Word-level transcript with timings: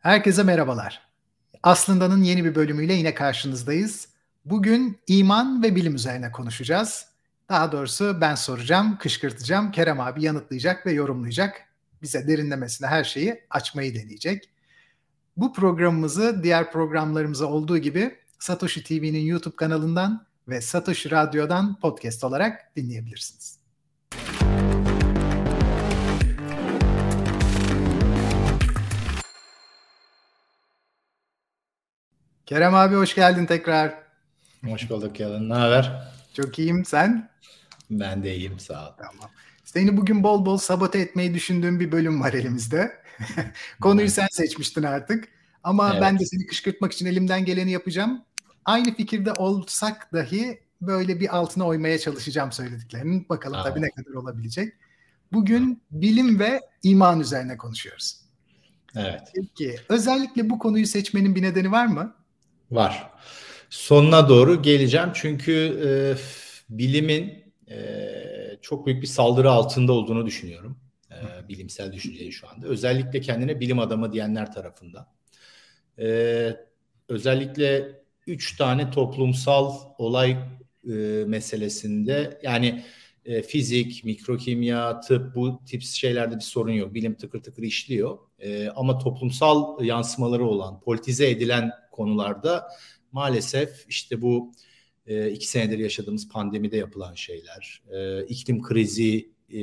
Herkese 0.00 0.42
merhabalar. 0.42 1.02
Aslında'nın 1.62 2.22
yeni 2.22 2.44
bir 2.44 2.54
bölümüyle 2.54 2.94
yine 2.94 3.14
karşınızdayız. 3.14 4.08
Bugün 4.44 4.98
iman 5.06 5.62
ve 5.62 5.76
bilim 5.76 5.94
üzerine 5.94 6.32
konuşacağız. 6.32 7.06
Daha 7.48 7.72
doğrusu 7.72 8.18
ben 8.20 8.34
soracağım, 8.34 8.98
kışkırtacağım. 8.98 9.70
Kerem 9.72 10.00
abi 10.00 10.24
yanıtlayacak 10.24 10.86
ve 10.86 10.92
yorumlayacak. 10.92 11.62
Bize 12.02 12.28
derinlemesine 12.28 12.88
her 12.88 13.04
şeyi 13.04 13.40
açmayı 13.50 13.94
deneyecek. 13.94 14.50
Bu 15.36 15.52
programımızı 15.52 16.42
diğer 16.42 16.72
programlarımıza 16.72 17.46
olduğu 17.46 17.78
gibi 17.78 18.18
Satoshi 18.38 18.84
TV'nin 18.84 19.24
YouTube 19.24 19.56
kanalından 19.56 20.26
ve 20.48 20.60
Satoshi 20.60 21.10
Radyo'dan 21.10 21.80
podcast 21.80 22.24
olarak 22.24 22.76
dinleyebilirsiniz. 22.76 23.59
Kerem 32.50 32.74
abi 32.74 32.94
hoş 32.94 33.14
geldin 33.14 33.46
tekrar. 33.46 33.94
Hoş 34.64 34.90
bulduk 34.90 35.20
Yalın. 35.20 35.48
Ne 35.48 35.54
haber? 35.54 36.12
Çok 36.34 36.58
iyiyim. 36.58 36.84
Sen? 36.84 37.30
Ben 37.90 38.22
de 38.22 38.36
iyiyim. 38.36 38.58
Sağ 38.58 38.88
ol. 38.88 38.92
Tamam. 38.98 39.30
Seni 39.64 39.96
bugün 39.96 40.22
bol 40.22 40.46
bol 40.46 40.56
sabote 40.56 40.98
etmeyi 40.98 41.34
düşündüğüm 41.34 41.80
bir 41.80 41.92
bölüm 41.92 42.20
var 42.20 42.32
elimizde. 42.32 42.92
Konuyu 43.80 44.10
sen 44.10 44.26
seçmiştin 44.30 44.82
artık. 44.82 45.28
Ama 45.64 45.90
evet. 45.92 46.02
ben 46.02 46.18
de 46.18 46.26
seni 46.26 46.46
kışkırtmak 46.46 46.92
için 46.92 47.06
elimden 47.06 47.44
geleni 47.44 47.70
yapacağım. 47.70 48.24
Aynı 48.64 48.94
fikirde 48.94 49.32
olsak 49.32 50.12
dahi 50.12 50.60
böyle 50.80 51.20
bir 51.20 51.36
altına 51.36 51.66
oymaya 51.66 51.98
çalışacağım 51.98 52.52
söylediklerinin. 52.52 53.28
Bakalım 53.28 53.56
tamam. 53.56 53.72
tabii 53.72 53.82
ne 53.82 53.90
kadar 53.90 54.14
olabilecek. 54.14 54.74
Bugün 55.32 55.82
bilim 55.90 56.38
ve 56.38 56.60
iman 56.82 57.20
üzerine 57.20 57.56
konuşuyoruz. 57.56 58.20
Evet. 58.96 59.20
Peki 59.34 59.76
özellikle 59.88 60.50
bu 60.50 60.58
konuyu 60.58 60.86
seçmenin 60.86 61.34
bir 61.34 61.42
nedeni 61.42 61.72
var 61.72 61.86
mı? 61.86 62.19
Var. 62.70 63.10
Sonuna 63.70 64.28
doğru 64.28 64.62
geleceğim 64.62 65.10
çünkü 65.14 65.52
e, 65.86 65.90
bilimin 66.78 67.44
e, 67.70 67.78
çok 68.62 68.86
büyük 68.86 69.02
bir 69.02 69.06
saldırı 69.06 69.50
altında 69.50 69.92
olduğunu 69.92 70.26
düşünüyorum. 70.26 70.78
E, 71.10 71.48
bilimsel 71.48 71.92
düşünceyi 71.92 72.32
şu 72.32 72.48
anda. 72.48 72.66
Özellikle 72.66 73.20
kendine 73.20 73.60
bilim 73.60 73.78
adamı 73.78 74.12
diyenler 74.12 74.52
tarafından. 74.52 75.06
E, 75.98 76.56
özellikle 77.08 78.00
üç 78.26 78.56
tane 78.56 78.90
toplumsal 78.90 79.74
olay 79.98 80.30
e, 80.84 80.92
meselesinde 81.26 82.40
yani 82.42 82.84
e, 83.24 83.42
fizik, 83.42 84.04
mikrokimya, 84.04 85.00
tıp 85.00 85.34
bu 85.34 85.60
tip 85.64 85.82
şeylerde 85.82 86.36
bir 86.36 86.40
sorun 86.40 86.72
yok. 86.72 86.94
Bilim 86.94 87.14
tıkır 87.14 87.42
tıkır 87.42 87.62
işliyor. 87.62 88.18
E, 88.38 88.68
ama 88.68 88.98
toplumsal 88.98 89.84
yansımaları 89.84 90.44
olan, 90.44 90.80
politize 90.80 91.30
edilen 91.30 91.70
konularda 92.00 92.68
maalesef 93.12 93.84
işte 93.88 94.22
bu 94.22 94.52
e, 95.06 95.30
iki 95.30 95.46
senedir 95.46 95.78
yaşadığımız 95.78 96.28
pandemide 96.28 96.76
yapılan 96.76 97.14
şeyler, 97.14 97.82
e, 97.92 98.24
iklim 98.24 98.62
krizi 98.62 99.30
e, 99.52 99.62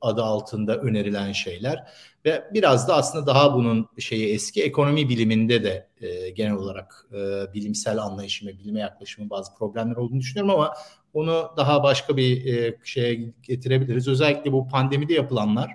adı 0.00 0.22
altında 0.22 0.76
önerilen 0.76 1.32
şeyler 1.32 1.88
ve 2.24 2.44
biraz 2.54 2.88
da 2.88 2.96
aslında 2.96 3.26
daha 3.26 3.54
bunun 3.54 3.88
şeyi 3.98 4.34
eski 4.34 4.62
ekonomi 4.62 5.08
biliminde 5.08 5.64
de 5.64 5.88
e, 6.00 6.30
genel 6.30 6.52
olarak 6.52 7.06
e, 7.12 7.52
bilimsel 7.54 7.98
anlayışım 7.98 8.48
ve 8.48 8.58
bilime 8.58 8.80
yaklaşımın 8.80 9.30
bazı 9.30 9.54
problemler 9.54 9.96
olduğunu 9.96 10.20
düşünüyorum 10.20 10.54
ama 10.54 10.74
onu 11.14 11.50
daha 11.56 11.82
başka 11.82 12.16
bir 12.16 12.54
e, 12.54 12.78
şeye 12.84 13.32
getirebiliriz. 13.42 14.08
Özellikle 14.08 14.52
bu 14.52 14.68
pandemide 14.68 15.14
yapılanlar 15.14 15.70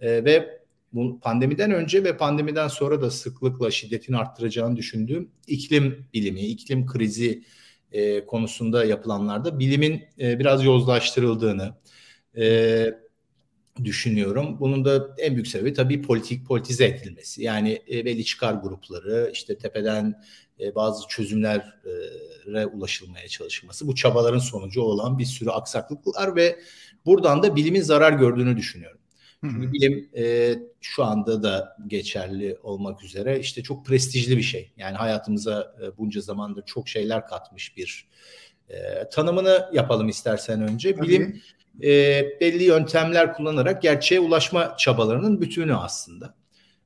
e, 0.00 0.24
ve 0.24 0.57
bu 0.92 1.20
pandemiden 1.20 1.70
önce 1.70 2.04
ve 2.04 2.16
pandemiden 2.16 2.68
sonra 2.68 3.02
da 3.02 3.10
sıklıkla 3.10 3.70
şiddetini 3.70 4.16
arttıracağını 4.16 4.76
düşündüğüm 4.76 5.30
iklim 5.46 6.06
bilimi, 6.14 6.40
iklim 6.40 6.86
krizi 6.86 7.44
e, 7.92 8.26
konusunda 8.26 8.84
yapılanlarda 8.84 9.58
bilimin 9.58 10.04
e, 10.20 10.38
biraz 10.38 10.64
yozlaştırıldığını 10.64 11.74
e, 12.36 12.86
düşünüyorum. 13.84 14.60
Bunun 14.60 14.84
da 14.84 15.14
en 15.18 15.34
büyük 15.34 15.46
sebebi 15.46 15.72
tabii 15.72 16.02
politik 16.02 16.46
politize 16.46 16.84
edilmesi. 16.84 17.42
Yani 17.42 17.82
e, 17.90 18.04
belli 18.04 18.24
çıkar 18.24 18.54
grupları 18.54 19.30
işte 19.32 19.58
tepeden 19.58 20.22
e, 20.60 20.74
bazı 20.74 21.08
çözümlere 21.08 22.66
ulaşılmaya 22.66 23.28
çalışılması. 23.28 23.86
Bu 23.86 23.94
çabaların 23.94 24.38
sonucu 24.38 24.80
olan 24.80 25.18
bir 25.18 25.24
sürü 25.24 25.50
aksaklıklar 25.50 26.36
ve 26.36 26.58
buradan 27.06 27.42
da 27.42 27.56
bilimin 27.56 27.82
zarar 27.82 28.12
gördüğünü 28.12 28.56
düşünüyorum. 28.56 28.97
Çünkü 29.44 29.72
bilim 29.72 30.08
e, 30.16 30.54
şu 30.80 31.04
anda 31.04 31.42
da 31.42 31.76
geçerli 31.86 32.58
olmak 32.62 33.04
üzere 33.04 33.40
işte 33.40 33.62
çok 33.62 33.86
prestijli 33.86 34.36
bir 34.36 34.42
şey. 34.42 34.72
Yani 34.76 34.96
hayatımıza 34.96 35.74
e, 35.82 35.96
bunca 35.98 36.20
zamandır 36.20 36.62
çok 36.66 36.88
şeyler 36.88 37.26
katmış 37.26 37.76
bir 37.76 38.08
e, 38.68 39.08
tanımını 39.08 39.70
yapalım 39.72 40.08
istersen 40.08 40.62
önce. 40.62 41.02
Bilim 41.02 41.40
e, 41.82 42.24
belli 42.40 42.64
yöntemler 42.64 43.34
kullanarak 43.34 43.82
gerçeğe 43.82 44.20
ulaşma 44.20 44.76
çabalarının 44.76 45.40
bütünü 45.40 45.74
aslında. 45.74 46.34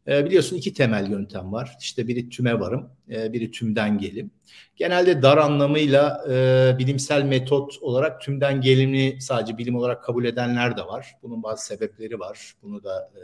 E, 0.09 0.25
biliyorsun 0.25 0.57
iki 0.57 0.75
temel 0.75 1.11
yöntem 1.11 1.53
var. 1.53 1.77
İşte 1.81 2.09
biri 2.09 2.29
tüme 2.29 2.61
varım, 2.61 2.91
e, 3.11 3.33
biri 3.33 3.51
tümden 3.51 3.99
gelim. 3.99 4.31
Genelde 4.77 5.23
dar 5.23 5.39
anlamıyla 5.39 6.25
e, 6.31 6.79
bilimsel 6.79 7.23
metot 7.23 7.79
olarak 7.81 8.21
tümden 8.21 8.61
gelimi 8.61 9.17
sadece 9.21 9.59
bilim 9.59 9.77
olarak 9.77 10.05
kabul 10.05 10.25
edenler 10.25 10.77
de 10.77 10.83
var. 10.83 11.15
Bunun 11.23 11.43
bazı 11.43 11.67
sebepleri 11.67 12.21
var. 12.21 12.55
Bunu 12.63 12.85
da 12.85 13.11
e, 13.17 13.23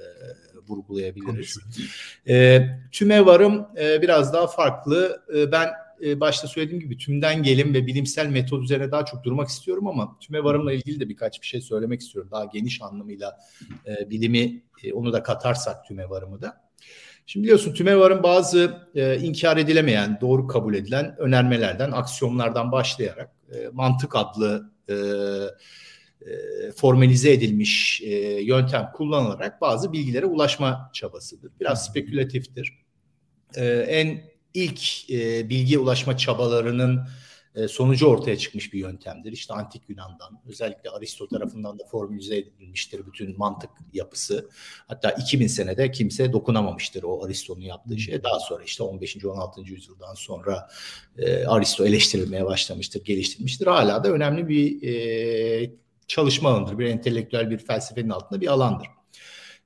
vurgulayabiliriz. 0.69 1.59
E, 2.29 2.67
tüme 2.93 3.27
varım 3.27 3.67
e, 3.81 4.03
biraz 4.03 4.33
daha 4.33 4.47
farklı. 4.47 5.23
E, 5.37 5.53
ben 5.53 5.69
e, 6.05 6.21
başta 6.21 6.49
söylediğim 6.49 6.83
gibi 6.83 6.97
tümden 6.97 7.43
gelim 7.43 7.75
ve 7.75 7.87
bilimsel 7.87 8.27
metot 8.27 8.65
üzerine 8.65 8.91
daha 8.91 9.05
çok 9.05 9.25
durmak 9.25 9.49
istiyorum 9.49 9.87
ama 9.87 10.19
tüme 10.21 10.45
varımla 10.45 10.73
ilgili 10.73 11.01
de 11.01 11.09
birkaç 11.09 11.43
bir 11.43 11.47
şey 11.47 11.61
söylemek 11.61 12.01
istiyorum. 12.01 12.31
Daha 12.33 12.45
geniş 12.45 12.83
anlamıyla 12.83 13.39
e, 13.87 14.11
bilimi 14.11 14.63
e, 14.85 14.93
onu 14.93 15.13
da 15.13 15.23
katarsak 15.23 15.85
tüme 15.85 16.11
varımı 16.11 16.43
da. 16.43 16.68
Şimdi 17.31 17.45
biliyorsun 17.45 17.75
TÜMEVAR'ın 17.75 18.23
bazı 18.23 18.89
e, 18.95 19.19
inkar 19.19 19.57
edilemeyen, 19.57 20.19
doğru 20.21 20.47
kabul 20.47 20.75
edilen 20.75 21.15
önermelerden, 21.19 21.93
aksiyonlardan 21.93 22.73
başlayarak 22.73 23.31
e, 23.53 23.69
mantık 23.73 24.17
adlı 24.17 24.73
e, 24.89 24.95
e, 24.95 26.73
formalize 26.77 27.33
edilmiş 27.33 28.03
e, 28.05 28.17
yöntem 28.43 28.91
kullanılarak 28.95 29.61
bazı 29.61 29.93
bilgilere 29.93 30.27
ulaşma 30.27 30.91
çabasıdır. 30.93 31.53
Biraz 31.61 31.87
spekülatiftir. 31.87 32.73
E, 33.55 33.67
en 33.67 34.23
ilk 34.55 35.11
e, 35.11 35.49
bilgiye 35.49 35.79
ulaşma 35.79 36.17
çabalarının 36.17 37.09
sonucu 37.69 38.07
ortaya 38.07 38.39
çıkmış 38.39 38.73
bir 38.73 38.79
yöntemdir. 38.79 39.33
İşte 39.33 39.55
antik 39.55 39.83
Yunan'dan 39.89 40.41
özellikle 40.49 40.91
Aristo 40.91 41.29
tarafından 41.29 41.79
da 41.79 41.85
formülize 41.85 42.37
edilmiştir 42.37 43.07
bütün 43.07 43.39
mantık 43.39 43.71
yapısı. 43.93 44.49
Hatta 44.87 45.11
2000 45.11 45.47
senede 45.47 45.91
kimse 45.91 46.33
dokunamamıştır 46.33 47.03
o 47.03 47.25
Aristo'nun 47.25 47.61
yaptığı 47.61 47.99
şeye. 47.99 48.23
Daha 48.23 48.41
sonra 48.41 48.65
işte 48.65 48.83
15. 48.83 49.25
16. 49.25 49.61
yüzyıldan 49.61 50.15
sonra 50.15 50.69
e, 51.19 51.47
Aristo 51.47 51.87
eleştirilmeye 51.87 52.45
başlamıştır, 52.45 53.05
geliştirilmiştir. 53.05 53.67
Hala 53.67 54.05
da 54.05 54.09
önemli 54.09 54.49
bir 54.49 54.83
e, 54.83 55.71
çalışma 56.09 56.51
alanıdır. 56.51 56.79
Bir 56.79 56.87
entelektüel 56.87 57.51
bir 57.51 57.59
felsefenin 57.59 58.11
altında 58.11 58.41
bir 58.41 58.47
alandır. 58.47 58.87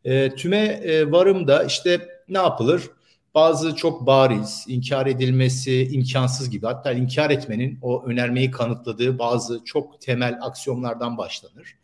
E, 0.04 0.34
tüme 0.34 0.58
e, 0.58 1.10
varım 1.10 1.48
da 1.48 1.64
işte 1.64 2.08
ne 2.28 2.38
yapılır? 2.38 2.90
Bazı 3.34 3.76
çok 3.76 4.06
bariz, 4.06 4.64
inkar 4.68 5.06
edilmesi 5.06 5.88
imkansız 5.92 6.50
gibi 6.50 6.66
hatta 6.66 6.92
inkar 6.92 7.30
etmenin 7.30 7.78
o 7.82 8.04
önermeyi 8.04 8.50
kanıtladığı 8.50 9.18
bazı 9.18 9.64
çok 9.64 10.00
temel 10.00 10.38
aksiyonlardan 10.42 11.18
başlanır. 11.18 11.76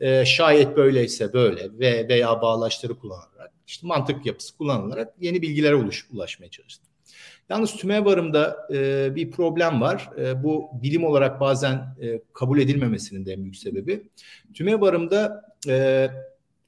E, 0.00 0.24
şayet 0.24 0.76
böyleyse 0.76 1.32
böyle 1.32 1.78
ve 1.78 2.08
veya 2.08 2.42
bağlaçları 2.42 2.98
kullanarak 2.98 3.52
işte 3.66 3.86
mantık 3.86 4.26
yapısı 4.26 4.56
kullanılarak 4.56 5.14
yeni 5.20 5.42
bilgilere 5.42 5.74
ulaş, 5.74 6.06
ulaşmaya 6.12 6.50
çalıştı. 6.50 6.84
Yalnız 7.48 7.72
tümevarımda 7.72 8.68
e, 8.72 9.14
bir 9.14 9.30
problem 9.30 9.80
var. 9.80 10.10
E, 10.18 10.44
bu 10.44 10.70
bilim 10.82 11.04
olarak 11.04 11.40
bazen 11.40 11.74
e, 12.02 12.20
kabul 12.32 12.58
edilmemesinin 12.58 13.26
de 13.26 13.32
en 13.32 13.42
büyük 13.42 13.56
sebebi. 13.56 14.08
Tümevarımda 14.54 15.44
e, 15.68 16.08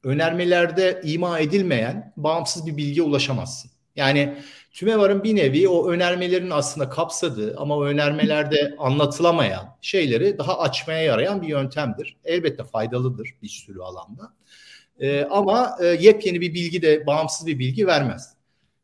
önermelerde 0.05 1.01
ima 1.05 1.39
edilmeyen 1.39 2.13
bağımsız 2.17 2.67
bir 2.67 2.77
bilgiye 2.77 3.03
ulaşamazsın. 3.03 3.71
Yani 3.97 4.37
TÜMEVAR'ın 4.73 5.25
bir 5.25 5.37
nevi 5.37 5.69
o 5.69 5.91
önermelerin 5.91 6.51
aslında 6.51 6.89
kapsadığı 6.89 7.57
ama 7.57 7.77
o 7.77 7.85
önermelerde 7.85 8.75
anlatılamayan 8.79 9.77
şeyleri 9.81 10.39
daha 10.39 10.59
açmaya 10.59 11.03
yarayan 11.03 11.43
bir 11.43 11.49
yöntemdir. 11.49 12.17
Elbette 12.25 12.65
faydalıdır 12.65 13.35
bir 13.43 13.49
sürü 13.49 13.81
alanda. 13.81 14.33
Ee, 15.01 15.25
ama 15.31 15.77
e, 15.81 15.87
yepyeni 15.87 16.41
bir 16.41 16.55
bilgi 16.55 16.83
de 16.83 17.07
bağımsız 17.07 17.47
bir 17.47 17.59
bilgi 17.59 17.87
vermez. 17.87 18.35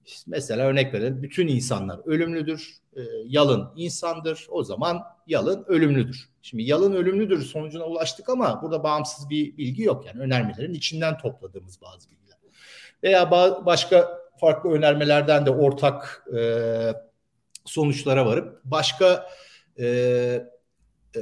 İşte 0.07 0.23
mesela 0.27 0.67
örnek 0.67 0.95
verelim 0.95 1.23
bütün 1.23 1.49
insanlar 1.49 2.01
ölümlüdür. 2.07 2.77
E, 2.97 3.01
yalın 3.27 3.69
insandır. 3.77 4.47
O 4.49 4.65
zaman 4.65 5.03
yalın 5.27 5.65
ölümlüdür. 5.69 6.29
Şimdi 6.43 6.63
yalın 6.63 6.93
ölümlüdür 6.93 7.43
sonucuna 7.43 7.85
ulaştık 7.85 8.29
ama 8.29 8.63
burada 8.63 8.85
bağımsız 8.85 9.31
bir 9.31 9.57
bilgi 9.57 9.83
yok. 9.83 10.07
Yani 10.07 10.21
önermelerin 10.21 10.75
içinden 10.75 11.19
topladığımız 11.19 11.81
bazı 11.83 12.11
bilgiler. 12.11 12.39
Veya 13.03 13.31
başka 13.67 14.26
farklı 14.41 14.71
önermelerden 14.71 15.47
de 15.47 15.51
ortak 15.51 16.25
e, 16.37 16.41
sonuçlara 17.65 18.27
varıp 18.27 18.61
başka 18.65 19.27
e, 19.79 19.87
e, 21.17 21.21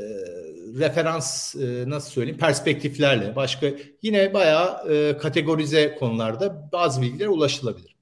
referans 0.78 1.54
e, 1.54 1.84
nasıl 1.90 2.10
söyleyeyim 2.10 2.38
perspektiflerle 2.38 3.36
başka 3.36 3.66
yine 4.02 4.34
bayağı 4.34 4.92
e, 4.92 5.16
kategorize 5.18 5.94
konularda 5.94 6.68
bazı 6.72 7.02
bilgilere 7.02 7.28
ulaşılabilir. 7.28 7.96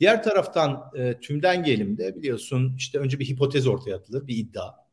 Diğer 0.00 0.22
taraftan 0.22 0.90
e, 0.96 1.20
tümden 1.20 1.64
gelimde 1.64 2.16
biliyorsun 2.16 2.74
işte 2.76 2.98
önce 2.98 3.18
bir 3.18 3.28
hipotez 3.28 3.66
ortaya 3.66 3.96
atılır, 3.96 4.26
bir 4.26 4.36
iddia. 4.36 4.85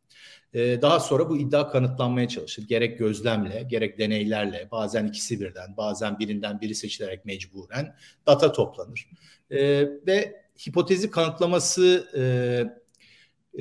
E, 0.53 0.81
daha 0.81 0.99
sonra 0.99 1.29
bu 1.29 1.37
iddia 1.37 1.71
kanıtlanmaya 1.71 2.27
çalışır. 2.27 2.67
Gerek 2.67 2.99
gözlemle, 2.99 3.63
gerek 3.69 3.99
deneylerle, 3.99 4.67
bazen 4.71 5.07
ikisi 5.07 5.41
birden, 5.41 5.77
bazen 5.77 6.19
birinden 6.19 6.61
biri 6.61 6.75
seçilerek 6.75 7.25
mecburen 7.25 7.95
data 8.27 8.51
toplanır. 8.51 9.09
E, 9.51 9.59
ve 10.07 10.43
hipotezi 10.67 11.11
kanıtlaması 11.11 12.07
e, 12.17 12.23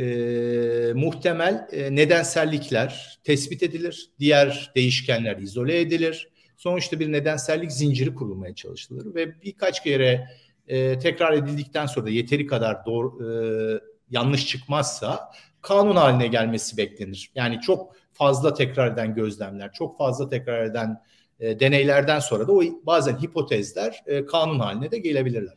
e, 0.03 0.93
muhtemel 0.93 1.69
e, 1.73 1.97
nedensellikler 1.97 3.21
tespit 3.25 3.63
edilir. 3.63 4.11
Diğer 4.19 4.73
değişkenler 4.77 5.37
izole 5.39 5.81
edilir. 5.81 6.29
Sonuçta 6.57 7.01
bir 7.01 7.13
nedensellik 7.13 7.73
zinciri 7.73 8.15
kurulmaya 8.15 8.55
çalışılır 8.55 9.15
ve 9.15 9.43
birkaç 9.43 9.83
kere 9.83 10.29
e, 10.69 10.99
tekrar 10.99 11.33
edildikten 11.33 11.87
sonra 11.87 12.07
da 12.07 12.11
yeteri 12.11 12.47
kadar 12.47 12.87
doğru, 12.87 13.19
e, 13.25 13.29
yanlış 14.11 14.47
çıkmazsa 14.47 15.33
kanun 15.63 15.97
haline 15.97 16.27
gelmesi 16.27 16.77
beklenir. 16.77 17.31
Yani 17.35 17.61
çok 17.61 17.97
fazla 18.13 18.55
tekrar 18.55 18.93
eden 18.93 19.15
gözlemler, 19.15 19.73
çok 19.73 19.99
fazla 19.99 20.29
tekrar 20.29 20.65
eden 20.65 21.03
e, 21.41 21.61
deneylerden 21.61 22.21
sonra 22.21 22.49
da 22.49 22.53
o 22.53 22.63
bazen 22.87 23.19
hipotezler 23.23 24.03
e, 24.07 24.27
kanun 24.27 24.59
haline 24.59 24.91
de 24.91 24.99
gelebilirler. 24.99 25.55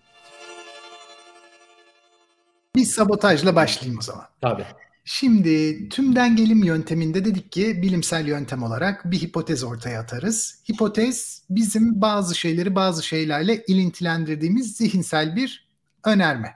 Bir 2.75 2.85
sabotajla 2.85 3.55
başlayayım 3.55 3.99
o 3.99 4.01
zaman. 4.01 4.25
Tabii. 4.41 4.65
Şimdi 5.07 5.89
tümden 5.89 6.35
gelim 6.35 6.63
yönteminde 6.63 7.25
dedik 7.25 7.51
ki 7.51 7.81
bilimsel 7.81 8.27
yöntem 8.27 8.63
olarak 8.63 9.11
bir 9.11 9.21
hipotez 9.21 9.63
ortaya 9.63 9.99
atarız. 9.99 10.63
Hipotez 10.71 11.43
bizim 11.49 12.01
bazı 12.01 12.35
şeyleri 12.35 12.75
bazı 12.75 13.03
şeylerle 13.03 13.63
ilintilendirdiğimiz 13.67 14.77
zihinsel 14.77 15.35
bir 15.35 15.69
önerme. 16.05 16.53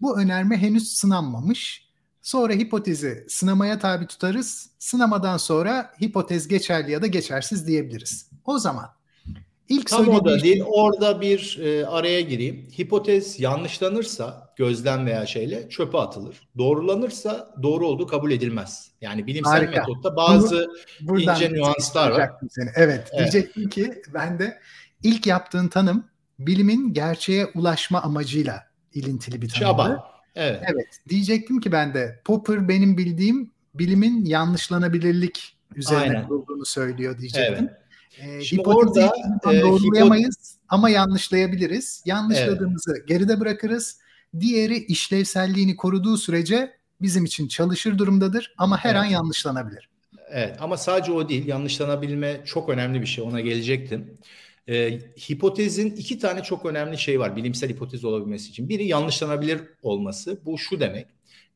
Bu 0.00 0.20
önerme 0.20 0.56
henüz 0.56 0.92
sınanmamış. 0.92 1.85
Sonra 2.26 2.52
hipotezi 2.52 3.24
sınamaya 3.28 3.78
tabi 3.78 4.06
tutarız. 4.06 4.70
Sınamadan 4.78 5.36
sonra 5.36 5.90
hipotez 6.02 6.48
geçerli 6.48 6.92
ya 6.92 7.02
da 7.02 7.06
geçersiz 7.06 7.66
diyebiliriz. 7.66 8.30
O 8.44 8.58
zaman 8.58 8.86
ilk 9.68 9.90
Tam 9.90 10.08
o 10.08 10.24
da 10.24 10.42
değil. 10.42 10.62
Orada 10.66 11.20
bir 11.20 11.58
e, 11.62 11.86
araya 11.86 12.20
gireyim. 12.20 12.68
Hipotez 12.78 13.40
yanlışlanırsa 13.40 14.54
gözlem 14.56 15.06
veya 15.06 15.26
şeyle 15.26 15.68
çöpe 15.68 15.98
atılır. 15.98 16.48
Doğrulanırsa 16.58 17.54
doğru 17.62 17.86
olduğu 17.86 18.06
kabul 18.06 18.30
edilmez. 18.30 18.90
Yani 19.00 19.26
bilimsel 19.26 19.52
Harika. 19.52 19.80
metotta 19.80 20.16
bazı 20.16 20.70
Bunu, 21.00 21.20
ince 21.20 21.52
nüanslar 21.52 22.10
var. 22.10 22.30
Seni. 22.50 22.70
Evet, 22.74 23.10
evet, 23.12 23.18
diyecektim 23.18 23.68
ki 23.68 24.02
ben 24.14 24.38
de 24.38 24.58
ilk 25.02 25.26
yaptığın 25.26 25.68
tanım 25.68 26.04
bilimin 26.38 26.92
gerçeğe 26.92 27.46
ulaşma 27.54 28.02
amacıyla 28.02 28.62
ilintili 28.94 29.42
bir 29.42 29.48
tanımdı. 29.48 29.64
Çaba. 29.64 30.15
Evet. 30.36 30.62
Evet. 30.72 31.00
Diyecektim 31.08 31.60
ki 31.60 31.72
ben 31.72 31.94
de 31.94 32.20
Popper 32.24 32.68
benim 32.68 32.98
bildiğim 32.98 33.50
bilimin 33.74 34.24
yanlışlanabilirlik 34.24 35.56
üzerine 35.76 36.26
olduğunu 36.30 36.64
söylüyor 36.64 37.18
diyecektim. 37.18 37.68
Evet. 38.18 38.40
Ee, 38.40 38.44
Şimdi 38.44 38.62
orada 38.62 39.12
e, 39.52 39.60
doğrulayamayız 39.60 40.36
hipot- 40.36 40.58
ama 40.68 40.90
yanlışlayabiliriz. 40.90 42.02
Yanlışladığımızı 42.04 42.94
evet. 42.96 43.08
geride 43.08 43.40
bırakırız 43.40 43.98
Diğeri 44.40 44.76
işlevselliğini 44.76 45.76
koruduğu 45.76 46.16
sürece 46.16 46.72
bizim 47.00 47.24
için 47.24 47.48
çalışır 47.48 47.98
durumdadır 47.98 48.54
ama 48.58 48.78
her 48.78 48.90
evet. 48.90 49.00
an 49.00 49.04
yanlışlanabilir. 49.04 49.88
Evet 50.30 50.56
ama 50.60 50.76
sadece 50.76 51.12
o 51.12 51.28
değil 51.28 51.46
yanlışlanabilme 51.46 52.40
çok 52.44 52.68
önemli 52.68 53.00
bir 53.00 53.06
şey 53.06 53.24
ona 53.24 53.40
gelecektim. 53.40 54.18
Ee, 54.68 54.98
hipotezin 55.30 55.90
iki 55.90 56.18
tane 56.18 56.42
çok 56.42 56.66
önemli 56.66 56.98
şey 56.98 57.20
var 57.20 57.36
bilimsel 57.36 57.70
hipotez 57.70 58.04
olabilmesi 58.04 58.50
için. 58.50 58.68
Biri 58.68 58.86
yanlışlanabilir 58.86 59.60
olması 59.82 60.40
bu 60.44 60.58
şu 60.58 60.80
demek 60.80 61.06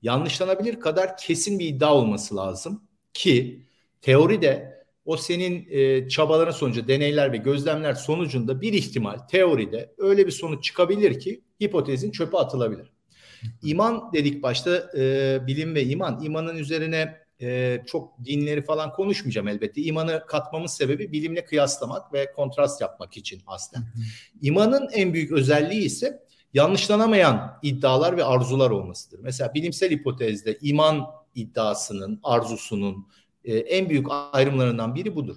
yanlışlanabilir 0.02 0.80
kadar 0.80 1.16
kesin 1.16 1.58
bir 1.58 1.66
iddia 1.68 1.94
olması 1.94 2.36
lazım 2.36 2.82
ki 3.14 3.66
teoride 4.00 4.80
o 5.04 5.16
senin 5.16 5.66
e, 5.70 6.08
çabaların 6.08 6.52
sonucu 6.52 6.88
deneyler 6.88 7.32
ve 7.32 7.36
gözlemler 7.36 7.94
sonucunda 7.94 8.60
bir 8.60 8.72
ihtimal 8.72 9.18
teoride 9.18 9.94
öyle 9.98 10.26
bir 10.26 10.32
sonuç 10.32 10.64
çıkabilir 10.64 11.20
ki 11.20 11.40
hipotezin 11.62 12.10
çöpe 12.10 12.38
atılabilir. 12.38 12.92
İman 13.62 14.12
dedik 14.12 14.42
başta 14.42 14.90
e, 14.96 15.38
bilim 15.46 15.74
ve 15.74 15.84
iman. 15.84 16.20
İmanın 16.24 16.56
üzerine 16.56 17.19
e, 17.42 17.80
çok 17.86 18.24
dinleri 18.24 18.62
falan 18.62 18.92
konuşmayacağım 18.92 19.48
elbette. 19.48 19.82
İmanı 19.82 20.24
katmamın 20.26 20.66
sebebi 20.66 21.12
bilimle 21.12 21.44
kıyaslamak 21.44 22.12
ve 22.12 22.32
kontrast 22.32 22.80
yapmak 22.80 23.16
için 23.16 23.42
aslında. 23.46 23.82
İmanın 24.42 24.88
en 24.92 25.14
büyük 25.14 25.32
özelliği 25.32 25.84
ise 25.84 26.22
yanlışlanamayan 26.54 27.58
iddialar 27.62 28.16
ve 28.16 28.24
arzular 28.24 28.70
olmasıdır. 28.70 29.20
Mesela 29.22 29.54
bilimsel 29.54 29.90
hipotezde 29.90 30.58
iman 30.60 31.06
iddiasının, 31.34 32.20
arzusunun 32.22 33.06
e, 33.44 33.56
en 33.56 33.88
büyük 33.88 34.06
ayrımlarından 34.32 34.94
biri 34.94 35.14
budur. 35.14 35.36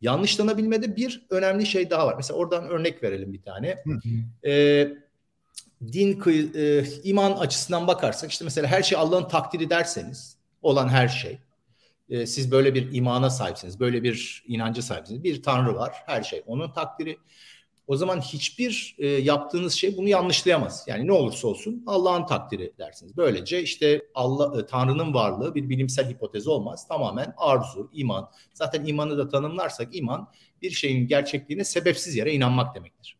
Yanlışlanabilmede 0.00 0.96
bir 0.96 1.26
önemli 1.30 1.66
şey 1.66 1.90
daha 1.90 2.06
var. 2.06 2.14
Mesela 2.16 2.38
oradan 2.38 2.68
örnek 2.68 3.02
verelim 3.02 3.32
bir 3.32 3.42
tane. 3.42 3.82
e, 4.44 4.88
din 5.92 6.22
e, 6.54 6.84
iman 7.04 7.32
açısından 7.32 7.86
bakarsak 7.86 8.30
işte 8.30 8.44
mesela 8.44 8.68
her 8.68 8.82
şey 8.82 8.98
Allah'ın 8.98 9.28
takdiri 9.28 9.70
derseniz 9.70 10.39
olan 10.62 10.88
her 10.88 11.08
şey 11.08 11.38
e, 12.10 12.26
siz 12.26 12.50
böyle 12.50 12.74
bir 12.74 12.94
imana 12.94 13.30
sahipsiniz, 13.30 13.80
böyle 13.80 14.02
bir 14.02 14.44
inanca 14.46 14.82
sahipsiniz. 14.82 15.24
Bir 15.24 15.42
tanrı 15.42 15.74
var, 15.74 15.94
her 16.06 16.22
şey 16.22 16.42
onun 16.46 16.72
takdiri. 16.72 17.18
O 17.86 17.96
zaman 17.96 18.20
hiçbir 18.20 18.96
e, 18.98 19.06
yaptığınız 19.06 19.72
şey 19.72 19.96
bunu 19.96 20.08
yanlışlayamaz. 20.08 20.84
Yani 20.86 21.06
ne 21.06 21.12
olursa 21.12 21.48
olsun 21.48 21.84
Allah'ın 21.86 22.26
takdiri 22.26 22.72
dersiniz. 22.78 23.16
Böylece 23.16 23.62
işte 23.62 24.02
Allah 24.14 24.60
e, 24.60 24.66
Tanrı'nın 24.66 25.14
varlığı 25.14 25.54
bir 25.54 25.68
bilimsel 25.68 26.10
hipotez 26.10 26.46
olmaz. 26.46 26.88
Tamamen 26.88 27.34
arzu, 27.36 27.90
iman. 27.92 28.30
Zaten 28.54 28.86
imanı 28.86 29.18
da 29.18 29.28
tanımlarsak 29.28 29.96
iman 29.96 30.28
bir 30.62 30.70
şeyin 30.70 31.08
gerçekliğine 31.08 31.64
sebepsiz 31.64 32.16
yere 32.16 32.32
inanmak 32.32 32.74
demektir. 32.74 33.16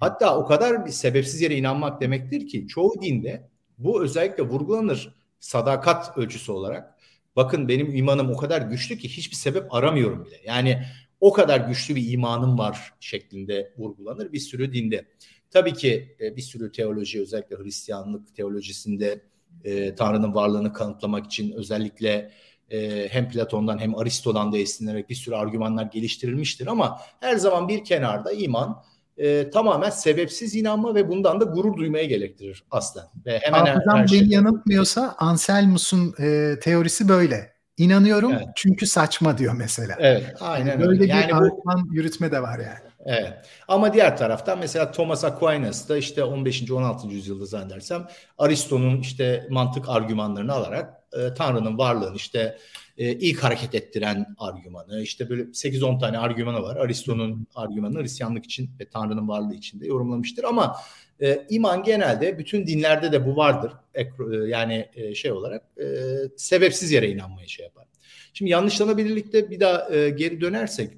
Hatta 0.00 0.38
o 0.38 0.46
kadar 0.46 0.86
bir 0.86 0.90
sebepsiz 0.90 1.40
yere 1.40 1.56
inanmak 1.56 2.00
demektir 2.00 2.46
ki 2.46 2.68
çoğu 2.68 3.02
dinde 3.02 3.48
bu 3.78 4.02
özellikle 4.02 4.42
vurgulanır 4.42 5.14
sadakat 5.40 6.18
ölçüsü 6.18 6.52
olarak. 6.52 6.94
Bakın 7.36 7.68
benim 7.68 7.94
imanım 7.94 8.30
o 8.30 8.36
kadar 8.36 8.62
güçlü 8.62 8.98
ki 8.98 9.08
hiçbir 9.08 9.36
sebep 9.36 9.74
aramıyorum 9.74 10.24
bile. 10.24 10.40
Yani 10.44 10.82
o 11.20 11.32
kadar 11.32 11.60
güçlü 11.60 11.96
bir 11.96 12.12
imanım 12.12 12.58
var 12.58 12.92
şeklinde 13.00 13.74
vurgulanır 13.78 14.32
bir 14.32 14.38
sürü 14.38 14.72
dinde. 14.72 15.08
Tabii 15.50 15.74
ki 15.74 16.16
e, 16.20 16.36
bir 16.36 16.42
sürü 16.42 16.72
teoloji 16.72 17.20
özellikle 17.20 17.56
Hristiyanlık 17.56 18.36
teolojisinde 18.36 19.22
e, 19.64 19.94
Tanrı'nın 19.94 20.34
varlığını 20.34 20.72
kanıtlamak 20.72 21.26
için 21.26 21.52
özellikle 21.52 22.30
e, 22.70 23.08
hem 23.10 23.28
Platon'dan 23.28 23.78
hem 23.78 23.98
Aristo'dan 23.98 24.52
da 24.52 24.58
esinlenerek 24.58 25.10
bir 25.10 25.14
sürü 25.14 25.34
argümanlar 25.34 25.84
geliştirilmiştir 25.84 26.66
ama 26.66 27.00
her 27.20 27.36
zaman 27.36 27.68
bir 27.68 27.84
kenarda 27.84 28.32
iman 28.32 28.82
e, 29.18 29.50
tamamen 29.50 29.90
sebepsiz 29.90 30.54
inanma 30.54 30.94
ve 30.94 31.08
bundan 31.08 31.40
da 31.40 31.44
gurur 31.44 31.76
duymaya 31.76 32.04
gerektirir 32.04 32.64
aslen. 32.70 33.04
Ve 33.26 33.38
hemen 33.38 33.58
Hafızam 33.58 33.96
her, 33.96 34.02
her 34.02 34.12
beni 34.12 34.18
şey... 34.18 34.28
yanıltmıyorsa 34.28 35.14
Anselmus'un 35.18 36.14
e, 36.20 36.54
teorisi 36.60 37.08
böyle. 37.08 37.58
İnanıyorum 37.76 38.32
evet. 38.32 38.48
çünkü 38.54 38.86
saçma 38.86 39.38
diyor 39.38 39.54
mesela. 39.54 39.96
Evet, 39.98 40.34
aynen 40.40 40.70
yani 40.70 40.80
Böyle 40.80 41.00
bir 41.00 41.08
yani 41.08 41.32
bu, 41.32 41.94
yürütme 41.94 42.32
de 42.32 42.42
var 42.42 42.58
yani. 42.58 42.88
Evet. 43.06 43.32
Ama 43.68 43.92
diğer 43.92 44.16
taraftan 44.16 44.58
mesela 44.58 44.92
Thomas 44.92 45.24
Aquinas 45.24 45.88
da 45.88 45.96
işte 45.96 46.24
15. 46.24 46.70
16. 46.70 47.08
yüzyılda 47.08 47.46
zannedersem 47.46 48.06
Aristo'nun 48.38 49.00
işte 49.00 49.46
mantık 49.50 49.88
argümanlarını 49.88 50.52
alarak 50.52 50.94
e, 51.12 51.34
Tanrı'nın 51.34 51.78
varlığını 51.78 52.16
işte 52.16 52.58
e, 52.98 53.12
ilk 53.12 53.38
hareket 53.38 53.74
ettiren 53.74 54.26
argümanı 54.38 55.02
işte 55.02 55.30
böyle 55.30 55.42
8-10 55.42 56.00
tane 56.00 56.18
argümanı 56.18 56.62
var. 56.62 56.76
Aristo'nun 56.76 57.46
argümanı 57.54 58.02
Hristiyanlık 58.02 58.44
için 58.44 58.70
ve 58.80 58.88
Tanrı'nın 58.88 59.28
varlığı 59.28 59.54
için 59.54 59.80
de 59.80 59.86
yorumlamıştır 59.86 60.44
ama 60.44 60.76
e, 61.20 61.46
iman 61.50 61.82
genelde 61.82 62.38
bütün 62.38 62.66
dinlerde 62.66 63.12
de 63.12 63.26
bu 63.26 63.36
vardır. 63.36 63.72
E, 63.94 64.06
yani 64.46 64.88
e, 64.94 65.14
şey 65.14 65.32
olarak 65.32 65.62
e, 65.80 65.86
sebepsiz 66.36 66.92
yere 66.92 67.10
inanmaya 67.10 67.46
şey 67.46 67.64
yapar. 67.64 67.84
Şimdi 68.34 68.50
yanlışlanabilirlikte 68.50 69.50
bir 69.50 69.60
daha 69.60 69.94
e, 69.94 70.10
geri 70.10 70.40
dönersek 70.40 70.92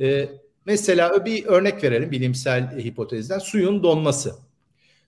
e, 0.00 0.28
mesela 0.66 1.26
bir 1.26 1.46
örnek 1.46 1.84
verelim 1.84 2.10
bilimsel 2.10 2.78
hipotezden 2.78 3.38
suyun 3.38 3.82
donması. 3.82 4.34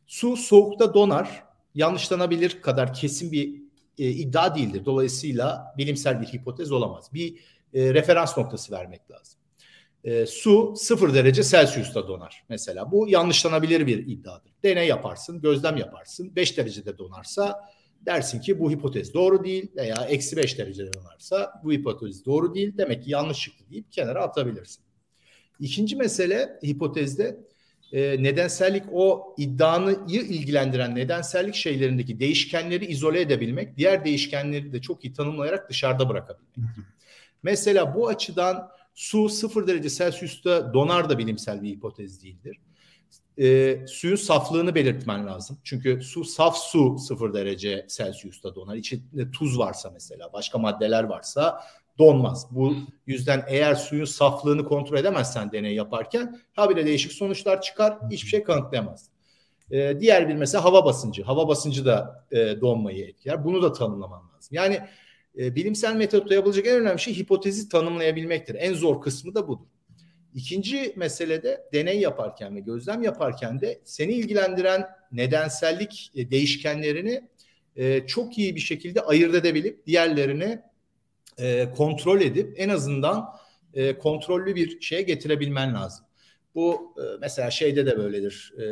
Su 0.06 0.36
soğukta 0.36 0.94
donar 0.94 1.44
yanlışlanabilir 1.74 2.62
kadar 2.62 2.94
kesin 2.94 3.32
bir 3.32 3.61
e, 4.02 4.10
iddia 4.10 4.54
değildir. 4.54 4.82
Dolayısıyla 4.84 5.74
bilimsel 5.78 6.20
bir 6.20 6.26
hipotez 6.26 6.72
olamaz. 6.72 7.10
Bir 7.14 7.38
e, 7.74 7.94
referans 7.94 8.38
noktası 8.38 8.72
vermek 8.72 9.10
lazım. 9.10 9.38
e, 10.04 10.26
su 10.26 10.74
0 10.76 11.14
derece 11.14 11.42
Celsius'ta 11.42 12.08
donar 12.08 12.44
mesela. 12.48 12.92
Bu 12.92 13.08
yanlışlanabilir 13.08 13.86
bir 13.86 14.06
iddiadır. 14.06 14.52
Deney 14.64 14.88
yaparsın, 14.88 15.40
gözlem 15.40 15.76
yaparsın. 15.76 16.36
5 16.36 16.58
derecede 16.58 16.98
donarsa 16.98 17.60
dersin 18.06 18.40
ki 18.40 18.58
bu 18.58 18.70
hipotez 18.70 19.14
doğru 19.14 19.44
değil 19.44 19.70
veya 19.76 20.06
eksi 20.08 20.36
5 20.36 20.58
derecede 20.58 20.92
donarsa 20.92 21.52
bu 21.64 21.72
hipotez 21.72 22.24
doğru 22.26 22.54
değil. 22.54 22.78
Demek 22.78 23.04
ki 23.04 23.10
yanlış 23.10 23.40
çıktı 23.40 23.64
deyip 23.70 23.92
kenara 23.92 24.22
atabilirsin. 24.22 24.84
İkinci 25.60 25.96
mesele 25.96 26.58
hipotezde 26.64 27.40
e, 27.92 28.22
nedensellik 28.22 28.82
o 28.92 29.34
iddianıyı 29.38 30.20
ilgilendiren 30.20 30.94
nedensellik 30.94 31.54
şeylerindeki 31.54 32.20
değişkenleri 32.20 32.86
izole 32.86 33.20
edebilmek, 33.20 33.76
diğer 33.76 34.04
değişkenleri 34.04 34.72
de 34.72 34.80
çok 34.80 35.04
iyi 35.04 35.12
tanımlayarak 35.12 35.70
dışarıda 35.70 36.08
bırakabilmek. 36.08 36.56
Mesela 37.42 37.94
bu 37.94 38.08
açıdan 38.08 38.70
su 38.94 39.28
0 39.28 39.66
derece 39.66 39.88
Celsius'ta 39.88 40.74
donar 40.74 41.10
da 41.10 41.18
bilimsel 41.18 41.62
bir 41.62 41.68
hipotez 41.68 42.22
değildir. 42.22 42.58
E, 43.38 43.78
suyun 43.86 44.16
saflığını 44.16 44.74
belirtmen 44.74 45.26
lazım. 45.26 45.58
Çünkü 45.64 46.02
su 46.02 46.24
saf 46.24 46.56
su 46.56 46.98
0 46.98 47.34
derece 47.34 47.86
Celsius'ta 47.96 48.54
donar. 48.54 48.76
İçinde 48.76 49.30
tuz 49.30 49.58
varsa 49.58 49.90
mesela, 49.90 50.32
başka 50.32 50.58
maddeler 50.58 51.04
varsa 51.04 51.60
donmaz. 51.98 52.46
Bu 52.50 52.74
yüzden 53.06 53.44
eğer 53.48 53.74
suyun 53.74 54.04
saflığını 54.04 54.64
kontrol 54.64 54.98
edemezsen 54.98 55.52
deney 55.52 55.74
yaparken 55.74 56.40
habire 56.52 56.86
değişik 56.86 57.12
sonuçlar 57.12 57.62
çıkar. 57.62 57.98
Hiçbir 58.10 58.28
şey 58.28 58.42
kanıtlayamaz. 58.42 59.10
Ee, 59.70 60.00
diğer 60.00 60.28
bir 60.28 60.34
mesela 60.34 60.64
hava 60.64 60.84
basıncı. 60.84 61.22
Hava 61.22 61.48
basıncı 61.48 61.84
da 61.84 62.26
e, 62.30 62.60
donmayı 62.60 63.04
etkiler. 63.06 63.44
Bunu 63.44 63.62
da 63.62 63.72
tanımlaman 63.72 64.22
lazım. 64.34 64.48
Yani 64.50 64.80
e, 65.38 65.54
bilimsel 65.54 65.96
metotla 65.96 66.34
yapılacak 66.34 66.66
en 66.66 66.80
önemli 66.80 67.00
şey 67.00 67.16
hipotezi 67.16 67.68
tanımlayabilmektir. 67.68 68.54
En 68.54 68.74
zor 68.74 69.00
kısmı 69.00 69.34
da 69.34 69.48
budur. 69.48 69.66
İkinci 70.34 70.92
mesele 70.96 71.42
de 71.42 71.64
deney 71.72 72.00
yaparken 72.00 72.56
ve 72.56 72.60
gözlem 72.60 73.02
yaparken 73.02 73.60
de 73.60 73.80
seni 73.84 74.12
ilgilendiren 74.12 74.88
nedensellik 75.12 76.12
e, 76.14 76.30
değişkenlerini 76.30 77.28
e, 77.76 78.06
çok 78.06 78.38
iyi 78.38 78.54
bir 78.54 78.60
şekilde 78.60 79.00
ayırt 79.00 79.34
edebilip 79.34 79.86
diğerlerini 79.86 80.62
e, 81.38 81.70
kontrol 81.76 82.20
edip 82.20 82.54
en 82.56 82.68
azından 82.68 83.28
e, 83.74 83.98
kontrollü 83.98 84.54
bir 84.54 84.80
şeye 84.80 85.02
getirebilmen 85.02 85.74
lazım. 85.74 86.04
Bu 86.54 86.94
e, 86.98 87.02
mesela 87.20 87.50
şeyde 87.50 87.86
de 87.86 87.98
böyledir. 87.98 88.52
E, 88.58 88.64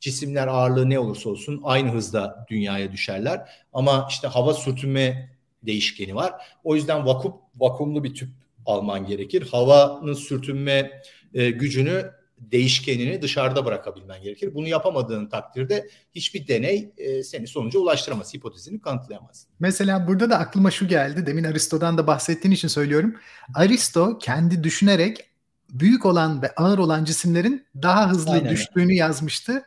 cisimler 0.00 0.46
ağırlığı 0.46 0.90
ne 0.90 0.98
olursa 0.98 1.30
olsun 1.30 1.60
aynı 1.64 1.92
hızda 1.92 2.46
dünyaya 2.50 2.92
düşerler. 2.92 3.48
Ama 3.72 4.06
işte 4.10 4.28
hava 4.28 4.54
sürtünme 4.54 5.36
değişkeni 5.62 6.14
var. 6.14 6.32
O 6.64 6.74
yüzden 6.74 7.06
vakum 7.06 7.34
vakumlu 7.56 8.04
bir 8.04 8.14
tüp 8.14 8.28
alman 8.66 9.06
gerekir. 9.06 9.48
Havanın 9.50 10.14
sürtünme 10.14 11.02
e, 11.34 11.50
gücünü 11.50 12.10
değişkenini 12.50 13.22
dışarıda 13.22 13.64
bırakabilmen 13.64 14.22
gerekir. 14.22 14.54
Bunu 14.54 14.68
yapamadığın 14.68 15.26
takdirde 15.26 15.88
hiçbir 16.14 16.48
deney 16.48 16.92
e, 16.96 17.22
seni 17.22 17.46
sonuca 17.46 17.78
ulaştıramaz. 17.78 18.34
Hipotezini 18.34 18.80
kanıtlayamaz. 18.80 19.46
Mesela 19.60 20.08
burada 20.08 20.30
da 20.30 20.38
aklıma 20.38 20.70
şu 20.70 20.88
geldi. 20.88 21.26
Demin 21.26 21.44
Aristo'dan 21.44 21.98
da 21.98 22.06
bahsettiğin 22.06 22.54
için 22.54 22.68
söylüyorum. 22.68 23.16
Aristo 23.54 24.18
kendi 24.18 24.64
düşünerek 24.64 25.30
büyük 25.70 26.06
olan 26.06 26.42
ve 26.42 26.50
ağır 26.56 26.78
olan 26.78 27.04
cisimlerin 27.04 27.66
daha 27.82 28.10
hızlı 28.10 28.32
Aynen. 28.32 28.50
düştüğünü 28.50 28.92
yazmıştı. 28.92 29.62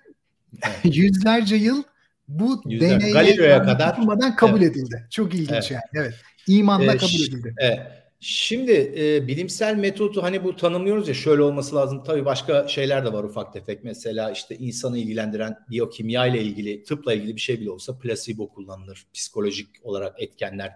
Evet. 0.63 0.79
Yüzlerce 0.95 1.55
yıl 1.55 1.83
bu 2.27 2.63
deneye 2.65 3.57
kadar 3.63 4.35
kabul 4.35 4.61
evet. 4.61 4.71
edildi. 4.71 5.07
Çok 5.09 5.33
ilginç 5.33 5.49
evet. 5.51 5.71
yani. 5.71 5.83
Evet. 5.95 6.13
İmanla 6.47 6.93
ee, 6.93 6.97
kabul 6.97 7.13
edildi. 7.13 7.55
Evet. 7.57 8.04
Şimdi 8.19 8.93
e, 8.97 9.27
bilimsel 9.27 9.75
metodu 9.75 10.23
hani 10.23 10.43
bu 10.43 10.55
tanımlıyoruz 10.55 11.07
ya 11.07 11.13
şöyle 11.13 11.41
olması 11.41 11.75
lazım. 11.75 12.03
Tabii 12.03 12.25
başka 12.25 12.67
şeyler 12.67 13.05
de 13.05 13.13
var 13.13 13.23
ufak 13.23 13.53
tefek. 13.53 13.83
Mesela 13.83 14.31
işte 14.31 14.55
insanı 14.55 14.97
ilgilendiren 14.97 15.57
biyokimya 15.69 16.27
ile 16.27 16.41
ilgili, 16.41 16.83
tıpla 16.83 17.13
ilgili 17.13 17.35
bir 17.35 17.41
şey 17.41 17.59
bile 17.59 17.69
olsa 17.69 17.99
plasebo 17.99 18.49
kullanılır. 18.49 19.05
Psikolojik 19.13 19.67
olarak 19.83 20.21
etkenler 20.21 20.71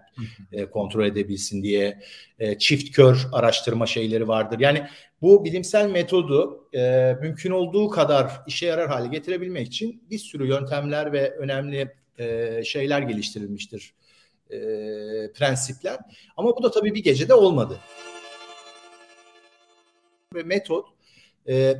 e, 0.52 0.66
kontrol 0.66 1.04
edebilsin 1.04 1.62
diye. 1.62 2.00
E, 2.38 2.58
çift 2.58 2.96
kör 2.96 3.26
araştırma 3.32 3.86
şeyleri 3.86 4.28
vardır. 4.28 4.60
Yani 4.60 4.86
bu 5.22 5.44
bilimsel 5.44 5.90
metodu 5.90 6.68
e, 6.74 7.14
mümkün 7.20 7.50
olduğu 7.50 7.88
kadar 7.88 8.30
işe 8.46 8.66
yarar 8.66 8.88
hale 8.88 9.08
getirebilmek 9.08 9.66
için 9.66 10.02
bir 10.10 10.18
sürü 10.18 10.48
yöntemler 10.48 11.12
ve 11.12 11.36
önemli 11.36 11.94
e, 12.18 12.60
şeyler 12.64 13.02
geliştirilmiştir 13.02 13.94
e, 14.52 14.58
prensipler. 15.32 15.98
Ama 16.36 16.56
bu 16.56 16.62
da 16.62 16.70
tabii 16.70 16.94
bir 16.94 17.02
gecede 17.02 17.34
olmadı. 17.34 17.78
Ve 20.34 20.42
metot 20.42 20.86
e, 21.48 21.76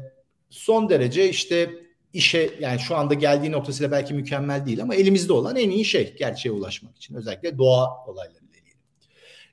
son 0.50 0.88
derece 0.88 1.28
işte 1.28 1.70
işe 2.12 2.50
yani 2.60 2.80
şu 2.80 2.96
anda 2.96 3.14
geldiği 3.14 3.52
noktasıyla 3.52 3.92
belki 3.92 4.14
mükemmel 4.14 4.66
değil 4.66 4.82
ama 4.82 4.94
elimizde 4.94 5.32
olan 5.32 5.56
en 5.56 5.70
iyi 5.70 5.84
şey 5.84 6.14
gerçeğe 6.16 6.50
ulaşmak 6.50 6.96
için 6.96 7.14
özellikle 7.14 7.58
doğa 7.58 8.06
olayları. 8.06 8.40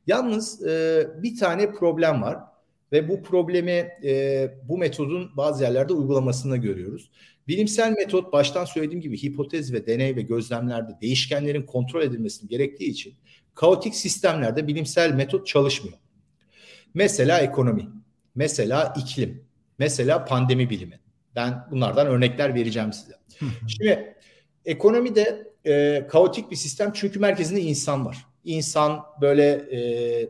Yalnız 0.07 0.67
e, 0.67 1.07
bir 1.17 1.37
tane 1.37 1.71
problem 1.71 2.21
var 2.21 2.39
ve 2.91 3.09
bu 3.09 3.23
problemi 3.23 3.89
e, 4.03 4.51
bu 4.63 4.77
metodun 4.77 5.31
bazı 5.37 5.63
yerlerde 5.63 5.93
uygulamasında 5.93 6.57
görüyoruz. 6.57 7.11
Bilimsel 7.47 7.91
metot 7.91 8.33
baştan 8.33 8.65
söylediğim 8.65 9.01
gibi 9.01 9.23
hipotez 9.23 9.73
ve 9.73 9.87
deney 9.87 10.15
ve 10.15 10.21
gözlemlerde 10.21 10.91
değişkenlerin 11.01 11.63
kontrol 11.63 12.01
edilmesini 12.01 12.49
gerektiği 12.49 12.89
için 12.89 13.13
kaotik 13.55 13.95
sistemlerde 13.95 14.67
bilimsel 14.67 15.13
metot 15.13 15.47
çalışmıyor. 15.47 15.97
Mesela 16.93 17.39
ekonomi, 17.39 17.89
mesela 18.35 18.93
iklim, 18.97 19.43
mesela 19.79 20.25
pandemi 20.25 20.69
bilimi. 20.69 20.99
Ben 21.35 21.67
bunlardan 21.71 22.07
örnekler 22.07 22.55
vereceğim 22.55 22.93
size. 22.93 23.13
Şimdi 23.67 24.15
ekonomide 24.65 25.47
e, 25.65 26.07
kaotik 26.09 26.51
bir 26.51 26.55
sistem 26.55 26.91
çünkü 26.93 27.19
merkezinde 27.19 27.61
insan 27.61 28.05
var. 28.05 28.25
İnsan 28.43 29.03
böyle 29.21 29.49
e, 29.51 30.29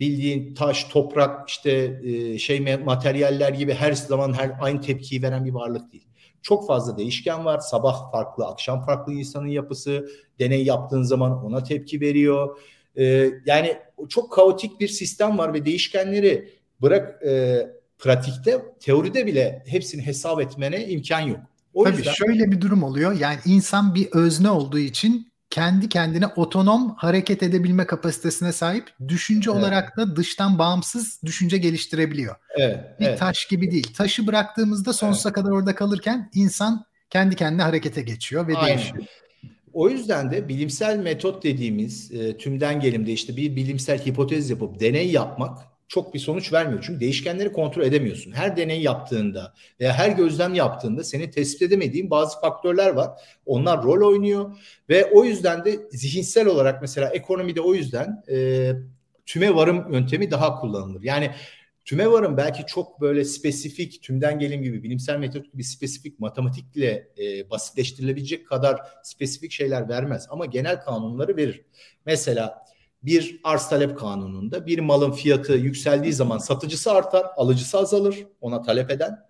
bildiğin 0.00 0.54
taş, 0.54 0.84
toprak, 0.84 1.48
işte 1.48 2.00
e, 2.04 2.38
şey 2.38 2.76
materyaller 2.84 3.52
gibi 3.52 3.74
her 3.74 3.92
zaman 3.92 4.32
her 4.32 4.52
aynı 4.60 4.80
tepkiyi 4.80 5.22
veren 5.22 5.44
bir 5.44 5.52
varlık 5.52 5.92
değil. 5.92 6.06
Çok 6.42 6.66
fazla 6.66 6.98
değişken 6.98 7.44
var. 7.44 7.58
Sabah 7.58 8.12
farklı, 8.12 8.46
akşam 8.46 8.84
farklı 8.84 9.12
insanın 9.12 9.46
yapısı. 9.46 10.08
Deney 10.38 10.64
yaptığın 10.64 11.02
zaman 11.02 11.44
ona 11.44 11.62
tepki 11.62 12.00
veriyor. 12.00 12.58
Ee, 12.96 13.30
yani 13.46 13.76
çok 14.08 14.32
kaotik 14.32 14.80
bir 14.80 14.88
sistem 14.88 15.38
var 15.38 15.54
ve 15.54 15.64
değişkenleri 15.64 16.50
bırak 16.82 17.22
e, 17.26 17.62
pratikte, 17.98 18.64
teoride 18.80 19.26
bile 19.26 19.64
hepsini 19.66 20.06
hesap 20.06 20.40
etmene 20.40 20.88
imkan 20.88 21.20
yok. 21.20 21.40
O 21.74 21.84
Tabii 21.84 21.96
yüzden... 21.96 22.12
şöyle 22.12 22.50
bir 22.50 22.60
durum 22.60 22.82
oluyor. 22.82 23.20
Yani 23.20 23.38
insan 23.46 23.94
bir 23.94 24.08
özne 24.12 24.50
olduğu 24.50 24.78
için 24.78 25.32
kendi 25.50 25.88
kendine 25.88 26.26
otonom 26.26 26.94
hareket 26.96 27.42
edebilme 27.42 27.86
kapasitesine 27.86 28.52
sahip. 28.52 28.84
Düşünce 29.08 29.50
evet. 29.50 29.60
olarak 29.60 29.96
da 29.96 30.16
dıştan 30.16 30.58
bağımsız 30.58 31.20
düşünce 31.24 31.58
geliştirebiliyor. 31.58 32.36
Evet, 32.56 33.00
bir 33.00 33.06
evet. 33.06 33.18
taş 33.18 33.46
gibi 33.46 33.70
değil. 33.70 33.94
Taşı 33.94 34.26
bıraktığımızda 34.26 34.92
sonsuza 34.92 35.28
evet. 35.28 35.34
kadar 35.34 35.50
orada 35.50 35.74
kalırken 35.74 36.30
insan 36.34 36.84
kendi 37.10 37.36
kendine 37.36 37.62
harekete 37.62 38.02
geçiyor 38.02 38.48
ve 38.48 38.56
Aynen. 38.56 38.78
değişiyor. 38.78 39.04
O 39.72 39.88
yüzden 39.88 40.30
de 40.30 40.48
bilimsel 40.48 40.98
metot 40.98 41.42
dediğimiz 41.42 42.12
e, 42.12 42.36
tümden 42.36 42.80
gelimde 42.80 43.12
işte 43.12 43.36
bir 43.36 43.56
bilimsel 43.56 44.06
hipotez 44.06 44.50
yapıp 44.50 44.80
deney 44.80 45.10
yapmak 45.10 45.58
çok 45.88 46.14
bir 46.14 46.18
sonuç 46.18 46.52
vermiyor. 46.52 46.82
Çünkü 46.86 47.00
değişkenleri 47.00 47.52
kontrol 47.52 47.82
edemiyorsun. 47.82 48.32
Her 48.32 48.56
deney 48.56 48.82
yaptığında 48.82 49.54
veya 49.80 49.92
her 49.92 50.10
gözlem 50.10 50.54
yaptığında 50.54 51.04
seni 51.04 51.30
tespit 51.30 51.62
edemediğin 51.62 52.10
bazı 52.10 52.40
faktörler 52.40 52.90
var. 52.90 53.10
Onlar 53.46 53.82
rol 53.82 54.08
oynuyor 54.08 54.56
ve 54.88 55.04
o 55.04 55.24
yüzden 55.24 55.64
de 55.64 55.78
zihinsel 55.90 56.46
olarak 56.46 56.82
mesela 56.82 57.08
ekonomide 57.08 57.60
o 57.60 57.74
yüzden 57.74 58.22
e, 58.30 58.72
tüme 59.26 59.54
varım 59.54 59.92
yöntemi 59.92 60.30
daha 60.30 60.60
kullanılır. 60.60 61.02
Yani 61.02 61.30
tüme 61.84 62.10
varım 62.10 62.36
belki 62.36 62.66
çok 62.66 63.00
böyle 63.00 63.24
spesifik 63.24 64.02
tümden 64.02 64.38
gelim 64.38 64.62
gibi 64.62 64.82
bilimsel 64.82 65.18
metot 65.18 65.52
gibi 65.52 65.64
spesifik 65.64 66.20
matematikle 66.20 67.08
e, 67.18 67.50
basitleştirilebilecek 67.50 68.46
kadar 68.46 68.80
spesifik 69.02 69.52
şeyler 69.52 69.88
vermez 69.88 70.26
ama 70.30 70.46
genel 70.46 70.80
kanunları 70.80 71.36
verir. 71.36 71.64
Mesela 72.06 72.65
bir 73.06 73.40
arz 73.44 73.68
talep 73.68 73.98
kanununda 73.98 74.66
bir 74.66 74.78
malın 74.78 75.12
fiyatı 75.12 75.52
yükseldiği 75.52 76.12
zaman 76.12 76.38
satıcısı 76.38 76.92
artar, 76.92 77.26
alıcısı 77.36 77.78
azalır 77.78 78.26
ona 78.40 78.62
talep 78.62 78.90
eden. 78.90 79.26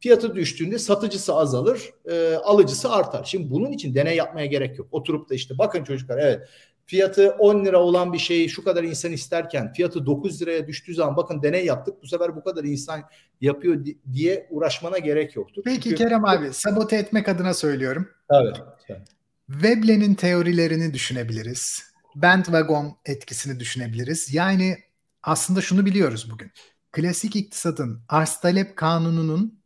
Fiyatı 0.00 0.34
düştüğünde 0.34 0.78
satıcısı 0.78 1.34
azalır, 1.34 1.90
e, 2.10 2.34
alıcısı 2.34 2.92
artar. 2.92 3.24
Şimdi 3.24 3.50
bunun 3.50 3.72
için 3.72 3.94
deney 3.94 4.16
yapmaya 4.16 4.46
gerek 4.46 4.78
yok. 4.78 4.88
Oturup 4.90 5.30
da 5.30 5.34
işte 5.34 5.58
bakın 5.58 5.84
çocuklar 5.84 6.18
evet 6.18 6.48
fiyatı 6.86 7.30
10 7.30 7.64
lira 7.64 7.78
olan 7.78 8.12
bir 8.12 8.18
şeyi 8.18 8.48
şu 8.48 8.64
kadar 8.64 8.84
insan 8.84 9.12
isterken 9.12 9.72
fiyatı 9.72 10.06
9 10.06 10.42
liraya 10.42 10.66
düştüğü 10.66 10.94
zaman 10.94 11.16
bakın 11.16 11.42
deney 11.42 11.64
yaptık 11.64 11.94
bu 12.02 12.06
sefer 12.06 12.36
bu 12.36 12.44
kadar 12.44 12.64
insan 12.64 13.02
yapıyor 13.40 13.84
diye 14.12 14.46
uğraşmana 14.50 14.98
gerek 14.98 15.36
yoktur. 15.36 15.62
Peki 15.64 15.80
Çünkü... 15.80 15.96
Kerem 15.96 16.24
abi 16.24 16.52
sabote 16.52 16.96
etmek 16.96 17.28
adına 17.28 17.54
söylüyorum. 17.54 18.08
Tabii. 18.28 18.52
tabii. 18.88 18.98
Veblen'in 19.48 20.14
teorilerini 20.14 20.94
düşünebiliriz 20.94 21.88
bandwagon 22.14 22.96
etkisini 23.04 23.60
düşünebiliriz. 23.60 24.34
Yani 24.34 24.78
aslında 25.22 25.60
şunu 25.60 25.86
biliyoruz 25.86 26.30
bugün. 26.30 26.52
klasik 26.92 27.36
iktisadın 27.36 28.02
arz 28.08 28.40
talep 28.40 28.76
kanununun 28.76 29.60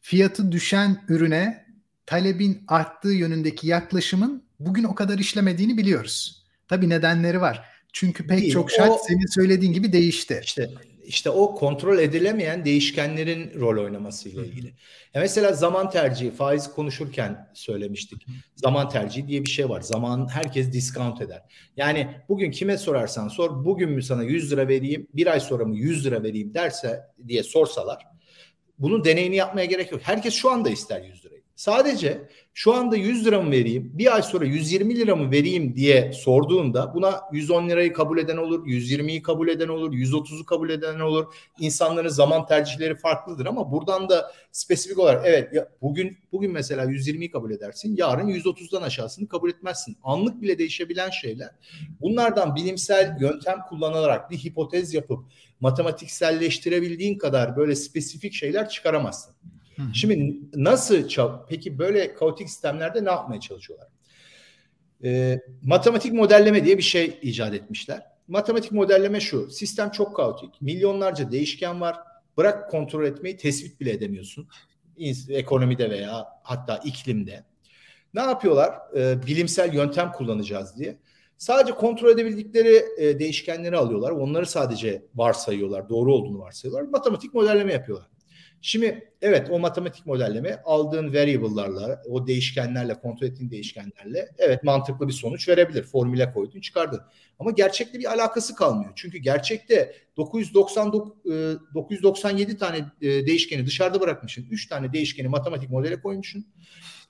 fiyatı 0.00 0.52
düşen 0.52 1.04
ürüne 1.08 1.66
talebin 2.06 2.64
arttığı 2.68 3.12
yönündeki 3.12 3.66
yaklaşımın 3.66 4.44
bugün 4.60 4.84
o 4.84 4.94
kadar 4.94 5.18
işlemediğini 5.18 5.76
biliyoruz. 5.76 6.44
Tabi 6.68 6.88
nedenleri 6.88 7.40
var. 7.40 7.68
Çünkü 7.92 8.26
pek 8.26 8.40
Değil, 8.40 8.52
çok 8.52 8.70
şart 8.70 8.90
o, 8.90 8.98
senin 9.08 9.34
söylediğin 9.34 9.72
gibi 9.72 9.92
değişti. 9.92 10.40
İşte 10.44 10.70
işte 11.08 11.30
o 11.30 11.54
kontrol 11.54 11.98
edilemeyen 11.98 12.64
değişkenlerin 12.64 13.60
rol 13.60 13.84
oynamasıyla 13.84 14.44
ilgili. 14.44 14.66
Ya 15.14 15.20
mesela 15.20 15.52
zaman 15.52 15.90
tercihi, 15.90 16.30
faiz 16.30 16.72
konuşurken 16.72 17.50
söylemiştik. 17.54 18.26
Zaman 18.54 18.88
tercihi 18.88 19.28
diye 19.28 19.42
bir 19.42 19.48
şey 19.48 19.68
var. 19.68 19.80
Zaman 19.80 20.28
herkes 20.28 20.72
discount 20.72 21.20
eder. 21.20 21.42
Yani 21.76 22.08
bugün 22.28 22.50
kime 22.50 22.78
sorarsan 22.78 23.28
sor, 23.28 23.64
bugün 23.64 23.90
mü 23.90 24.02
sana 24.02 24.22
100 24.22 24.52
lira 24.52 24.68
vereyim, 24.68 25.08
bir 25.14 25.26
ay 25.26 25.40
sonra 25.40 25.64
mı 25.64 25.76
100 25.76 26.06
lira 26.06 26.22
vereyim 26.22 26.54
derse 26.54 27.00
diye 27.28 27.42
sorsalar, 27.42 28.06
bunun 28.78 29.04
deneyini 29.04 29.36
yapmaya 29.36 29.64
gerek 29.64 29.92
yok. 29.92 30.00
Herkes 30.04 30.34
şu 30.34 30.50
anda 30.50 30.70
ister 30.70 31.02
100 31.02 31.24
lirayı. 31.24 31.37
Sadece 31.58 32.28
şu 32.54 32.74
anda 32.74 32.96
100 32.96 33.26
lira 33.26 33.42
mı 33.42 33.50
vereyim, 33.50 33.90
bir 33.94 34.14
ay 34.14 34.22
sonra 34.22 34.44
120 34.44 34.96
lira 34.96 35.16
mı 35.16 35.30
vereyim 35.30 35.76
diye 35.76 36.12
sorduğunda 36.12 36.94
buna 36.94 37.20
110 37.32 37.68
lirayı 37.68 37.92
kabul 37.92 38.18
eden 38.18 38.36
olur, 38.36 38.66
120'yi 38.66 39.22
kabul 39.22 39.48
eden 39.48 39.68
olur, 39.68 39.92
130'u 39.92 40.44
kabul 40.44 40.70
eden 40.70 41.00
olur. 41.00 41.34
İnsanların 41.60 42.08
zaman 42.08 42.46
tercihleri 42.46 42.94
farklıdır 42.96 43.46
ama 43.46 43.72
buradan 43.72 44.08
da 44.08 44.32
spesifik 44.52 44.98
olarak 44.98 45.26
evet 45.26 45.54
ya 45.54 45.68
bugün 45.82 46.18
bugün 46.32 46.52
mesela 46.52 46.84
120'yi 46.84 47.30
kabul 47.30 47.50
edersin, 47.50 47.96
yarın 47.96 48.28
130'dan 48.28 48.82
aşağısını 48.82 49.28
kabul 49.28 49.50
etmezsin. 49.50 49.96
Anlık 50.02 50.42
bile 50.42 50.58
değişebilen 50.58 51.10
şeyler. 51.10 51.50
Bunlardan 52.00 52.56
bilimsel 52.56 53.16
yöntem 53.20 53.58
kullanılarak 53.68 54.30
bir 54.30 54.38
hipotez 54.38 54.94
yapıp 54.94 55.24
matematikselleştirebildiğin 55.60 57.18
kadar 57.18 57.56
böyle 57.56 57.76
spesifik 57.76 58.32
şeyler 58.32 58.68
çıkaramazsın. 58.68 59.34
Şimdi 59.94 60.36
nasıl 60.54 61.08
peki 61.48 61.78
böyle 61.78 62.14
kaotik 62.14 62.48
sistemlerde 62.48 63.04
ne 63.04 63.10
yapmaya 63.10 63.40
çalışıyorlar? 63.40 63.88
E, 65.04 65.40
matematik 65.62 66.12
modelleme 66.12 66.64
diye 66.64 66.78
bir 66.78 66.82
şey 66.82 67.18
icat 67.22 67.54
etmişler. 67.54 68.02
Matematik 68.28 68.72
modelleme 68.72 69.20
şu. 69.20 69.50
Sistem 69.50 69.90
çok 69.90 70.16
kaotik. 70.16 70.62
Milyonlarca 70.62 71.32
değişken 71.32 71.80
var. 71.80 71.96
Bırak 72.36 72.70
kontrol 72.70 73.04
etmeyi 73.04 73.36
tespit 73.36 73.80
bile 73.80 73.92
edemiyorsun. 73.92 74.48
Ekonomide 75.28 75.90
veya 75.90 76.26
hatta 76.42 76.80
iklimde. 76.84 77.44
Ne 78.14 78.20
yapıyorlar? 78.20 78.74
E, 78.96 79.26
bilimsel 79.26 79.74
yöntem 79.74 80.12
kullanacağız 80.12 80.78
diye. 80.78 80.98
Sadece 81.38 81.74
kontrol 81.74 82.10
edebildikleri 82.10 82.84
e, 82.98 83.18
değişkenleri 83.18 83.76
alıyorlar. 83.76 84.10
Onları 84.10 84.46
sadece 84.46 85.02
varsayıyorlar. 85.14 85.88
Doğru 85.88 86.14
olduğunu 86.14 86.38
varsayıyorlar. 86.38 86.90
Matematik 86.90 87.34
modelleme 87.34 87.72
yapıyorlar. 87.72 88.08
Şimdi 88.62 89.12
evet 89.22 89.50
o 89.50 89.58
matematik 89.58 90.06
modelleme 90.06 90.62
aldığın 90.64 91.14
variable'larla, 91.14 92.02
o 92.08 92.26
değişkenlerle, 92.26 92.94
kontrol 92.94 93.26
ettiğin 93.26 93.50
değişkenlerle 93.50 94.28
evet 94.38 94.62
mantıklı 94.62 95.08
bir 95.08 95.12
sonuç 95.12 95.48
verebilir. 95.48 95.82
Formüle 95.82 96.32
koydun, 96.32 96.60
çıkardın. 96.60 97.00
Ama 97.38 97.50
gerçekte 97.50 97.98
bir 97.98 98.12
alakası 98.12 98.54
kalmıyor. 98.54 98.92
Çünkü 98.96 99.18
gerçekte 99.18 99.94
999 100.16 101.12
997 101.74 102.56
tane 102.56 102.78
e, 103.00 103.26
değişkeni 103.26 103.66
dışarıda 103.66 104.00
bırakmışsın. 104.00 104.46
3 104.50 104.68
tane 104.68 104.92
değişkeni 104.92 105.28
matematik 105.28 105.70
modele 105.70 106.00
koymuşsun. 106.00 106.46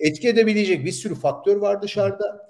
Etki 0.00 0.28
edebilecek 0.28 0.84
bir 0.84 0.92
sürü 0.92 1.14
faktör 1.14 1.56
var 1.56 1.82
dışarıda. 1.82 2.48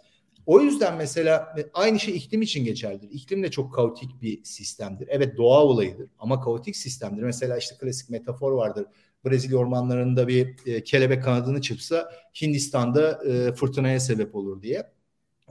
O 0.49 0.61
yüzden 0.61 0.97
mesela 0.97 1.55
aynı 1.75 2.01
şey 2.01 2.17
iklim 2.17 2.43
için 2.43 2.65
geçerlidir. 2.65 3.11
İklim 3.11 3.43
de 3.43 3.51
çok 3.51 3.75
kaotik 3.75 4.23
bir 4.23 4.45
sistemdir. 4.45 5.09
Evet 5.11 5.37
doğa 5.37 5.65
olayıdır 5.65 6.11
ama 6.19 6.41
kaotik 6.41 6.77
sistemdir. 6.77 7.23
Mesela 7.23 7.59
işte 7.59 7.77
klasik 7.81 8.11
metafor 8.11 8.53
vardır. 8.53 8.87
Brezilya 9.25 9.59
ormanlarında 9.59 10.29
bir 10.29 10.57
e, 10.67 10.85
kelebek 10.85 11.25
kanadını 11.25 11.61
çırpsa 11.61 12.13
Hindistan'da 12.41 13.25
e, 13.25 13.53
fırtınaya 13.53 14.01
sebep 14.01 14.35
olur 14.35 14.63
diye. 14.63 14.91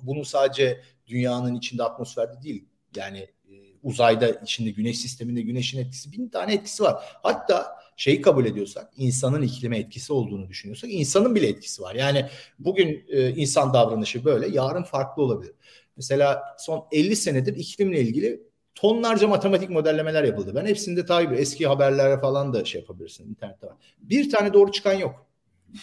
Bunu 0.01 0.25
sadece 0.25 0.82
dünyanın 1.08 1.56
içinde 1.56 1.84
atmosferde 1.84 2.42
değil 2.44 2.66
yani 2.96 3.19
e, 3.19 3.54
uzayda 3.84 4.30
içinde 4.30 4.69
güneş 4.69 4.98
sisteminde 5.00 5.41
güneşin 5.41 5.80
etkisi 5.80 6.12
bin 6.12 6.30
tane 6.30 6.54
etkisi 6.54 6.84
var. 6.84 7.04
Hatta 7.24 7.77
şeyi 7.98 8.22
kabul 8.22 8.46
ediyorsak, 8.46 8.90
insanın 8.98 9.42
iklime 9.42 9.78
etkisi 9.78 10.14
olduğunu 10.14 10.50
düşünüyorsak 10.50 10.92
insanın 10.94 11.36
bile 11.36 11.48
etkisi 11.48 11.82
var. 11.82 11.96
Yani 11.96 12.26
bugün 12.60 13.06
e, 13.10 13.30
insan 13.30 13.74
davranışı 13.74 14.26
böyle, 14.26 14.48
yarın 14.48 14.84
farklı 14.84 15.24
olabilir. 15.24 15.54
Mesela 15.98 16.44
son 16.58 16.86
50 16.92 17.16
senedir 17.16 17.56
iklimle 17.56 18.02
ilgili 18.02 18.42
tonlarca 18.76 19.28
matematik 19.28 19.70
modellemeler 19.70 20.24
yapıldı. 20.24 20.56
Ben 20.56 20.66
hepsini 20.66 20.98
de 20.98 21.06
takip. 21.06 21.40
Eski 21.40 21.68
haberlere 21.68 22.20
falan 22.20 22.54
da 22.54 22.66
şey 22.66 22.82
yapabilirsin 22.82 23.30
internette 23.30 23.68
var. 23.68 23.76
Bir 24.00 24.30
tane 24.30 24.54
doğru 24.54 24.72
çıkan 24.72 24.94
yok. 24.94 25.28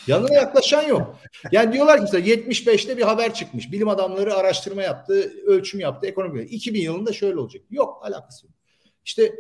Yanına 0.07 0.35
yaklaşan 0.35 0.83
yok. 0.83 1.19
Yani 1.53 1.73
diyorlar 1.73 1.97
ki 1.97 2.03
mesela 2.03 2.35
75'te 2.35 2.97
bir 2.97 3.03
haber 3.03 3.35
çıkmış. 3.35 3.73
Bilim 3.73 3.89
adamları 3.89 4.35
araştırma 4.35 4.83
yaptı, 4.83 5.33
ölçüm 5.47 5.81
yaptı, 5.81 6.07
ekonomi. 6.07 6.43
2000 6.43 6.81
yılında 6.81 7.13
şöyle 7.13 7.39
olacak. 7.39 7.63
Yok 7.71 8.01
alakası 8.05 8.47
yok. 8.47 8.55
İşte 9.05 9.35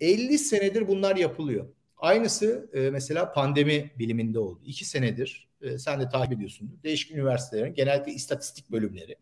50 0.00 0.38
senedir 0.38 0.88
bunlar 0.88 1.16
yapılıyor. 1.16 1.66
Aynısı 2.00 2.70
e, 2.74 2.80
mesela 2.90 3.32
pandemi 3.32 3.90
biliminde 3.98 4.38
oldu. 4.38 4.60
İki 4.64 4.84
senedir 4.84 5.48
e, 5.62 5.78
sen 5.78 6.00
de 6.00 6.08
takip 6.08 6.32
ediyorsun. 6.32 6.80
Değişik 6.84 7.10
üniversitelerin 7.10 7.74
genellikle 7.74 8.12
istatistik 8.12 8.70
bölümleri. 8.70 9.16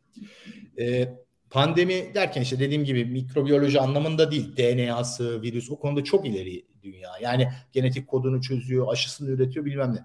E, 0.78 1.14
pandemi 1.50 2.14
derken 2.14 2.42
işte 2.42 2.58
dediğim 2.58 2.84
gibi 2.84 3.04
mikrobiyoloji 3.04 3.80
anlamında 3.80 4.30
değil. 4.30 4.56
DNA'sı, 4.56 5.42
virüs 5.42 5.70
o 5.70 5.78
konuda 5.78 6.04
çok 6.04 6.26
ileri 6.26 6.64
dünya. 6.82 7.10
Yani 7.20 7.48
genetik 7.72 8.08
kodunu 8.08 8.42
çözüyor, 8.42 8.92
aşısını 8.92 9.30
üretiyor 9.30 9.64
bilmem 9.64 9.94
ne. 9.94 10.04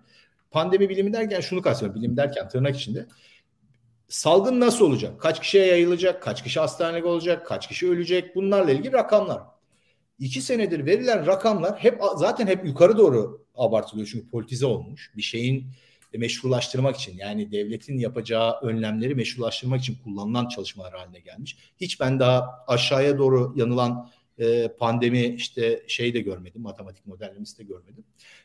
Pandemi 0.52 0.90
bilimi 0.90 1.14
derken 1.14 1.40
şunu 1.40 1.62
kastediyorum. 1.62 2.02
Bilim 2.02 2.18
derken 2.18 2.50
tırnak 2.50 2.76
içinde. 2.76 3.08
Salgın 4.08 4.60
nasıl 4.60 4.86
olacak? 4.86 5.22
Kaç 5.22 5.40
kişiye 5.40 5.66
yayılacak? 5.66 6.24
Kaç 6.24 6.44
kişi 6.44 6.60
hastanede 6.60 7.06
olacak? 7.06 7.46
Kaç 7.48 7.68
kişi 7.68 7.90
ölecek? 7.90 8.36
Bunlarla 8.36 8.72
ilgili 8.72 8.94
rakamlar 8.94 9.53
iki 10.20 10.42
senedir 10.42 10.86
verilen 10.86 11.26
rakamlar 11.26 11.80
hep 11.80 12.02
zaten 12.18 12.48
hep 12.48 12.66
yukarı 12.66 12.98
doğru 12.98 13.46
abartılıyor 13.56 14.08
çünkü 14.12 14.30
politize 14.30 14.66
olmuş. 14.66 15.12
Bir 15.18 15.22
şeyin 15.22 15.68
meşrulaştırmak 16.18 16.96
için 16.96 17.18
yani 17.18 17.52
devletin 17.52 17.98
yapacağı 17.98 18.60
önlemleri 18.62 19.16
meşrulaştırmak 19.16 19.82
için 19.82 19.98
kullanılan 20.04 20.48
çalışmalar 20.48 20.94
haline 20.94 21.20
gelmiş. 21.20 21.58
Hiç 21.82 22.00
ben 22.00 22.20
daha 22.20 22.50
aşağıya 22.68 23.18
doğru 23.18 23.54
yanılan 23.56 24.10
e, 24.40 24.68
pandemi 24.68 25.26
işte 25.26 25.84
şey 25.88 26.14
de 26.14 26.20
görmedim, 26.20 26.62
matematik 26.62 27.06
modellemesi 27.06 27.58
de 27.58 27.64
görmedim. 27.64 28.04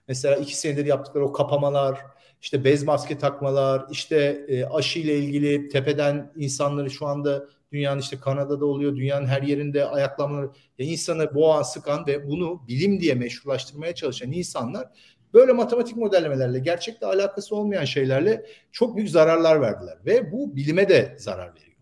Mesela 0.08 0.36
iki 0.36 0.56
senedir 0.56 0.86
yaptıkları 0.86 1.24
o 1.24 1.32
kapamalar, 1.32 1.98
işte 2.42 2.64
bez 2.64 2.82
maske 2.82 3.18
takmalar, 3.18 3.84
işte 3.90 4.44
e, 4.48 4.64
aşı 4.64 4.98
ile 4.98 5.18
ilgili 5.18 5.68
tepeden 5.68 6.32
insanları 6.36 6.90
şu 6.90 7.06
anda 7.06 7.48
Dünyanın 7.72 8.00
işte 8.00 8.20
Kanada'da 8.20 8.66
oluyor, 8.66 8.96
dünyanın 8.96 9.26
her 9.26 9.42
yerinde 9.42 9.84
ayaklanmaları. 9.84 10.50
Ya 10.78 10.86
insanı 10.86 11.34
boğan, 11.34 11.62
sıkan 11.62 12.06
ve 12.06 12.28
bunu 12.28 12.62
bilim 12.68 13.00
diye 13.00 13.14
meşrulaştırmaya 13.14 13.94
çalışan 13.94 14.32
insanlar 14.32 14.88
böyle 15.34 15.52
matematik 15.52 15.96
modellemelerle, 15.96 16.58
gerçekle 16.58 17.06
alakası 17.06 17.56
olmayan 17.56 17.84
şeylerle 17.84 18.46
çok 18.72 18.96
büyük 18.96 19.10
zararlar 19.10 19.60
verdiler. 19.60 19.98
Ve 20.06 20.32
bu 20.32 20.56
bilime 20.56 20.88
de 20.88 21.16
zarar 21.18 21.54
veriyor. 21.54 21.76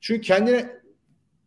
Çünkü 0.00 0.20
kendine 0.20 0.82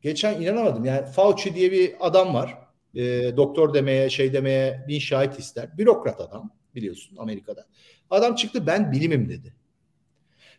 geçen 0.02 0.42
inanamadım. 0.42 0.86
Yani 0.86 1.06
Fauci 1.06 1.56
diye 1.56 1.72
bir 1.72 1.96
adam 2.00 2.34
var. 2.34 2.58
E, 2.96 3.02
doktor 3.38 3.74
demeye, 3.74 4.10
şey 4.10 4.34
demeye 4.34 4.86
bin 4.88 5.00
şahit 5.00 5.40
ister. 5.40 5.78
Bürokrat 5.78 6.22
adam 6.22 6.52
biliyorsun 6.76 7.18
Amerika'da. 7.18 7.66
Adam 8.10 8.36
çıktı 8.36 8.68
ben 8.68 8.92
bilimim 8.92 9.30
dedi. 9.30 9.54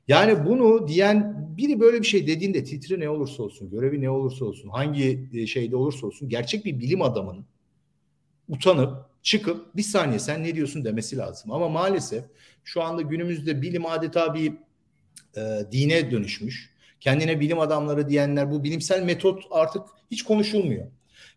Yani 0.09 0.47
bunu 0.47 0.88
diyen 0.88 1.47
biri 1.57 1.81
böyle 1.81 2.01
bir 2.01 2.07
şey 2.07 2.27
dediğinde 2.27 2.64
titri 2.64 3.01
ne 3.01 3.09
olursa 3.09 3.42
olsun, 3.42 3.71
görevi 3.71 4.01
ne 4.01 4.11
olursa 4.11 4.45
olsun, 4.45 4.69
hangi 4.69 5.29
e, 5.35 5.47
şeyde 5.47 5.77
olursa 5.77 6.07
olsun 6.07 6.29
gerçek 6.29 6.64
bir 6.64 6.81
bilim 6.81 7.03
adamının 7.03 7.45
utanıp 8.49 9.07
çıkıp 9.23 9.77
bir 9.77 9.83
saniye 9.83 10.19
sen 10.19 10.45
ne 10.45 10.55
diyorsun 10.55 10.85
demesi 10.85 11.16
lazım. 11.16 11.53
Ama 11.53 11.69
maalesef 11.69 12.25
şu 12.64 12.83
anda 12.83 13.03
günümüzde 13.03 13.62
bilim 13.62 13.87
adeta 13.87 14.35
bir 14.35 14.53
e, 15.37 15.73
dine 15.73 16.11
dönüşmüş. 16.11 16.77
Kendine 17.01 17.40
bilim 17.40 17.61
adamları 17.61 18.09
diyenler 18.09 18.51
bu 18.51 18.64
bilimsel 18.64 19.03
metot 19.03 19.45
artık 19.51 19.83
hiç 20.11 20.23
konuşulmuyor. 20.23 20.87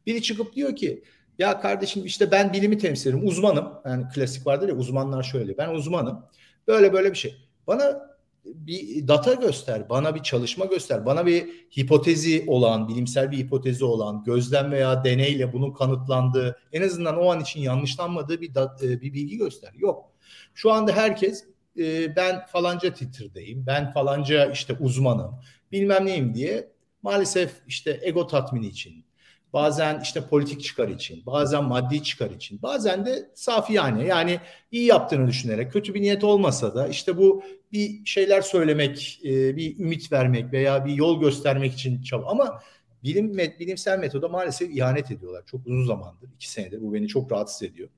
Biri 0.05 0.21
çıkıp 0.21 0.55
diyor 0.55 0.75
ki 0.75 1.03
ya 1.39 1.59
kardeşim 1.61 2.05
işte 2.05 2.31
ben 2.31 2.53
bilimi 2.53 2.77
temsil 2.77 3.09
ederim 3.09 3.27
uzmanım. 3.27 3.73
Yani 3.85 4.05
klasik 4.15 4.47
vardır 4.47 4.69
ya 4.69 4.75
uzmanlar 4.75 5.23
şöyle 5.23 5.57
ben 5.57 5.69
uzmanım. 5.69 6.25
Böyle 6.67 6.93
böyle 6.93 7.11
bir 7.11 7.17
şey. 7.17 7.35
Bana 7.67 8.08
bir 8.55 9.07
data 9.07 9.33
göster, 9.33 9.89
bana 9.89 10.15
bir 10.15 10.23
çalışma 10.23 10.65
göster, 10.65 11.05
bana 11.05 11.25
bir 11.25 11.49
hipotezi 11.77 12.43
olan, 12.47 12.87
bilimsel 12.87 13.31
bir 13.31 13.37
hipotezi 13.37 13.85
olan, 13.85 14.23
gözlem 14.23 14.71
veya 14.71 15.03
deneyle 15.03 15.53
bunun 15.53 15.73
kanıtlandığı, 15.73 16.59
en 16.71 16.81
azından 16.81 17.17
o 17.17 17.31
an 17.31 17.41
için 17.41 17.61
yanlışlanmadığı 17.61 18.41
bir, 18.41 18.55
da, 18.55 18.77
e, 18.83 19.01
bir 19.01 19.13
bilgi 19.13 19.37
göster. 19.37 19.73
Yok. 19.73 20.11
Şu 20.53 20.71
anda 20.71 20.91
herkes 20.91 21.45
e, 21.79 22.15
ben 22.15 22.45
falanca 22.45 22.93
titirdeyim, 22.93 23.65
ben 23.65 23.93
falanca 23.93 24.51
işte 24.51 24.77
uzmanım, 24.79 25.41
bilmem 25.71 26.05
neyim 26.05 26.33
diye 26.35 26.71
maalesef 27.01 27.51
işte 27.67 27.99
ego 28.01 28.27
tatmini 28.27 28.67
için, 28.67 29.05
bazen 29.53 29.99
işte 30.03 30.21
politik 30.21 30.63
çıkar 30.63 30.87
için, 30.87 31.25
bazen 31.25 31.63
maddi 31.63 32.03
çıkar 32.03 32.31
için, 32.31 32.61
bazen 32.61 33.05
de 33.05 33.29
safi 33.35 33.73
yani 33.73 34.07
yani 34.07 34.39
iyi 34.71 34.85
yaptığını 34.85 35.27
düşünerek 35.27 35.71
kötü 35.71 35.93
bir 35.93 36.01
niyet 36.01 36.23
olmasa 36.23 36.75
da 36.75 36.87
işte 36.87 37.17
bu 37.17 37.43
bir 37.71 38.05
şeyler 38.05 38.41
söylemek, 38.41 39.21
e, 39.25 39.57
bir 39.57 39.79
ümit 39.79 40.11
vermek 40.11 40.53
veya 40.53 40.85
bir 40.85 40.93
yol 40.93 41.21
göstermek 41.21 41.73
için 41.73 42.01
çaba 42.01 42.25
ama 42.25 42.61
bilim 43.03 43.37
bilimsel 43.37 43.99
metoda 43.99 44.27
maalesef 44.27 44.69
ihanet 44.69 45.11
ediyorlar. 45.11 45.43
Çok 45.45 45.67
uzun 45.67 45.85
zamandır, 45.85 46.29
iki 46.35 46.51
senedir 46.51 46.81
bu 46.81 46.93
beni 46.93 47.07
çok 47.07 47.31
rahatsız 47.31 47.63
ediyor. 47.63 47.89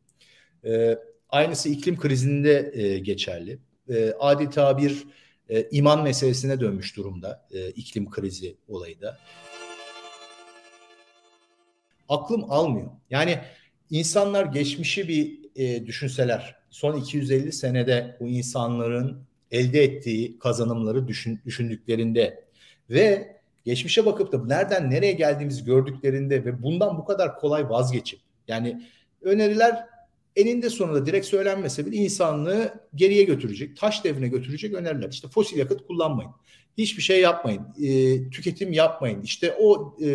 E, 0.65 0.97
aynısı 1.29 1.69
iklim 1.69 1.97
krizinde 1.97 2.71
e, 2.73 2.99
geçerli. 2.99 3.59
adeta 4.19 4.77
bir 4.77 5.03
iman 5.71 6.03
meselesine 6.03 6.59
dönmüş 6.59 6.97
durumda 6.97 7.47
iklim 7.75 8.09
krizi 8.09 8.55
olayı 8.67 9.01
da 9.01 9.17
aklım 12.11 12.51
almıyor. 12.51 12.87
Yani 13.09 13.39
insanlar 13.89 14.45
geçmişi 14.45 15.07
bir 15.07 15.39
e, 15.55 15.85
düşünseler 15.85 16.55
son 16.69 16.97
250 16.97 17.51
senede 17.51 18.17
bu 18.19 18.27
insanların 18.27 19.23
elde 19.51 19.83
ettiği 19.83 20.39
kazanımları 20.39 21.07
düşün, 21.07 21.39
düşündüklerinde 21.45 22.43
ve 22.89 23.35
geçmişe 23.65 24.05
bakıp 24.05 24.31
da 24.31 24.45
nereden 24.45 24.89
nereye 24.89 25.11
geldiğimizi 25.11 25.65
gördüklerinde 25.65 26.45
ve 26.45 26.63
bundan 26.63 26.97
bu 26.97 27.05
kadar 27.05 27.39
kolay 27.39 27.69
vazgeçip 27.69 28.19
yani 28.47 28.81
öneriler 29.21 29.85
eninde 30.35 30.69
sonunda 30.69 31.05
direkt 31.05 31.25
söylenmese 31.25 31.85
bile 31.85 31.95
insanlığı 31.95 32.73
geriye 32.95 33.23
götürecek, 33.23 33.77
taş 33.77 34.03
devrine 34.03 34.27
götürecek 34.27 34.73
öneriler. 34.73 35.09
İşte 35.09 35.27
fosil 35.27 35.57
yakıt 35.57 35.87
kullanmayın. 35.87 36.31
Hiçbir 36.77 37.01
şey 37.03 37.21
yapmayın. 37.21 37.61
E, 37.83 38.29
tüketim 38.29 38.73
yapmayın. 38.73 39.21
İşte 39.21 39.55
o 39.59 39.95
e, 39.99 40.05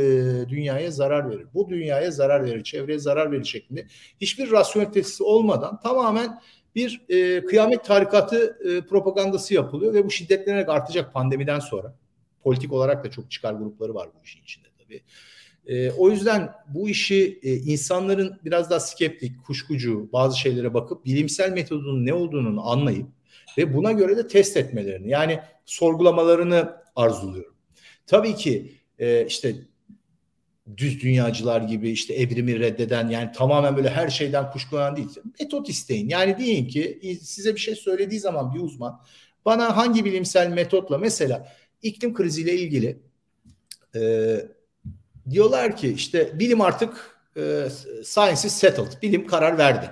dünyaya 0.48 0.90
zarar 0.90 1.30
verir. 1.30 1.46
Bu 1.54 1.68
dünyaya 1.68 2.10
zarar 2.10 2.44
verir. 2.44 2.64
Çevreye 2.64 2.98
zarar 2.98 3.32
verir 3.32 3.44
şeklinde. 3.44 3.86
Hiçbir 4.20 4.50
rasyonelitesi 4.50 5.22
olmadan 5.22 5.80
tamamen 5.80 6.40
bir 6.74 7.02
e, 7.08 7.44
kıyamet 7.44 7.84
tarikatı 7.84 8.58
e, 8.64 8.80
propagandası 8.86 9.54
yapılıyor 9.54 9.94
ve 9.94 10.04
bu 10.04 10.10
şiddetlenerek 10.10 10.68
artacak 10.68 11.12
pandemiden 11.12 11.58
sonra. 11.58 11.94
Politik 12.42 12.72
olarak 12.72 13.04
da 13.04 13.10
çok 13.10 13.30
çıkar 13.30 13.52
grupları 13.52 13.94
var 13.94 14.08
bu 14.14 14.24
işin 14.24 14.42
içinde 14.42 14.68
tabii. 14.78 15.02
E, 15.66 15.90
o 15.90 16.10
yüzden 16.10 16.52
bu 16.68 16.88
işi 16.88 17.38
e, 17.42 17.54
insanların 17.54 18.40
biraz 18.44 18.70
daha 18.70 18.80
skeptik, 18.80 19.44
kuşkucu 19.44 20.08
bazı 20.12 20.38
şeylere 20.38 20.74
bakıp 20.74 21.04
bilimsel 21.04 21.52
metodun 21.52 22.06
ne 22.06 22.14
olduğunu 22.14 22.70
anlayıp 22.70 23.06
ve 23.58 23.74
buna 23.74 23.92
göre 23.92 24.16
de 24.16 24.26
test 24.26 24.56
etmelerini 24.56 25.10
yani 25.10 25.40
sorgulamalarını 25.64 26.76
arzuluyorum. 26.96 27.54
Tabii 28.06 28.34
ki 28.34 28.72
e, 28.98 29.26
işte 29.26 29.54
düz 30.76 31.02
dünyacılar 31.02 31.60
gibi 31.60 31.90
işte 31.90 32.14
evrimi 32.14 32.60
reddeden 32.60 33.08
yani 33.08 33.32
tamamen 33.32 33.76
böyle 33.76 33.90
her 33.90 34.08
şeyden 34.08 34.50
kuşkulanan 34.50 34.96
değil. 34.96 35.08
Metot 35.40 35.68
isteyin. 35.68 36.08
Yani 36.08 36.38
deyin 36.38 36.68
ki 36.68 37.18
size 37.22 37.54
bir 37.54 37.60
şey 37.60 37.74
söylediği 37.74 38.20
zaman 38.20 38.54
bir 38.54 38.60
uzman 38.60 39.00
bana 39.44 39.76
hangi 39.76 40.04
bilimsel 40.04 40.48
metotla 40.48 40.98
mesela 40.98 41.48
iklim 41.82 42.14
kriziyle 42.14 42.54
ilgili 42.54 42.98
e, 43.94 44.00
diyorlar 45.30 45.76
ki 45.76 45.92
işte 45.92 46.38
bilim 46.38 46.60
artık 46.60 47.18
e, 47.36 47.68
science 48.04 48.48
is 48.48 48.52
settled. 48.52 49.02
Bilim 49.02 49.26
karar 49.26 49.58
verdi. 49.58 49.90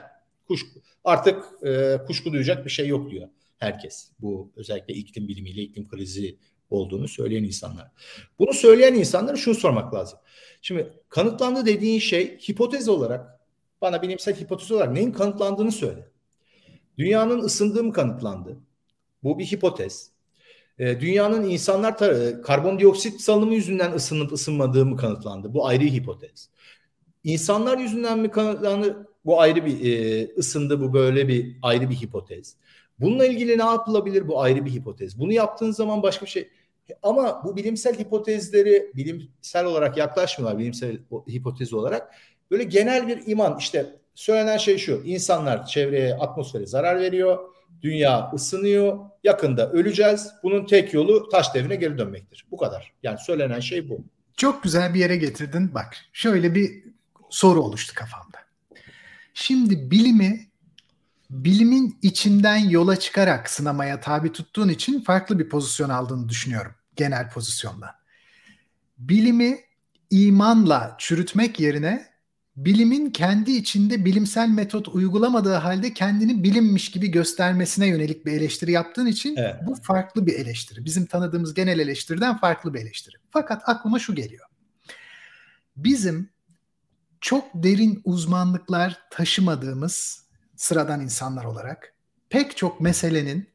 Kuşku, 0.48 0.81
artık 1.05 1.44
e, 1.66 1.98
kuşku 2.07 2.33
duyacak 2.33 2.64
bir 2.64 2.70
şey 2.70 2.88
yok 2.88 3.11
diyor 3.11 3.29
herkes. 3.64 4.11
Bu 4.20 4.53
özellikle 4.57 4.94
iklim 4.94 5.29
bilimiyle 5.29 5.62
iklim 5.62 5.88
krizi 5.88 6.38
olduğunu 6.70 7.09
söyleyen 7.09 7.44
insanlar. 7.44 7.90
Bunu 8.38 8.53
söyleyen 8.53 8.94
insanlara 8.94 9.37
şunu 9.37 9.55
sormak 9.55 9.94
lazım. 9.94 10.18
Şimdi 10.62 10.92
kanıtlandı 11.09 11.66
dediğin 11.66 11.98
şey 11.98 12.38
hipotez 12.38 12.88
olarak 12.88 13.40
bana 13.81 14.03
bilimsel 14.03 14.40
hipotez 14.40 14.72
olarak 14.72 14.92
neyin 14.92 15.12
kanıtlandığını 15.12 15.72
söyle. 15.72 16.09
Dünyanın 16.98 17.38
ısındığı 17.38 17.85
mı 17.85 17.92
kanıtlandı? 17.92 18.57
Bu 19.22 19.38
bir 19.38 19.44
hipotez. 19.44 20.11
E, 20.79 21.00
dünyanın 21.00 21.50
insanlar 21.50 21.92
tar- 21.92 22.42
karbondioksit 22.42 23.20
salınımı 23.20 23.55
yüzünden 23.55 23.92
ısınıp 23.92 24.33
ısınmadığı 24.33 24.87
mı 24.87 24.96
kanıtlandı? 24.96 25.55
Bu 25.55 25.66
ayrı 25.66 25.85
hipotez. 25.85 26.50
İnsanlar 27.24 27.79
yüzünden 27.79 28.18
mi 28.18 28.31
kanıtlandı? 28.31 29.09
Bu 29.24 29.40
ayrı 29.40 29.66
bir 29.66 29.92
e, 29.92 30.29
ısındı 30.38 30.81
bu 30.81 30.92
böyle 30.92 31.29
bir 31.29 31.57
ayrı 31.62 31.90
bir 31.90 31.94
hipotez. 31.94 32.57
Bununla 33.00 33.26
ilgili 33.26 33.59
ne 33.59 33.64
yapılabilir? 33.64 34.28
Bu 34.28 34.40
ayrı 34.40 34.64
bir 34.64 34.70
hipotez. 34.70 35.18
Bunu 35.18 35.33
yaptığın 35.33 35.70
zaman 35.70 36.02
başka 36.02 36.26
bir 36.26 36.30
şey. 36.30 36.48
Ama 37.02 37.44
bu 37.44 37.57
bilimsel 37.57 37.98
hipotezleri 37.98 38.90
bilimsel 38.94 39.64
olarak 39.64 39.96
yaklaşmıyorlar 39.96 40.59
bilimsel 40.59 40.98
hipotez 41.28 41.72
olarak. 41.72 42.14
Böyle 42.50 42.64
genel 42.64 43.09
bir 43.09 43.22
iman 43.26 43.59
işte 43.59 43.87
söylenen 44.14 44.57
şey 44.57 44.78
şu. 44.78 45.02
İnsanlar 45.04 45.66
çevreye, 45.66 46.14
atmosfere 46.14 46.66
zarar 46.66 47.00
veriyor. 47.00 47.38
Dünya 47.83 48.30
ısınıyor. 48.35 48.98
Yakında 49.24 49.70
öleceğiz. 49.70 50.33
Bunun 50.42 50.66
tek 50.66 50.94
yolu 50.94 51.28
taş 51.28 51.54
devrine 51.54 51.76
geri 51.76 51.98
dönmektir. 51.98 52.46
Bu 52.50 52.57
kadar. 52.57 52.92
Yani 53.02 53.18
söylenen 53.18 53.61
şey 53.61 53.88
bu. 53.88 54.04
Çok 54.37 54.62
güzel 54.62 54.94
bir 54.94 55.00
yere 55.00 55.16
getirdin. 55.16 55.74
Bak 55.74 55.96
şöyle 56.12 56.54
bir 56.54 56.85
soru 57.30 57.62
oluştu 57.62 57.94
kafamda. 57.94 58.38
Şimdi 59.35 59.90
bilimi 59.90 60.40
bilimin 61.35 61.99
içinden 62.03 62.57
yola 62.57 62.97
çıkarak 62.97 63.51
sınamaya 63.51 64.01
tabi 64.01 64.33
tuttuğun 64.33 64.68
için 64.68 65.01
farklı 65.01 65.38
bir 65.38 65.49
pozisyon 65.49 65.88
aldığını 65.88 66.29
düşünüyorum 66.29 66.73
genel 66.97 67.31
pozisyonda. 67.31 67.94
Bilimi 68.99 69.61
imanla 70.11 70.97
çürütmek 70.99 71.61
yerine 71.61 72.07
bilimin 72.57 73.11
kendi 73.11 73.53
içinde 73.53 74.05
bilimsel 74.05 74.49
metot 74.49 74.88
uygulamadığı 74.88 75.55
halde 75.55 75.94
kendini 75.94 76.44
bilimmiş 76.44 76.90
gibi 76.90 77.11
göstermesine 77.11 77.87
yönelik 77.87 78.27
bir 78.27 78.33
eleştiri 78.33 78.73
yaptığın 78.73 79.07
için 79.07 79.37
evet. 79.37 79.55
bu 79.66 79.75
farklı 79.75 80.27
bir 80.27 80.35
eleştiri. 80.35 80.85
Bizim 80.85 81.07
tanıdığımız 81.07 81.55
genel 81.55 81.79
eleştiriden 81.79 82.38
farklı 82.38 82.75
bir 82.75 82.81
eleştiri. 82.81 83.16
Fakat 83.31 83.62
aklıma 83.66 83.99
şu 83.99 84.14
geliyor. 84.14 84.47
Bizim 85.77 86.31
çok 87.20 87.44
derin 87.55 88.01
uzmanlıklar 88.05 88.99
taşımadığımız 89.11 90.23
sıradan 90.56 91.00
insanlar 91.00 91.44
olarak 91.44 91.94
pek 92.30 92.56
çok 92.56 92.80
meselenin 92.80 93.48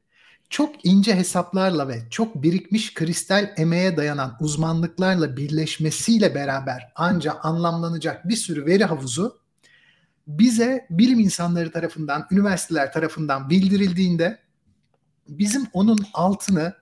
çok 0.50 0.86
ince 0.86 1.16
hesaplarla 1.16 1.88
ve 1.88 2.10
çok 2.10 2.44
birikmiş 2.44 2.94
kristal 2.94 3.54
emeğe 3.58 3.98
dayanan 3.98 4.38
uzmanlıklarla 4.40 5.38
birleşmesiyle 5.38 6.36
beraber 6.36 6.92
anca 6.96 7.34
anlamlanacak 7.34 8.28
bir 8.30 8.36
sürü 8.36 8.66
veri 8.66 8.84
havuzu 8.84 9.40
bize 10.28 10.88
bilim 10.90 11.20
insanları 11.20 11.72
tarafından, 11.72 12.28
üniversiteler 12.32 12.94
tarafından 12.94 13.50
bildirildiğinde 13.50 14.40
bizim 15.28 15.68
onun 15.74 16.00
altını 16.14 16.74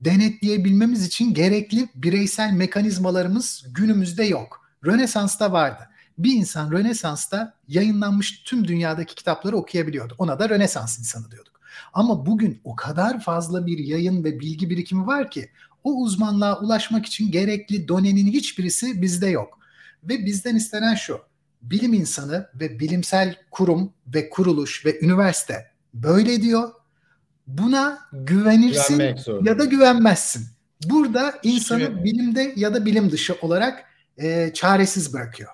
denetleyebilmemiz 0.00 1.06
için 1.06 1.34
gerekli 1.34 1.88
bireysel 1.94 2.52
mekanizmalarımız 2.52 3.64
günümüzde 3.74 4.24
yok. 4.24 4.68
Rönesans'ta 4.86 5.52
vardı 5.52 5.88
bir 6.18 6.32
insan 6.32 6.72
Rönesans'ta 6.72 7.54
yayınlanmış 7.68 8.42
tüm 8.42 8.68
dünyadaki 8.68 9.14
kitapları 9.14 9.56
okuyabiliyordu. 9.56 10.14
Ona 10.18 10.38
da 10.38 10.48
Rönesans 10.48 10.98
insanı 10.98 11.30
diyorduk. 11.30 11.60
Ama 11.92 12.26
bugün 12.26 12.60
o 12.64 12.76
kadar 12.76 13.20
fazla 13.20 13.66
bir 13.66 13.78
yayın 13.78 14.24
ve 14.24 14.40
bilgi 14.40 14.70
birikimi 14.70 15.06
var 15.06 15.30
ki 15.30 15.50
o 15.84 16.02
uzmanlığa 16.02 16.60
ulaşmak 16.60 17.06
için 17.06 17.30
gerekli 17.30 17.88
donenin 17.88 18.26
hiçbirisi 18.26 19.02
bizde 19.02 19.26
yok. 19.26 19.58
Ve 20.04 20.26
bizden 20.26 20.56
istenen 20.56 20.94
şu. 20.94 21.20
Bilim 21.62 21.92
insanı 21.94 22.48
ve 22.54 22.80
bilimsel 22.80 23.36
kurum 23.50 23.92
ve 24.06 24.30
kuruluş 24.30 24.86
ve 24.86 25.00
üniversite 25.00 25.70
böyle 25.94 26.42
diyor. 26.42 26.70
Buna 27.46 27.98
güvenirsin 28.12 29.02
ya 29.42 29.58
da 29.58 29.64
güvenmezsin. 29.64 30.46
Burada 30.84 31.34
insanı 31.42 32.04
bilimde 32.04 32.52
ya 32.56 32.74
da 32.74 32.86
bilim 32.86 33.10
dışı 33.10 33.36
olarak 33.42 33.84
e, 34.18 34.50
çaresiz 34.54 35.12
bırakıyor. 35.12 35.50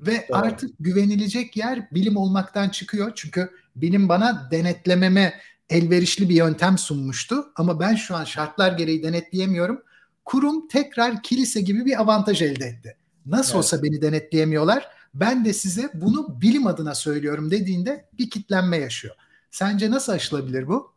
Ve 0.00 0.26
Doğru. 0.28 0.38
artık 0.38 0.70
güvenilecek 0.80 1.56
yer 1.56 1.90
bilim 1.90 2.16
olmaktan 2.16 2.68
çıkıyor. 2.68 3.12
Çünkü 3.14 3.50
bilim 3.76 4.08
bana 4.08 4.48
denetlememe 4.50 5.34
elverişli 5.70 6.28
bir 6.28 6.34
yöntem 6.34 6.78
sunmuştu. 6.78 7.46
Ama 7.56 7.80
ben 7.80 7.94
şu 7.94 8.16
an 8.16 8.24
şartlar 8.24 8.72
gereği 8.72 9.02
denetleyemiyorum. 9.02 9.82
Kurum 10.24 10.68
tekrar 10.68 11.22
kilise 11.22 11.60
gibi 11.60 11.84
bir 11.84 12.00
avantaj 12.00 12.42
elde 12.42 12.66
etti. 12.66 12.96
Nasıl 13.26 13.52
evet. 13.52 13.58
olsa 13.58 13.82
beni 13.82 14.02
denetleyemiyorlar. 14.02 14.88
Ben 15.14 15.44
de 15.44 15.52
size 15.52 15.90
bunu 15.94 16.40
bilim 16.40 16.66
adına 16.66 16.94
söylüyorum 16.94 17.50
dediğinde 17.50 18.08
bir 18.18 18.30
kitlenme 18.30 18.76
yaşıyor. 18.76 19.14
Sence 19.50 19.90
nasıl 19.90 20.12
aşılabilir 20.12 20.68
bu? 20.68 20.92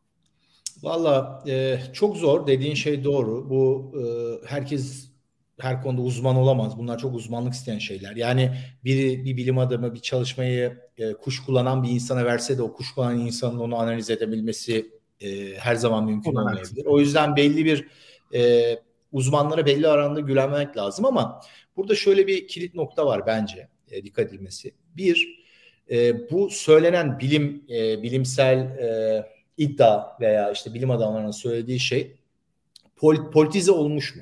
Valla 0.83 1.43
e, 1.47 1.79
çok 1.93 2.17
zor 2.17 2.47
dediğin 2.47 2.75
şey 2.75 3.03
doğru. 3.03 3.49
Bu 3.49 3.91
e, 3.97 4.03
herkes 4.47 5.10
her 5.61 5.81
konuda 5.81 6.01
uzman 6.01 6.35
olamaz. 6.35 6.77
Bunlar 6.77 6.97
çok 6.97 7.15
uzmanlık 7.15 7.53
isteyen 7.53 7.79
şeyler. 7.79 8.15
Yani 8.15 8.51
biri 8.83 9.25
bir 9.25 9.37
bilim 9.37 9.57
adamı 9.57 9.93
bir 9.93 9.99
çalışmayı 9.99 10.77
e, 10.97 11.13
kuş 11.13 11.39
kullanan 11.39 11.83
bir 11.83 11.89
insana 11.89 12.25
verse 12.25 12.57
de 12.57 12.61
o 12.61 12.73
kuş 12.73 12.93
kullanan 12.93 13.19
insanın 13.19 13.59
onu 13.59 13.75
analiz 13.75 14.09
edebilmesi 14.09 14.91
e, 15.19 15.55
her 15.57 15.75
zaman 15.75 16.05
mümkün 16.05 16.35
olmayabilir. 16.35 16.85
O 16.85 16.99
yüzden 16.99 17.35
belli 17.35 17.65
bir 17.65 17.87
e, 18.33 18.75
uzmanlara 19.11 19.65
belli 19.65 19.87
aranda 19.87 20.19
güvenmek 20.19 20.77
lazım 20.77 21.05
ama 21.05 21.41
burada 21.77 21.95
şöyle 21.95 22.27
bir 22.27 22.47
kilit 22.47 22.75
nokta 22.75 23.05
var 23.05 23.25
bence 23.25 23.67
e, 23.91 24.03
dikkat 24.03 24.27
edilmesi. 24.27 24.71
Bir, 24.97 25.45
e, 25.91 26.29
bu 26.31 26.49
söylenen 26.49 27.19
bilim 27.19 27.65
e, 27.69 28.03
bilimsel 28.03 28.57
e, 28.57 29.25
iddia 29.57 30.19
veya 30.19 30.51
işte 30.51 30.73
bilim 30.73 30.91
adamlarının 30.91 31.31
söylediği 31.31 31.79
şey 31.79 32.15
pol, 32.95 33.31
politize 33.31 33.71
olmuş 33.71 34.15
mu? 34.15 34.21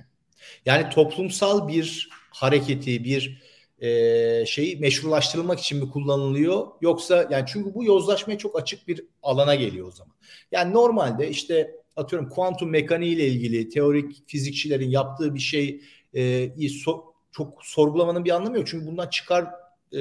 Yani 0.65 0.89
toplumsal 0.89 1.67
bir 1.67 2.09
hareketi, 2.29 3.03
bir 3.03 3.41
e, 3.79 4.45
şeyi 4.45 4.77
meşrulaştırılmak 4.77 5.59
için 5.59 5.83
mi 5.83 5.91
kullanılıyor 5.91 6.67
yoksa 6.81 7.27
yani 7.29 7.45
çünkü 7.47 7.73
bu 7.73 7.83
yozlaşmaya 7.83 8.37
çok 8.37 8.59
açık 8.59 8.87
bir 8.87 9.05
alana 9.23 9.55
geliyor 9.55 9.87
o 9.87 9.91
zaman. 9.91 10.13
Yani 10.51 10.73
normalde 10.73 11.29
işte 11.29 11.75
atıyorum 11.95 12.29
kuantum 12.29 12.69
mekaniği 12.69 13.15
ile 13.15 13.27
ilgili 13.27 13.69
teorik 13.69 14.23
fizikçilerin 14.27 14.89
yaptığı 14.89 15.35
bir 15.35 15.39
şey 15.39 15.81
e, 16.13 16.69
so, 16.69 17.13
çok 17.31 17.65
sorgulamanın 17.65 18.25
bir 18.25 18.31
anlamı 18.31 18.57
yok. 18.57 18.67
Çünkü 18.67 18.87
bundan 18.87 19.07
çıkar 19.07 19.47
e, 19.93 19.99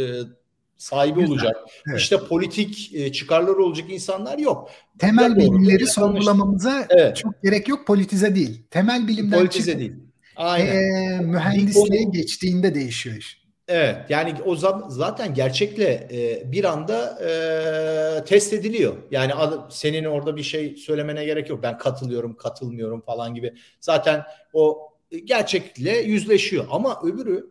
sahibi 0.78 1.20
Güzel. 1.20 1.32
olacak. 1.32 1.56
Evet. 1.88 2.00
İşte 2.00 2.18
politik 2.28 2.94
e, 2.94 3.12
çıkarları 3.12 3.62
olacak 3.62 3.90
insanlar 3.90 4.38
yok. 4.38 4.70
Temel 4.98 5.36
bilimleri 5.36 5.86
sorgulamamıza 5.86 6.86
evet. 6.90 7.16
çok 7.16 7.42
gerek 7.42 7.68
yok. 7.68 7.86
Politize 7.86 8.34
değil. 8.34 8.62
Temel 8.70 9.08
bilimden 9.08 9.38
politize 9.38 9.64
çıkıp, 9.64 9.80
değil. 9.80 9.92
Aynen. 10.38 10.92
E, 10.92 11.20
mühendisliğe 11.20 12.06
o, 12.08 12.12
geçtiğinde 12.12 12.74
değişiyor 12.74 13.16
iş. 13.16 13.42
Evet 13.68 13.96
yani 14.08 14.34
o 14.44 14.56
zaten 14.88 15.34
gerçekle 15.34 16.08
e, 16.12 16.52
bir 16.52 16.64
anda 16.64 17.18
e, 17.22 18.24
test 18.24 18.52
ediliyor. 18.52 18.96
Yani 19.10 19.32
senin 19.70 20.04
orada 20.04 20.36
bir 20.36 20.42
şey 20.42 20.76
söylemene 20.76 21.24
gerek 21.24 21.48
yok. 21.48 21.62
Ben 21.62 21.78
katılıyorum, 21.78 22.36
katılmıyorum 22.36 23.00
falan 23.00 23.34
gibi. 23.34 23.54
Zaten 23.80 24.22
o 24.52 24.78
gerçekle 25.24 25.98
yüzleşiyor. 25.98 26.66
Ama 26.70 27.00
öbürü 27.04 27.50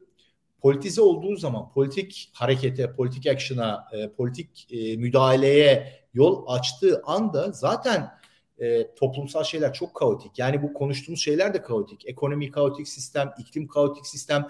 politize 0.61 1.01
olduğu 1.01 1.35
zaman 1.35 1.71
politik 1.71 2.29
harekete, 2.33 2.91
politik 2.91 3.27
action'a, 3.27 3.87
e, 3.93 4.09
politik 4.09 4.67
e, 4.71 4.97
müdahaleye 4.97 5.93
yol 6.13 6.45
açtığı 6.47 7.01
anda 7.05 7.51
zaten 7.51 8.09
e, 8.59 8.95
toplumsal 8.95 9.43
şeyler 9.43 9.73
çok 9.73 9.95
kaotik. 9.95 10.39
Yani 10.39 10.63
bu 10.63 10.73
konuştuğumuz 10.73 11.21
şeyler 11.21 11.53
de 11.53 11.61
kaotik. 11.61 12.05
Ekonomi 12.05 12.51
kaotik 12.51 12.87
sistem, 12.87 13.33
iklim 13.39 13.67
kaotik 13.67 14.07
sistem 14.07 14.47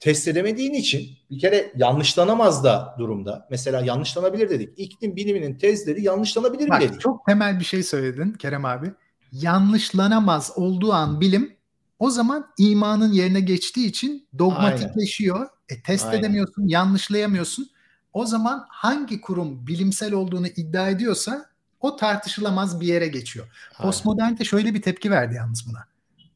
test 0.00 0.28
edemediğin 0.28 0.74
için 0.74 1.08
bir 1.30 1.38
kere 1.38 1.72
yanlışlanamaz 1.76 2.64
da 2.64 2.96
durumda. 2.98 3.46
Mesela 3.50 3.80
yanlışlanabilir 3.80 4.50
dedik. 4.50 4.72
İklim 4.76 5.16
biliminin 5.16 5.58
tezleri 5.58 6.02
yanlışlanabilir 6.02 6.68
Bak, 6.68 6.80
dedik. 6.80 7.00
Çok 7.00 7.26
temel 7.26 7.60
bir 7.60 7.64
şey 7.64 7.82
söyledin 7.82 8.32
Kerem 8.32 8.64
abi. 8.64 8.92
Yanlışlanamaz 9.32 10.52
olduğu 10.56 10.92
an 10.92 11.20
bilim 11.20 11.56
o 11.98 12.10
zaman 12.10 12.46
imanın 12.58 13.12
yerine 13.12 13.40
geçtiği 13.40 13.86
için 13.86 14.28
dogmatikleşiyor. 14.38 15.36
Aynen. 15.36 15.48
E, 15.68 15.82
test 15.82 16.06
Aynen. 16.06 16.18
edemiyorsun, 16.18 16.68
yanlışlayamıyorsun. 16.68 17.70
O 18.12 18.26
zaman 18.26 18.64
hangi 18.68 19.20
kurum 19.20 19.66
bilimsel 19.66 20.12
olduğunu 20.12 20.46
iddia 20.46 20.88
ediyorsa 20.88 21.46
o 21.80 21.96
tartışılamaz 21.96 22.80
bir 22.80 22.86
yere 22.86 23.08
geçiyor. 23.08 23.46
Postmodernite 23.82 24.44
şöyle 24.44 24.74
bir 24.74 24.82
tepki 24.82 25.10
verdi 25.10 25.34
yalnız 25.34 25.68
buna. 25.68 25.84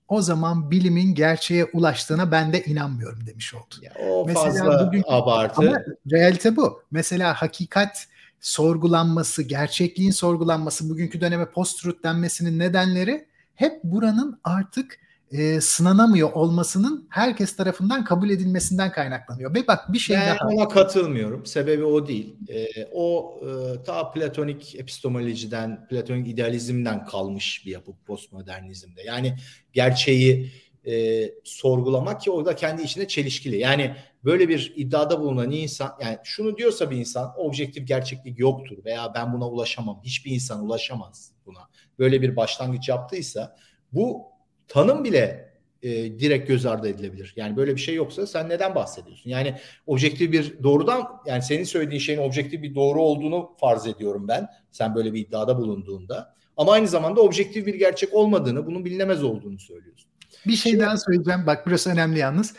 O 0.09 0.23
zaman 0.23 0.71
bilimin 0.71 1.15
gerçeğe 1.15 1.65
ulaştığına 1.65 2.33
ben 2.33 2.53
de 2.53 2.65
inanmıyorum 2.65 3.27
demiş 3.27 3.55
oldu. 3.55 3.75
Ya, 3.83 3.93
o 4.09 4.25
Mesela 4.27 4.45
fazla 4.45 4.87
bugün, 4.87 5.05
abartı. 5.07 5.61
Ama 5.61 5.83
realite 6.13 6.57
bu. 6.57 6.83
Mesela 6.91 7.35
hakikat 7.35 8.07
sorgulanması, 8.41 9.43
gerçekliğin 9.43 10.11
sorgulanması, 10.11 10.91
bugünkü 10.91 11.21
döneme 11.21 11.51
post-truth 11.51 12.03
denmesinin 12.03 12.59
nedenleri 12.59 13.27
hep 13.55 13.85
buranın 13.85 14.41
artık 14.45 14.99
e, 15.33 15.61
sınanamıyor 15.61 16.33
olmasının 16.33 17.07
herkes 17.11 17.57
tarafından 17.57 18.05
kabul 18.05 18.31
edilmesinden 18.31 18.93
kaynaklanıyor. 18.93 19.55
Ve 19.55 19.67
bak 19.67 19.93
bir 19.93 19.99
şey 19.99 20.17
ben 20.17 20.39
daha. 20.39 20.49
ona 20.49 20.69
katılmıyorum. 20.69 21.47
Sebebi 21.47 21.85
o 21.85 22.07
değil. 22.07 22.37
E, 22.49 22.67
o 22.93 23.41
e, 23.43 23.83
ta 23.83 24.11
platonik 24.11 24.75
epistemolojiden, 24.75 25.89
platonik 25.89 26.29
idealizmden 26.29 27.05
kalmış 27.07 27.63
bir 27.67 27.71
yapı 27.71 27.93
postmodernizmde. 28.07 29.03
Yani 29.03 29.37
gerçeği 29.73 30.53
e, 30.87 31.25
sorgulamak 31.45 32.21
ki 32.21 32.31
orada 32.31 32.57
kendi 32.57 32.83
içinde 32.83 33.09
çelişkili. 33.09 33.59
Yani 33.59 33.97
böyle 34.25 34.49
bir 34.49 34.73
iddiada 34.77 35.21
bulunan 35.21 35.51
insan 35.51 35.93
yani 36.03 36.19
şunu 36.25 36.57
diyorsa 36.57 36.91
bir 36.91 36.97
insan 36.97 37.33
objektif 37.37 37.89
gerçeklik 37.89 38.39
yoktur 38.39 38.85
veya 38.85 39.13
ben 39.15 39.33
buna 39.33 39.49
ulaşamam. 39.49 40.01
Hiçbir 40.05 40.31
insan 40.31 40.65
ulaşamaz 40.65 41.33
buna. 41.47 41.69
Böyle 41.99 42.23
bir 42.23 42.37
başlangıç 42.37 42.89
yaptıysa 42.89 43.57
bu 43.93 44.30
tanım 44.71 45.05
bile 45.05 45.51
e, 45.83 45.91
direkt 46.21 46.49
göz 46.49 46.67
ardı 46.67 46.89
edilebilir. 46.89 47.33
Yani 47.37 47.57
böyle 47.57 47.77
bir 47.77 47.81
şey 47.81 47.95
yoksa 47.95 48.27
sen 48.27 48.49
neden 48.49 48.75
bahsediyorsun? 48.75 49.31
Yani 49.31 49.55
objektif 49.87 50.33
bir 50.33 50.63
doğrudan 50.63 51.09
yani 51.27 51.43
senin 51.43 51.65
söylediğin 51.65 52.01
şeyin 52.01 52.19
objektif 52.19 52.63
bir 52.63 52.75
doğru 52.75 53.03
olduğunu 53.03 53.51
farz 53.61 53.87
ediyorum 53.87 54.29
ben. 54.29 54.49
Sen 54.71 54.95
böyle 54.95 55.13
bir 55.13 55.21
iddiada 55.21 55.59
bulunduğunda. 55.59 56.35
Ama 56.57 56.73
aynı 56.73 56.89
zamanda 56.89 57.21
objektif 57.21 57.67
bir 57.67 57.75
gerçek 57.75 58.15
olmadığını, 58.15 58.67
bunun 58.67 58.85
bilinemez 58.85 59.25
olduğunu 59.25 59.59
söylüyorsun. 59.59 60.11
Bir 60.47 60.57
şey 60.57 60.73
Şimdi, 60.73 60.85
daha 60.85 60.97
söyleyeceğim. 60.97 61.47
Bak 61.47 61.67
burası 61.67 61.91
önemli 61.91 62.19
yalnız. 62.19 62.55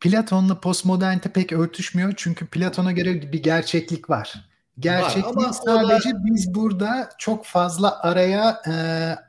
Platon'la 0.00 0.60
postmodernite 0.60 1.28
pek 1.32 1.52
örtüşmüyor. 1.52 2.12
Çünkü 2.16 2.46
Platon'a 2.46 2.92
göre 2.92 3.32
bir 3.32 3.42
gerçeklik 3.42 4.10
var. 4.10 4.34
Gerçekliği 4.78 5.46
sadece 5.64 6.10
da... 6.10 6.24
biz 6.24 6.54
burada 6.54 7.10
çok 7.18 7.44
fazla 7.44 8.00
araya 8.02 8.62
e, 8.66 8.72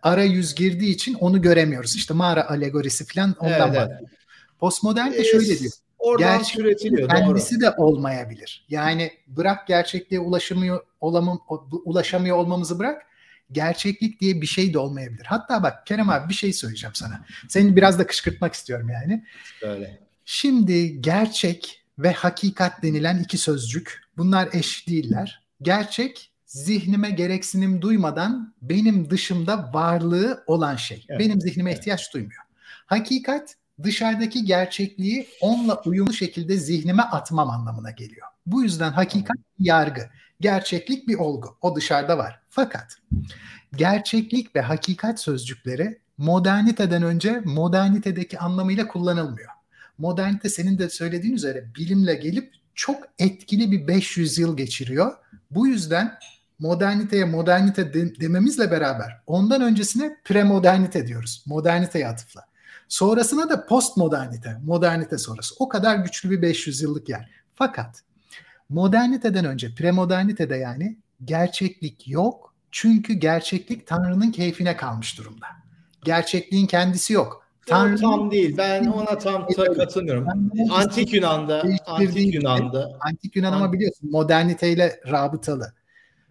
ara 0.03 0.23
yüz 0.23 0.55
girdiği 0.55 0.93
için 0.93 1.13
onu 1.13 1.41
göremiyoruz. 1.41 1.95
İşte 1.95 2.13
mağara 2.13 2.49
alegorisi 2.49 3.05
falan 3.05 3.35
ondan 3.39 3.51
evet, 3.51 3.61
bahsediyor. 3.61 3.99
Evet. 4.01 4.11
Postmodern 4.59 5.11
de 5.11 5.23
şöyle 5.23 5.59
diyor. 5.59 5.71
Oradan 5.99 6.43
türetiliyor. 6.43 7.09
Kendisi 7.09 7.55
doğru. 7.55 7.61
de 7.61 7.71
olmayabilir. 7.77 8.65
Yani 8.69 9.11
bırak 9.27 9.67
gerçekliğe 9.67 10.19
ulaşamıyor, 10.19 10.81
olamam, 11.01 11.39
ulaşamıyor 11.85 12.37
olmamızı 12.37 12.79
bırak. 12.79 13.01
Gerçeklik 13.51 14.21
diye 14.21 14.41
bir 14.41 14.47
şey 14.47 14.73
de 14.73 14.79
olmayabilir. 14.79 15.25
Hatta 15.25 15.63
bak 15.63 15.85
Kerem 15.85 16.09
abi 16.09 16.29
bir 16.29 16.33
şey 16.33 16.53
söyleyeceğim 16.53 16.95
sana. 16.95 17.25
Seni 17.49 17.75
biraz 17.75 17.99
da 17.99 18.07
kışkırtmak 18.07 18.53
istiyorum 18.53 18.89
yani. 18.89 19.25
Öyle. 19.61 19.99
Şimdi 20.25 21.01
gerçek 21.01 21.83
ve 21.99 22.11
hakikat 22.11 22.83
denilen 22.83 23.19
iki 23.19 23.37
sözcük 23.37 24.06
bunlar 24.17 24.49
eş 24.53 24.87
değiller. 24.87 25.43
Gerçek 25.61 26.31
zihnime 26.45 27.09
gereksinim 27.09 27.81
duymadan 27.81 28.53
benim 28.61 29.09
dışımda 29.09 29.73
varlığı 29.73 30.43
olan 30.47 30.75
şey. 30.75 31.05
Evet. 31.09 31.19
Benim 31.19 31.41
zihnime 31.41 31.71
evet. 31.71 31.79
ihtiyaç 31.79 32.13
duymuyor. 32.13 32.41
Hakikat 32.85 33.55
dışarıdaki 33.83 34.45
gerçekliği 34.45 35.27
onunla 35.41 35.81
uyumlu 35.85 36.13
şekilde 36.13 36.57
zihnime 36.57 37.03
atmam 37.03 37.49
anlamına 37.49 37.91
geliyor. 37.91 38.27
Bu 38.45 38.63
yüzden 38.63 38.91
hakikat 38.91 39.37
bir 39.59 39.65
yargı, 39.65 40.09
gerçeklik 40.41 41.07
bir 41.07 41.15
olgu. 41.15 41.57
O 41.61 41.75
dışarıda 41.75 42.17
var. 42.17 42.39
Fakat 42.49 42.97
gerçeklik 43.75 44.55
ve 44.55 44.61
hakikat 44.61 45.19
sözcükleri 45.19 45.99
moderniteden 46.17 47.03
önce 47.03 47.41
modernitedeki 47.45 48.39
anlamıyla 48.39 48.87
kullanılmıyor 48.87 49.57
modernite 49.97 50.49
senin 50.49 50.77
de 50.77 50.89
söylediğin 50.89 51.35
üzere 51.35 51.65
bilimle 51.75 52.15
gelip 52.15 52.53
çok 52.77 53.03
etkili 53.19 53.71
bir 53.71 53.87
500 53.87 54.37
yıl 54.37 54.57
geçiriyor. 54.57 55.15
Bu 55.51 55.67
yüzden 55.67 56.19
moderniteye 56.59 57.25
modernite 57.25 57.93
de, 57.93 58.19
dememizle 58.19 58.71
beraber 58.71 59.21
ondan 59.27 59.61
öncesine 59.61 60.17
premodernite 60.23 61.07
diyoruz. 61.07 61.43
Moderniteye 61.45 62.07
atıfla. 62.07 62.45
Sonrasına 62.87 63.49
da 63.49 63.65
postmodernite, 63.65 64.57
modernite 64.65 65.17
sonrası. 65.17 65.55
O 65.59 65.69
kadar 65.69 65.95
güçlü 65.95 66.31
bir 66.31 66.41
500 66.41 66.81
yıllık 66.81 67.09
yer. 67.09 67.29
Fakat 67.55 68.03
moderniteden 68.69 69.45
önce 69.45 69.75
premodernitede 69.75 70.55
yani 70.55 70.97
gerçeklik 71.25 72.07
yok. 72.07 72.53
Çünkü 72.71 73.13
gerçeklik 73.13 73.87
Tanrı'nın 73.87 74.31
keyfine 74.31 74.77
kalmış 74.77 75.17
durumda. 75.17 75.47
Gerçekliğin 76.03 76.67
kendisi 76.67 77.13
yok. 77.13 77.46
Tanrı 77.67 77.97
tam 77.97 78.31
değil. 78.31 78.57
Ben 78.57 78.85
ona 78.85 79.17
tam 79.17 79.47
ta 79.47 79.73
katılmıyorum. 79.73 80.27
Antik 80.71 81.13
Yunan'da, 81.13 81.63
Antik 81.85 82.33
Yunan'da. 82.33 82.91
Antik 82.99 83.35
Yunan 83.35 83.53
ama 83.53 83.73
biliyorsun 83.73 84.11
moderniteyle 84.11 84.99
rabıtalı. 85.11 85.73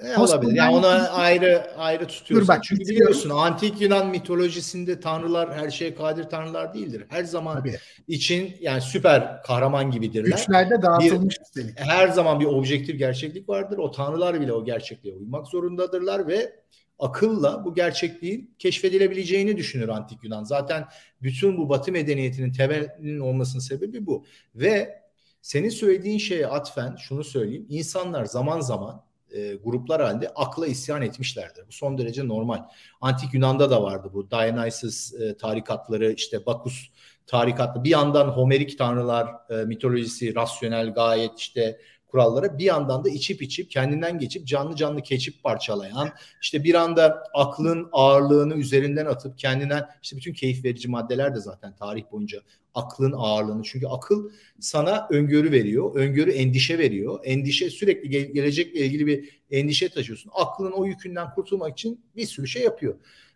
E, 0.01 0.17
olabilir. 0.17 0.55
Yani 0.55 0.77
ona 0.77 1.09
ayrı 1.09 1.67
ayrı 1.79 2.07
tutuyorsun. 2.07 2.49
bak, 2.49 2.65
Çünkü 2.65 2.81
biliyorsun 2.85 3.31
antik 3.31 3.81
Yunan 3.81 4.09
mitolojisinde 4.09 5.01
tanrılar 5.01 5.55
her 5.55 5.71
şeye 5.71 5.95
kadir 5.95 6.25
tanrılar 6.25 6.75
değildir. 6.75 7.05
Her 7.09 7.25
zaman 7.25 7.59
Tabii. 7.59 7.77
için 8.09 8.57
yani 8.61 8.81
süper 8.81 9.43
kahraman 9.43 9.91
gibidirler. 9.91 10.37
Güçlerde 10.37 10.83
dağıtılmış 10.83 11.37
bir, 11.57 11.77
Her 11.77 12.09
zaman 12.09 12.41
bir 12.41 12.45
objektif 12.45 12.99
gerçeklik 12.99 13.49
vardır. 13.49 13.79
O 13.79 13.91
tanrılar 13.91 14.41
bile 14.41 14.53
o 14.53 14.65
gerçekliğe 14.65 15.15
uymak 15.15 15.47
zorundadırlar 15.47 16.29
ve 16.29 16.53
akılla 16.99 17.65
bu 17.65 17.75
gerçekliğin 17.75 18.55
keşfedilebileceğini 18.59 19.57
düşünür 19.57 19.89
antik 19.89 20.25
Yunan. 20.25 20.45
Zaten 20.45 20.85
bütün 21.23 21.57
bu 21.57 21.69
Batı 21.69 21.93
medeniyetinin 21.93 22.53
temelinin 22.53 23.21
olmasının 23.21 23.63
sebebi 23.63 24.07
bu. 24.07 24.25
Ve 24.55 25.03
senin 25.43 25.69
söylediğin 25.69 26.19
şeye 26.19 26.47
atfen 26.47 26.97
şunu 26.97 27.25
söyleyeyim. 27.25 27.67
İnsanlar 27.69 28.25
zaman 28.25 28.61
zaman 28.61 29.05
e, 29.31 29.55
gruplar 29.55 30.03
halinde 30.03 30.29
akla 30.35 30.67
isyan 30.67 31.03
etmişlerdir. 31.03 31.67
Bu 31.69 31.73
son 31.73 31.99
derece 31.99 32.29
normal. 32.29 32.63
Antik 33.01 33.35
Yunan'da 33.35 33.71
da 33.71 33.83
vardı 33.83 34.11
bu 34.13 34.31
Dionysus 34.31 35.15
e, 35.15 35.37
tarikatları 35.37 36.13
işte 36.13 36.47
Bakus 36.47 36.89
tarikatlı 37.27 37.85
bir 37.85 37.91
yandan 37.91 38.29
Homerik 38.29 38.79
tanrılar 38.79 39.29
e, 39.51 39.65
mitolojisi 39.65 40.35
rasyonel 40.35 40.95
gayet 40.95 41.39
işte 41.39 41.81
kurallara 42.09 42.59
bir 42.59 42.65
yandan 42.65 43.05
da 43.05 43.09
içip 43.09 43.43
içip 43.43 43.71
kendinden 43.71 44.19
geçip 44.19 44.47
canlı 44.47 44.77
canlı 44.77 45.03
keçip 45.03 45.43
parçalayan 45.43 46.11
işte 46.43 46.65
bir 46.65 46.75
anda 46.75 47.25
aklın 47.35 47.89
ağırlığını 47.93 48.55
üzerinden 48.55 49.07
atıp 49.07 49.39
kendinden 49.39 49.87
işte 50.03 50.17
bütün 50.17 50.33
keyif 50.33 50.65
verici 50.65 50.89
maddeler 50.89 51.35
de 51.35 51.41
zaten 51.41 51.77
tarih 51.77 52.05
boyunca 52.13 52.43
aklın 52.75 53.15
ağırlığını 53.17 53.63
çünkü 53.63 53.87
akıl 53.87 54.31
sana 54.61 55.07
öngörü 55.11 55.51
veriyor. 55.53 55.95
Öngörü 55.95 56.31
endişe 56.31 56.79
veriyor. 56.79 57.21
Endişe 57.25 57.71
sürekli 57.71 58.09
ge- 58.09 58.33
gelecekle 58.33 58.81
ilgili 58.81 59.07
bir 59.07 59.41
endişe 59.51 59.89
taşıyorsun. 59.89 60.33
Aklın 60.35 60.73
o 60.73 60.85
yükünden 60.85 61.35
kurtulmak 61.35 61.73
için 61.73 62.01
bir 62.17 62.27
sürü 62.27 62.49
şey 62.49 62.63
yapıyor. 62.63 62.95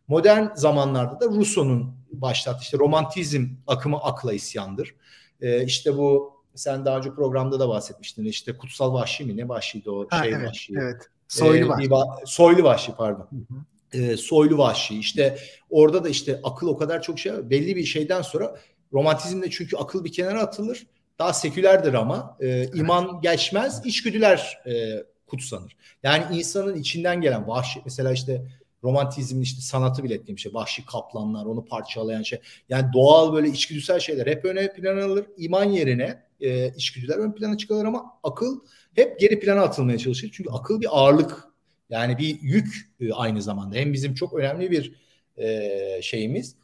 Modern 0.09 0.47
zamanlarda 0.55 1.21
da 1.21 1.27
Rousseau'nun 1.27 1.95
başlattığı 2.13 2.63
işte 2.63 2.79
romantizm 2.79 3.47
akımı 3.67 3.99
akla 3.99 4.33
isyandır. 4.33 4.95
Ee, 5.41 5.65
işte 5.65 5.97
bu 5.97 6.40
sen 6.55 6.85
daha 6.85 6.99
önce 6.99 7.15
programda 7.15 7.61
da 7.61 7.69
bahsetmiştin. 7.69 8.25
İşte 8.25 8.57
kutsal 8.57 8.95
vahşi 8.95 9.25
mi 9.25 9.37
ne 9.37 9.49
vahşiydi 9.49 9.91
o 9.91 10.07
ha, 10.11 10.23
şey 10.23 10.33
evet, 10.33 10.49
vahşi. 10.49 10.75
Evet. 10.81 11.09
Soylu 11.29 11.69
vahşi. 11.69 11.85
Ee, 11.85 12.27
soylu 12.27 12.63
vahşi 12.63 12.93
pardon. 12.93 13.29
Hı 13.31 13.55
hı. 13.55 14.03
Ee, 14.03 14.17
soylu 14.17 14.59
vahşi. 14.59 14.99
İşte 14.99 15.39
orada 15.71 16.05
da 16.05 16.09
işte 16.09 16.41
akıl 16.43 16.69
o 16.69 16.77
kadar 16.77 17.03
çok 17.03 17.19
şey 17.19 17.51
belli 17.51 17.77
bir 17.77 17.85
şeyden 17.85 18.23
sonra 18.23 18.57
romantizmde 18.93 19.51
çünkü 19.51 19.77
akıl 19.77 20.05
bir 20.05 20.13
kenara 20.13 20.43
atılır. 20.43 20.87
Daha 21.19 21.33
sekülerdir 21.33 21.95
ama 21.95 22.37
e, 22.41 22.67
iman 22.75 23.21
geçmez, 23.21 23.83
içgüdüler 23.85 24.59
e, 24.67 25.05
kutsanır. 25.27 25.77
Yani 26.03 26.37
insanın 26.39 26.77
içinden 26.77 27.21
gelen 27.21 27.49
vahşi 27.49 27.81
mesela 27.85 28.13
işte 28.13 28.43
romantizmin 28.85 29.43
işte 29.43 29.61
sanatı 29.61 30.05
bile 30.05 30.15
ettiğim 30.15 30.39
şey. 30.39 30.55
Vahşi 30.55 30.87
kaplanlar, 30.87 31.45
onu 31.45 31.65
parçalayan 31.65 32.23
şey. 32.23 32.41
Yani 32.69 32.93
doğal 32.93 33.33
böyle 33.33 33.49
içgüdüsel 33.49 34.01
şeyler 34.01 34.27
hep 34.27 34.45
öne 34.45 34.73
plana 34.73 35.05
alır. 35.05 35.27
İman 35.37 35.65
yerine 35.65 36.23
e, 36.41 36.69
içgüdüler 36.69 37.17
ön 37.17 37.33
plana 37.33 37.57
çıkarır 37.57 37.85
ama 37.85 38.19
akıl 38.23 38.61
hep 38.95 39.21
geri 39.21 39.41
plana 39.41 39.61
atılmaya 39.61 39.99
çalışır. 39.99 40.31
Çünkü 40.33 40.51
akıl 40.51 40.81
bir 40.81 40.89
ağırlık 40.91 41.45
yani 41.91 42.19
bir 42.19 42.43
yük 42.43 42.91
e, 43.01 43.13
aynı 43.13 43.43
zamanda. 43.43 43.77
Hem 43.77 43.93
bizim 43.93 44.15
çok 44.15 44.35
önemli 44.35 44.71
bir 44.71 44.95
e, 45.37 46.03
şeyimiz. 46.03 46.57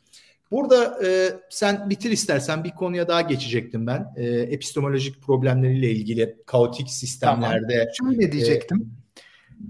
Burada 0.51 1.07
e, 1.07 1.31
sen 1.51 1.91
bitir 1.91 2.11
istersen 2.11 2.65
bir 2.65 2.71
konuya 2.71 3.09
daha 3.09 3.21
geçecektim 3.21 3.87
ben. 3.87 4.15
E, 4.17 4.25
epistemolojik 4.27 5.23
problemleriyle 5.23 5.91
ilgili 5.91 6.37
kaotik 6.47 6.91
sistemlerde. 6.91 7.89
Tamam. 7.99 8.15
Şöyle 8.15 8.33
diyecektim. 8.33 8.79
E, 8.79 9.06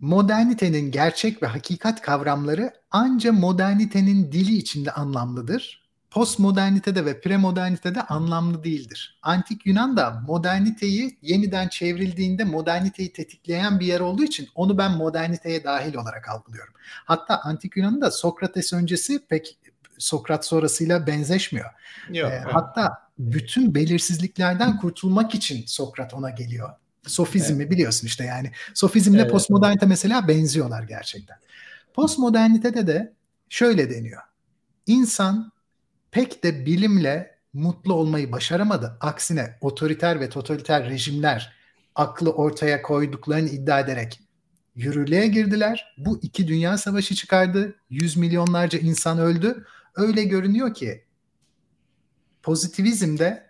modernitenin 0.01 0.91
gerçek 0.91 1.43
ve 1.43 1.47
hakikat 1.47 2.03
kavramları 2.03 2.73
anca 2.91 3.33
modernitenin 3.33 4.33
dili 4.33 4.57
içinde 4.57 4.91
anlamlıdır. 4.91 5.87
Postmodernitede 6.11 7.05
ve 7.05 7.21
premodernitede 7.21 8.03
anlamlı 8.03 8.65
değildir. 8.65 9.19
Antik 9.23 9.67
Yunan 9.67 9.97
da 9.97 10.23
moderniteyi 10.27 11.19
yeniden 11.23 11.69
çevrildiğinde 11.69 12.45
moderniteyi 12.45 13.13
tetikleyen 13.13 13.81
bir 13.81 13.87
yer 13.87 14.01
olduğu 14.01 14.25
için 14.25 14.49
onu 14.55 14.79
ben 14.79 14.93
moderniteye 14.93 15.65
dahil 15.65 15.95
olarak 15.95 16.29
algılıyorum. 16.29 16.75
Hatta 17.05 17.41
Antik 17.45 17.77
Yunan'ın 17.77 18.01
da 18.01 18.11
Sokrates 18.11 18.73
öncesi 18.73 19.27
pek 19.29 19.59
Sokrat 19.99 20.47
sonrasıyla 20.47 21.07
benzeşmiyor. 21.07 21.71
Yok, 22.11 22.31
ee, 22.33 22.35
evet. 22.35 22.55
Hatta 22.55 22.93
bütün 23.19 23.75
belirsizliklerden 23.75 24.77
kurtulmak 24.77 25.35
için 25.35 25.65
Sokrat 25.67 26.15
ona 26.15 26.31
geliyor. 26.31 26.71
Sofizmi 27.07 27.63
evet. 27.63 27.71
biliyorsun 27.71 28.07
işte 28.07 28.25
yani. 28.25 28.53
Sofizmle 28.75 29.21
evet. 29.21 29.31
postmodernite 29.31 29.87
mesela 29.87 30.29
benziyorlar 30.29 30.83
gerçekten. 30.83 31.37
Postmodernitede 31.95 32.87
de 32.87 33.13
şöyle 33.49 33.91
deniyor. 33.91 34.23
İnsan 34.87 35.53
pek 36.11 36.45
de 36.45 36.67
bilimle 36.67 37.39
mutlu 37.53 37.95
olmayı 37.95 38.33
başaramadı. 38.33 38.97
Aksine 39.01 39.59
otoriter 39.61 40.21
ve 40.21 40.29
totaliter 40.29 40.91
rejimler 40.91 41.57
aklı 41.95 42.31
ortaya 42.33 42.83
koyduklarını 42.83 43.49
iddia 43.49 43.81
ederek 43.81 44.21
yürürlüğe 44.75 45.27
girdiler. 45.27 45.95
Bu 45.99 46.19
iki 46.23 46.49
dünya 46.49 46.79
savaşı 46.79 47.15
çıkardı. 47.15 47.77
Yüz 47.91 48.17
milyonlarca 48.17 48.79
insan 48.79 49.19
öldü. 49.19 49.65
Öyle 49.95 50.25
görünüyor 50.25 50.75
ki 50.75 51.05
pozitivizm 52.43 53.19
de 53.19 53.47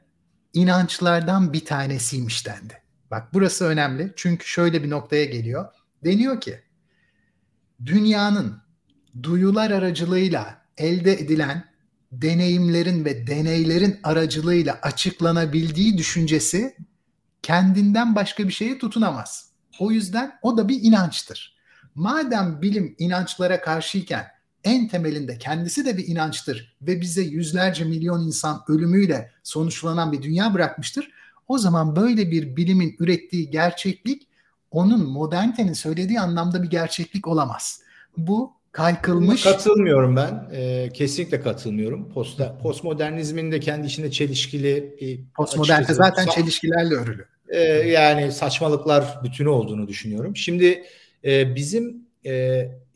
inançlardan 0.53 1.53
bir 1.53 1.65
tanesiymiş 1.65 2.47
dendi. 2.47 2.86
Bak 3.17 3.35
burası 3.35 3.65
önemli 3.65 4.13
çünkü 4.17 4.47
şöyle 4.47 4.83
bir 4.83 4.91
noktaya 4.91 5.25
geliyor. 5.25 5.69
Deniyor 6.05 6.41
ki 6.41 6.61
dünyanın 7.87 8.63
duyular 9.23 9.71
aracılığıyla 9.71 10.63
elde 10.77 11.13
edilen 11.13 11.65
deneyimlerin 12.13 13.05
ve 13.05 13.27
deneylerin 13.27 14.01
aracılığıyla 14.03 14.79
açıklanabildiği 14.83 15.99
düşüncesi 15.99 16.77
kendinden 17.43 18.15
başka 18.17 18.45
bir 18.45 18.53
şeye 18.53 18.79
tutunamaz. 18.79 19.51
O 19.79 19.91
yüzden 19.91 20.39
o 20.43 20.57
da 20.57 20.69
bir 20.69 20.83
inançtır. 20.83 21.57
Madem 21.95 22.63
bilim 22.63 22.95
inançlara 22.99 23.61
karşıyken 23.61 24.27
en 24.65 24.89
temelinde 24.89 25.39
kendisi 25.39 25.85
de 25.85 25.97
bir 25.97 26.09
inançtır 26.09 26.77
ve 26.83 27.01
bize 27.01 27.23
yüzlerce 27.23 27.85
milyon 27.85 28.27
insan 28.27 28.63
ölümüyle 28.69 29.33
sonuçlanan 29.43 30.13
bir 30.13 30.23
dünya 30.23 30.55
bırakmıştır. 30.55 31.16
O 31.49 31.59
zaman 31.59 31.97
böyle 31.97 32.31
bir 32.31 32.57
bilimin 32.57 32.97
ürettiği 32.99 33.51
gerçeklik 33.51 34.29
onun 34.71 35.11
modernitenin 35.11 35.73
söylediği 35.73 36.21
anlamda 36.21 36.63
bir 36.63 36.71
gerçeklik 36.71 37.29
olamaz. 37.29 37.81
Bu 38.17 38.53
kaykılmış. 38.73 39.43
Katılmıyorum 39.43 40.17
ben. 40.17 40.49
E, 40.53 40.91
kesinlikle 40.95 41.41
katılmıyorum. 41.41 42.13
Post, 42.13 42.41
postmodernizmin 42.63 43.53
de 43.53 43.61
kendi 43.61 43.87
içinde 43.87 44.11
çelişkili 44.11 44.97
bir 45.01 45.21
Postmodernite 45.37 45.95
zaten 45.95 46.27
çelişkilerle 46.27 46.95
örülü. 46.95 47.27
E, 47.49 47.61
yani 47.89 48.33
saçmalıklar 48.33 49.21
bütünü 49.25 49.49
olduğunu 49.49 49.89
düşünüyorum. 49.89 50.37
Şimdi 50.37 50.85
e, 51.25 51.55
bizim 51.55 52.07
e, 52.27 52.33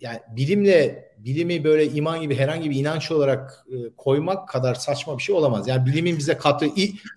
yani 0.00 0.20
bilimle 0.36 1.09
bilimi 1.24 1.64
böyle 1.64 1.90
iman 1.90 2.20
gibi 2.20 2.34
herhangi 2.34 2.70
bir 2.70 2.76
inanç 2.76 3.10
olarak 3.10 3.66
e, 3.72 3.76
koymak 3.96 4.48
kadar 4.48 4.74
saçma 4.74 5.18
bir 5.18 5.22
şey 5.22 5.34
olamaz. 5.34 5.68
Yani 5.68 5.86
bilimin 5.86 6.18
bize 6.18 6.36
kattığı, 6.36 6.68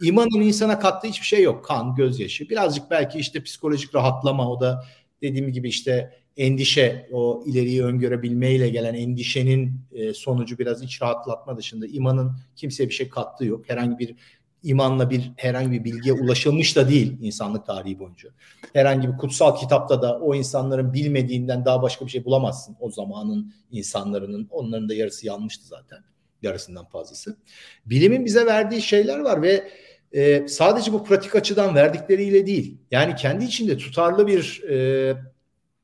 imanın 0.02 0.42
insana 0.42 0.80
kattığı 0.80 1.08
hiçbir 1.08 1.26
şey 1.26 1.44
yok. 1.44 1.66
Kan, 1.66 1.96
gözyaşı. 1.96 2.50
Birazcık 2.50 2.92
belki 2.92 3.20
işte 3.20 3.44
psikolojik 3.44 3.96
rahatlama 3.96 4.52
o 4.52 4.60
da 4.60 4.86
dediğim 5.22 5.52
gibi 5.52 5.70
işte 5.70 6.14
endişe, 6.38 7.10
o 7.12 7.44
ileriyi 7.46 7.84
öngörebilmeyle 7.84 8.70
gelen 8.70 8.94
endişenin 8.94 9.72
e, 9.92 10.14
sonucu 10.14 10.60
biraz 10.60 10.84
iç 10.84 11.02
rahatlatma 11.02 11.58
dışında 11.58 11.88
imanın 11.88 12.32
kimseye 12.56 12.90
bir 12.90 12.94
şey 12.94 13.10
kattığı 13.10 13.46
yok. 13.46 13.70
Herhangi 13.70 14.00
bir 14.00 14.16
imanla 14.64 15.10
bir 15.10 15.32
herhangi 15.38 15.72
bir 15.72 15.84
bilgiye 15.84 16.14
ulaşılmış 16.14 16.76
da 16.76 16.90
değil 16.90 17.18
insanlık 17.22 17.66
tarihi 17.66 18.00
boyunca. 18.00 18.30
Herhangi 18.74 19.08
bir 19.08 19.18
kutsal 19.18 19.56
kitapta 19.56 20.02
da 20.02 20.20
o 20.20 20.36
insanların 20.36 20.94
bilmediğinden 20.94 21.66
daha 21.66 21.82
başka 21.82 22.06
bir 22.06 22.12
şey 22.12 22.26
bulamazsın. 22.26 22.76
O 22.80 22.92
zamanın 22.92 23.54
insanların 23.72 24.48
onların 24.52 24.90
da 24.90 24.94
yarısı 24.94 25.28
yanmıştı 25.28 25.68
zaten. 25.68 26.00
Yarısından 26.42 26.86
fazlası. 26.86 27.38
Bilimin 27.86 28.26
bize 28.26 28.46
verdiği 28.46 28.82
şeyler 28.82 29.20
var 29.20 29.42
ve 29.42 29.68
e, 30.12 30.48
sadece 30.48 30.94
bu 30.94 31.04
pratik 31.04 31.36
açıdan 31.36 31.76
verdikleriyle 31.76 32.46
değil. 32.46 32.78
Yani 32.92 33.16
kendi 33.16 33.46
içinde 33.46 33.78
tutarlı 33.78 34.28
bir 34.28 34.64
e, 34.70 35.16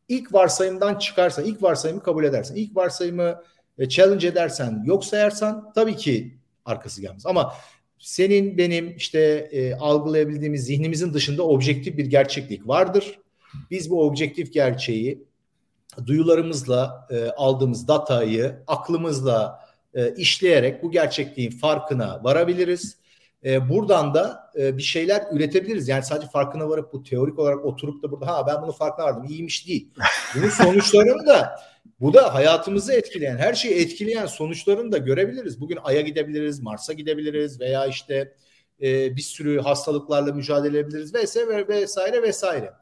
ilk 0.08 0.34
varsayımdan 0.34 0.96
çıkarsan, 0.96 1.46
ilk 1.46 1.64
varsayımı 1.64 2.04
kabul 2.04 2.24
edersen, 2.24 2.56
ilk 2.56 2.76
varsayımı 2.76 3.42
e, 3.78 3.90
challenge 3.90 4.28
edersen, 4.28 4.84
yok 4.86 5.06
sayarsan 5.06 5.72
tabii 5.76 5.96
ki 5.96 6.38
arkası 6.66 7.02
gelmez. 7.02 7.26
Ama 7.26 7.54
senin 8.00 8.58
benim 8.58 8.96
işte 8.98 9.50
e, 9.52 9.74
algılayabildiğimiz 9.74 10.66
zihnimizin 10.66 11.14
dışında 11.14 11.44
objektif 11.44 11.98
bir 11.98 12.06
gerçeklik 12.06 12.68
vardır. 12.68 13.20
Biz 13.72 13.90
bu 13.90 14.08
objektif 14.08 14.54
gerçeği 14.54 15.24
duyularımızla 16.06 17.08
e, 17.12 17.30
aldığımız 17.30 17.88
datayı 17.88 18.64
aklımızla 18.68 19.60
e, 19.94 20.14
işleyerek 20.16 20.84
bu 20.84 20.92
gerçekliğin 20.92 21.52
farkına 21.52 22.24
varabiliriz. 22.24 23.00
E, 23.46 23.70
buradan 23.70 24.14
da 24.14 24.52
e, 24.60 24.78
bir 24.78 24.82
şeyler 24.82 25.24
üretebiliriz. 25.32 25.88
Yani 25.88 26.04
sadece 26.04 26.28
farkına 26.28 26.70
varıp 26.70 26.94
bu 26.94 27.04
teorik 27.04 27.40
olarak 27.40 27.66
oturup 27.66 28.04
da 28.04 28.12
burada 28.12 28.28
ha 28.28 28.48
ben 28.48 28.62
bunu 28.62 28.72
farkına 28.72 29.06
vardım 29.06 29.24
iyiymiş 29.24 29.68
değil. 29.68 29.90
Bunun 30.36 30.50
sonuçlarını 30.64 31.28
da 31.28 31.60
bu 32.00 32.14
da 32.14 32.34
hayatımızı 32.34 32.94
etkileyen, 32.94 33.38
her 33.38 33.54
şeyi 33.54 33.74
etkileyen 33.74 34.26
sonuçlarını 34.26 34.92
da 34.92 34.98
görebiliriz. 34.98 35.62
Bugün 35.62 35.78
Ay'a 35.84 36.02
gidebiliriz, 36.02 36.60
Mars'a 36.60 36.94
gidebiliriz 36.94 37.60
veya 37.60 37.86
işte 37.86 38.34
e, 38.82 39.16
bir 39.16 39.22
sürü 39.22 39.60
hastalıklarla 39.60 40.34
mücadele 40.34 40.80
edebiliriz 40.80 41.14
vesaire 41.14 41.68
vesaire 41.68 42.22
vesaire. 42.22 42.74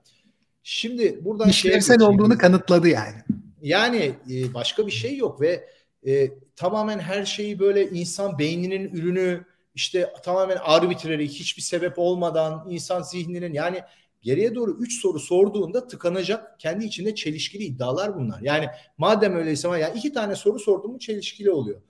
Şimdi 0.63 1.25
buradan 1.25 1.49
işlevsel 1.49 2.01
olduğunu 2.01 2.37
kanıtladı 2.37 2.87
yani. 2.87 3.15
Yani 3.61 4.11
e, 4.31 4.53
başka 4.53 4.87
bir 4.87 4.91
şey 4.91 5.17
yok 5.17 5.41
ve 5.41 5.69
e, 6.07 6.31
tamamen 6.55 6.99
her 6.99 7.25
şeyi 7.25 7.59
böyle 7.59 7.89
insan 7.89 8.39
beyninin 8.39 8.93
ürünü 8.93 9.45
işte 9.75 10.13
tamamen 10.23 10.57
arbitrary 10.61 11.27
hiçbir 11.27 11.61
sebep 11.61 11.99
olmadan 11.99 12.67
insan 12.69 13.01
zihninin 13.01 13.53
yani 13.53 13.81
geriye 14.21 14.55
doğru 14.55 14.77
3 14.79 15.01
soru 15.01 15.19
sorduğunda 15.19 15.87
tıkanacak 15.87 16.59
kendi 16.59 16.85
içinde 16.85 17.15
çelişkili 17.15 17.63
iddialar 17.63 18.15
bunlar. 18.15 18.41
Yani 18.41 18.67
madem 18.97 19.35
öyleyse 19.35 19.67
ya 19.67 19.89
iki 19.89 20.13
tane 20.13 20.35
soru 20.35 20.59
sordum 20.59 20.91
mu 20.91 20.99
çelişkili 20.99 21.51
oluyor. 21.51 21.81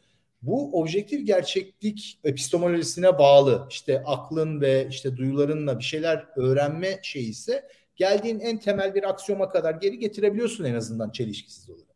Bu 0.42 0.82
objektif 0.82 1.28
gerçeklik 1.28 2.20
epistemolojisine 2.24 3.20
bağlı 3.20 3.68
işte 3.70 4.04
aklın 4.06 4.62
ve 4.62 4.88
işte 4.90 5.18
duyularınla 5.18 5.80
bir 5.80 5.84
şeyler 5.84 6.26
öğrenme 6.36 7.00
şeyi 7.04 7.30
ise 7.30 7.68
geldiğin 7.96 8.40
en 8.40 8.60
temel 8.60 8.96
bir 8.96 9.10
aksiyoma 9.10 9.50
kadar 9.50 9.74
geri 9.74 10.00
getirebiliyorsun 10.00 10.64
en 10.64 10.76
azından 10.76 11.10
çelişkisiz 11.10 11.70
olarak. 11.70 11.96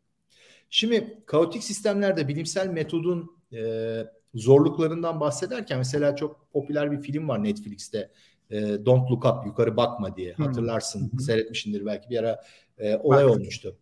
Şimdi 0.70 1.22
kaotik 1.26 1.64
sistemlerde 1.64 2.28
bilimsel 2.28 2.68
metodun 2.68 3.36
e, 3.52 4.02
zorluklarından 4.34 5.20
bahsederken 5.20 5.78
mesela 5.78 6.16
çok 6.16 6.52
popüler 6.52 6.92
bir 6.92 7.00
film 7.00 7.28
var 7.28 7.44
Netflix'te 7.44 8.10
e, 8.52 8.86
Don't 8.86 9.10
Look 9.10 9.24
Up 9.24 9.46
yukarı 9.46 9.76
bakma 9.76 10.16
diye 10.16 10.32
hatırlarsın 10.32 11.10
hmm. 11.12 11.20
seyretmişindir 11.20 11.86
belki 11.86 12.10
bir 12.10 12.18
ara 12.18 12.42
e, 12.78 12.96
olay 12.96 13.24
Bak. 13.24 13.30
olmuştu. 13.30 13.76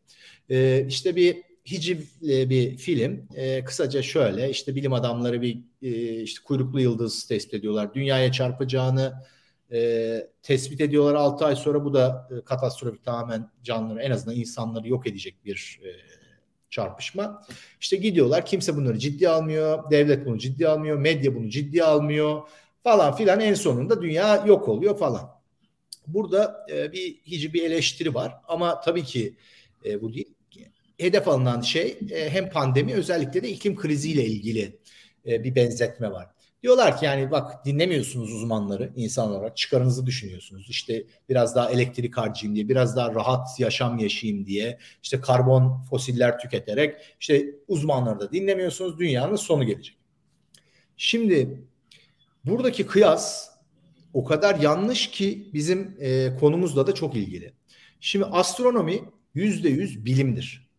E, 0.50 0.86
işte 0.88 1.16
bir 1.16 1.36
hicivli 1.66 2.50
bir 2.50 2.76
film. 2.76 3.28
E, 3.34 3.64
kısaca 3.64 4.02
şöyle 4.02 4.50
işte 4.50 4.74
bilim 4.74 4.92
adamları 4.92 5.42
bir 5.42 5.58
e, 5.82 6.22
işte 6.22 6.44
kuyruklu 6.44 6.80
yıldız 6.80 7.26
tespit 7.26 7.54
ediyorlar. 7.54 7.94
Dünyaya 7.94 8.32
çarpacağını 8.32 9.14
e, 9.72 10.20
tespit 10.42 10.80
ediyorlar 10.80 11.14
6 11.14 11.44
ay 11.44 11.56
sonra 11.56 11.84
bu 11.84 11.94
da 11.94 12.28
e, 12.30 12.44
katastrofik 12.44 13.04
tamamen 13.04 13.50
canlıları 13.62 14.02
en 14.02 14.10
azından 14.10 14.36
insanları 14.36 14.88
yok 14.88 15.06
edecek 15.06 15.44
bir 15.44 15.80
e, 15.84 15.90
çarpışma. 16.70 17.42
İşte 17.80 17.96
gidiyorlar 17.96 18.46
kimse 18.46 18.76
bunları 18.76 18.98
ciddi 18.98 19.28
almıyor. 19.28 19.90
Devlet 19.90 20.26
bunu 20.26 20.38
ciddi 20.38 20.68
almıyor. 20.68 20.98
Medya 20.98 21.34
bunu 21.34 21.48
ciddi 21.48 21.84
almıyor 21.84 22.42
falan 22.84 23.16
filan 23.16 23.40
en 23.40 23.54
sonunda 23.54 24.02
dünya 24.02 24.44
yok 24.46 24.68
oluyor 24.68 24.98
falan. 24.98 25.30
Burada 26.06 26.66
e, 26.72 26.92
bir 26.92 27.16
hiç 27.24 27.54
bir 27.54 27.62
eleştiri 27.62 28.14
var 28.14 28.34
ama 28.48 28.80
tabii 28.80 29.04
ki 29.04 29.36
e, 29.84 30.02
bu 30.02 30.14
değil. 30.14 30.34
Hedef 30.98 31.28
alınan 31.28 31.60
şey 31.60 31.98
e, 32.10 32.30
hem 32.30 32.50
pandemi 32.50 32.94
özellikle 32.94 33.42
de 33.42 33.48
iklim 33.48 33.76
kriziyle 33.76 34.24
ilgili 34.24 34.78
e, 35.26 35.44
bir 35.44 35.54
benzetme 35.54 36.10
var. 36.10 36.26
Diyorlar 36.62 36.98
ki 36.98 37.04
yani 37.04 37.30
bak 37.30 37.64
dinlemiyorsunuz 37.64 38.32
uzmanları 38.32 38.92
insan 38.96 39.30
olarak 39.30 39.56
çıkarınızı 39.56 40.06
düşünüyorsunuz. 40.06 40.66
İşte 40.70 41.04
biraz 41.28 41.56
daha 41.56 41.70
elektrik 41.70 42.16
harcayayım 42.16 42.56
diye, 42.56 42.68
biraz 42.68 42.96
daha 42.96 43.14
rahat 43.14 43.60
yaşam 43.60 43.98
yaşayayım 43.98 44.46
diye, 44.46 44.78
işte 45.02 45.20
karbon 45.20 45.82
fosiller 45.90 46.38
tüketerek 46.38 46.96
işte 47.20 47.46
uzmanları 47.68 48.20
da 48.20 48.32
dinlemiyorsunuz. 48.32 48.98
Dünyanın 48.98 49.36
sonu 49.36 49.64
gelecek. 49.64 49.96
Şimdi 50.96 51.64
buradaki 52.44 52.86
kıyas 52.86 53.50
o 54.14 54.24
kadar 54.24 54.56
yanlış 54.56 55.10
ki 55.10 55.50
bizim 55.54 55.96
e, 56.00 56.36
konumuzla 56.40 56.86
da 56.86 56.94
çok 56.94 57.16
ilgili. 57.16 57.52
Şimdi 58.00 58.24
astronomi 58.24 59.00
yüzde 59.34 59.68
yüz 59.68 60.04
bilimdir. 60.04 60.70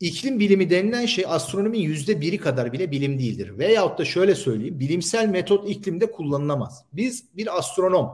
İklim 0.00 0.40
bilimi 0.40 0.70
denilen 0.70 1.06
şey 1.06 1.24
astronominin 1.28 1.82
yüzde 1.82 2.20
biri 2.20 2.38
kadar 2.38 2.72
bile 2.72 2.90
bilim 2.90 3.18
değildir. 3.18 3.58
Veyahut 3.58 3.98
da 3.98 4.04
şöyle 4.04 4.34
söyleyeyim 4.34 4.80
bilimsel 4.80 5.28
metot 5.28 5.70
iklimde 5.70 6.10
kullanılamaz. 6.10 6.84
Biz 6.92 7.36
bir 7.36 7.58
astronom 7.58 8.10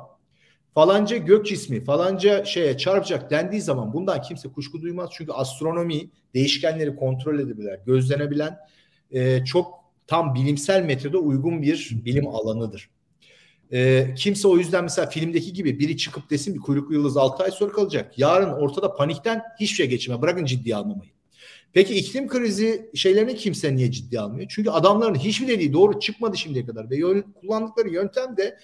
falanca 0.74 1.16
gök 1.16 1.46
cismi 1.46 1.84
falanca 1.84 2.44
şeye 2.44 2.76
çarpacak 2.76 3.30
dendiği 3.30 3.62
zaman 3.62 3.92
bundan 3.92 4.22
kimse 4.22 4.48
kuşku 4.48 4.82
duymaz. 4.82 5.10
Çünkü 5.12 5.32
astronomi 5.32 6.10
değişkenleri 6.34 6.96
kontrol 6.96 7.38
edebilen, 7.38 7.80
gözlenebilen 7.86 8.58
e, 9.10 9.44
çok 9.44 9.87
tam 10.08 10.34
bilimsel 10.34 10.82
metoda 10.82 11.18
uygun 11.18 11.62
bir 11.62 11.96
bilim 12.04 12.26
alanıdır. 12.28 12.90
E, 13.72 14.06
kimse 14.16 14.48
o 14.48 14.58
yüzden 14.58 14.84
mesela 14.84 15.08
filmdeki 15.08 15.52
gibi 15.52 15.78
biri 15.78 15.96
çıkıp 15.96 16.30
desin 16.30 16.54
bir 16.54 16.60
kuyruklu 16.60 16.94
yıldız 16.94 17.16
6 17.16 17.44
ay 17.44 17.50
sonra 17.50 17.72
kalacak. 17.72 18.18
Yarın 18.18 18.52
ortada 18.52 18.94
panikten 18.94 19.42
hiçbir 19.60 19.76
şey 19.76 19.86
geçme. 19.86 20.22
Bırakın 20.22 20.44
ciddiye 20.44 20.76
almamayı. 20.76 21.10
Peki 21.72 21.94
iklim 21.94 22.28
krizi 22.28 22.90
şeylerini 22.94 23.36
kimse 23.36 23.76
niye 23.76 23.90
ciddi 23.90 24.20
almıyor? 24.20 24.46
Çünkü 24.50 24.70
adamların 24.70 25.14
hiçbir 25.14 25.48
dediği 25.48 25.72
doğru 25.72 26.00
çıkmadı 26.00 26.36
şimdiye 26.36 26.66
kadar 26.66 26.90
ve 26.90 26.96
yön, 26.96 27.22
kullandıkları 27.40 27.88
yöntem 27.88 28.36
de 28.36 28.58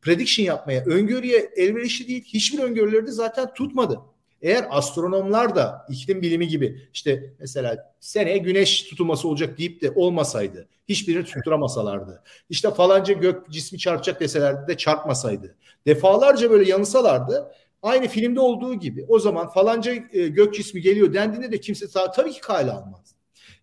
prediction 0.00 0.46
yapmaya, 0.46 0.84
öngörüye 0.84 1.50
elverişli 1.56 2.08
değil. 2.08 2.24
Hiçbir 2.24 2.58
öngörüleri 2.58 3.06
de 3.06 3.10
zaten 3.10 3.54
tutmadı. 3.54 4.00
Eğer 4.42 4.66
astronomlar 4.70 5.56
da 5.56 5.86
iklim 5.88 6.22
bilimi 6.22 6.48
gibi 6.48 6.88
işte 6.92 7.34
mesela 7.38 7.94
seneye 8.00 8.38
güneş 8.38 8.82
tutulması 8.82 9.28
olacak 9.28 9.58
deyip 9.58 9.82
de 9.82 9.90
olmasaydı, 9.90 10.68
hiçbirini 10.88 11.24
tutturamasalardı, 11.24 12.22
işte 12.50 12.70
falanca 12.70 13.14
gök 13.14 13.50
cismi 13.50 13.78
çarpacak 13.78 14.20
deselerdi 14.20 14.68
de 14.68 14.76
çarpmasaydı, 14.76 15.56
defalarca 15.86 16.50
böyle 16.50 16.70
yanılsalardı 16.70 17.52
Aynı 17.82 18.08
filmde 18.08 18.40
olduğu 18.40 18.74
gibi 18.74 19.04
o 19.08 19.18
zaman 19.18 19.48
falanca 19.48 19.92
e, 20.12 20.28
gök 20.28 20.54
cismi 20.54 20.80
geliyor 20.80 21.14
dendiğinde 21.14 21.52
de 21.52 21.60
kimse 21.60 21.86
tabii 22.14 22.32
ki 22.32 22.40
kale 22.40 22.70
almaz. 22.70 23.14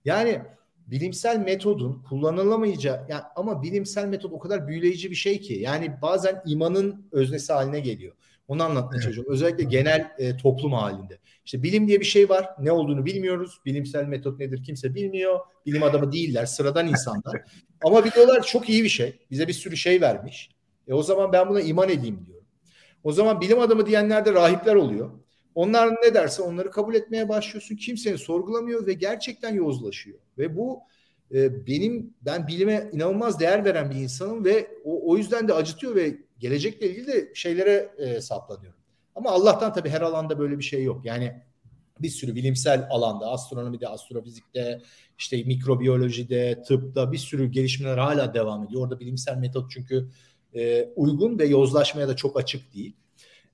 Yani 0.06 0.42
bilimsel 0.88 1.38
metodun 1.38 2.04
kullanılamayacağı 2.10 3.06
yani 3.10 3.22
ama 3.36 3.64
bilimsel 3.64 4.06
metot 4.06 4.34
o 4.34 4.40
kadar 4.40 4.68
büyüleyici 4.68 5.12
bir 5.12 5.16
şey 5.16 5.40
ki 5.42 5.54
yani 5.54 6.02
bazen 6.02 6.42
imanın 6.46 7.08
öznesi 7.12 7.54
haline 7.54 7.80
geliyor. 7.80 8.14
Onu 8.48 8.64
anlatmaya 8.64 8.96
evet. 8.96 9.04
çalışıyorum. 9.04 9.34
Özellikle 9.34 9.64
genel 9.64 10.12
e, 10.18 10.38
toplum 10.38 10.74
halinde. 10.74 11.18
İşte 11.46 11.64
bilim 11.64 11.88
diye 11.88 12.00
bir 12.00 12.06
şey 12.06 12.30
var. 12.30 12.50
Ne 12.60 12.72
olduğunu 12.72 13.06
bilmiyoruz. 13.06 13.62
Bilimsel 13.66 14.06
metot 14.06 14.40
nedir 14.40 14.64
kimse 14.64 14.96
bilmiyor. 14.96 15.40
Bilim 15.66 15.84
adamı 15.84 16.12
değiller. 16.12 16.46
Sıradan 16.46 16.88
insanlar. 16.88 17.42
Ama 17.84 18.06
biliyorlar 18.06 18.44
çok 18.44 18.70
iyi 18.70 18.84
bir 18.84 18.90
şey. 18.90 19.20
Bize 19.32 19.48
bir 19.48 19.54
sürü 19.54 19.78
şey 19.78 20.02
vermiş. 20.02 20.52
E 20.88 20.94
o 20.94 21.04
zaman 21.04 21.34
ben 21.34 21.50
buna 21.50 21.62
iman 21.62 21.90
edeyim 21.90 22.26
diyor. 22.26 22.42
O 23.04 23.12
zaman 23.12 23.42
bilim 23.42 23.60
adamı 23.60 23.86
diyenler 23.86 24.26
de 24.26 24.34
rahipler 24.34 24.76
oluyor. 24.76 25.12
Onlar 25.56 25.96
ne 26.04 26.14
derse 26.14 26.42
onları 26.42 26.72
kabul 26.72 26.96
etmeye 26.96 27.30
başlıyorsun. 27.30 27.76
Kimseyi 27.76 28.18
sorgulamıyor 28.18 28.88
ve 28.88 28.94
gerçekten 28.94 29.54
yozlaşıyor. 29.54 30.20
Ve 30.38 30.58
bu 30.58 30.80
e, 31.34 31.68
benim 31.68 32.14
ben 32.22 32.48
bilime 32.48 32.90
inanılmaz 32.94 33.40
değer 33.40 33.66
veren 33.66 33.90
bir 33.90 33.96
insanım 33.96 34.46
ve 34.46 34.68
o, 34.84 35.12
o 35.12 35.18
yüzden 35.18 35.48
de 35.48 35.54
acıtıyor 35.54 35.96
ve 35.96 36.18
gelecekle 36.40 36.90
ilgili 36.90 37.08
de 37.08 37.32
şeylere 37.34 37.90
e, 37.98 38.22
saplanıyorum. 38.22 38.80
Ama 39.16 39.30
Allah'tan 39.30 39.74
tabii 39.74 39.90
her 39.90 40.02
alanda 40.02 40.40
böyle 40.40 40.58
bir 40.58 40.64
şey 40.64 40.84
yok. 40.84 41.06
Yani 41.06 41.42
bir 42.00 42.10
sürü 42.10 42.36
bilimsel 42.36 42.88
alanda, 42.90 43.32
astronomide, 43.32 43.88
astrofizikte, 43.88 44.82
işte 45.18 45.44
mikrobiyolojide, 45.44 46.64
tıpta 46.68 47.12
bir 47.12 47.18
sürü 47.18 47.52
gelişmeler 47.52 47.98
hala 47.98 48.34
devam 48.34 48.64
ediyor. 48.64 48.82
Orada 48.82 49.00
bilimsel 49.00 49.38
metot 49.38 49.72
çünkü 49.72 50.10
e, 50.56 50.90
uygun 50.96 51.40
ve 51.40 51.46
yozlaşmaya 51.46 52.08
da 52.08 52.16
çok 52.16 52.40
açık 52.40 52.74
değil. 52.74 52.96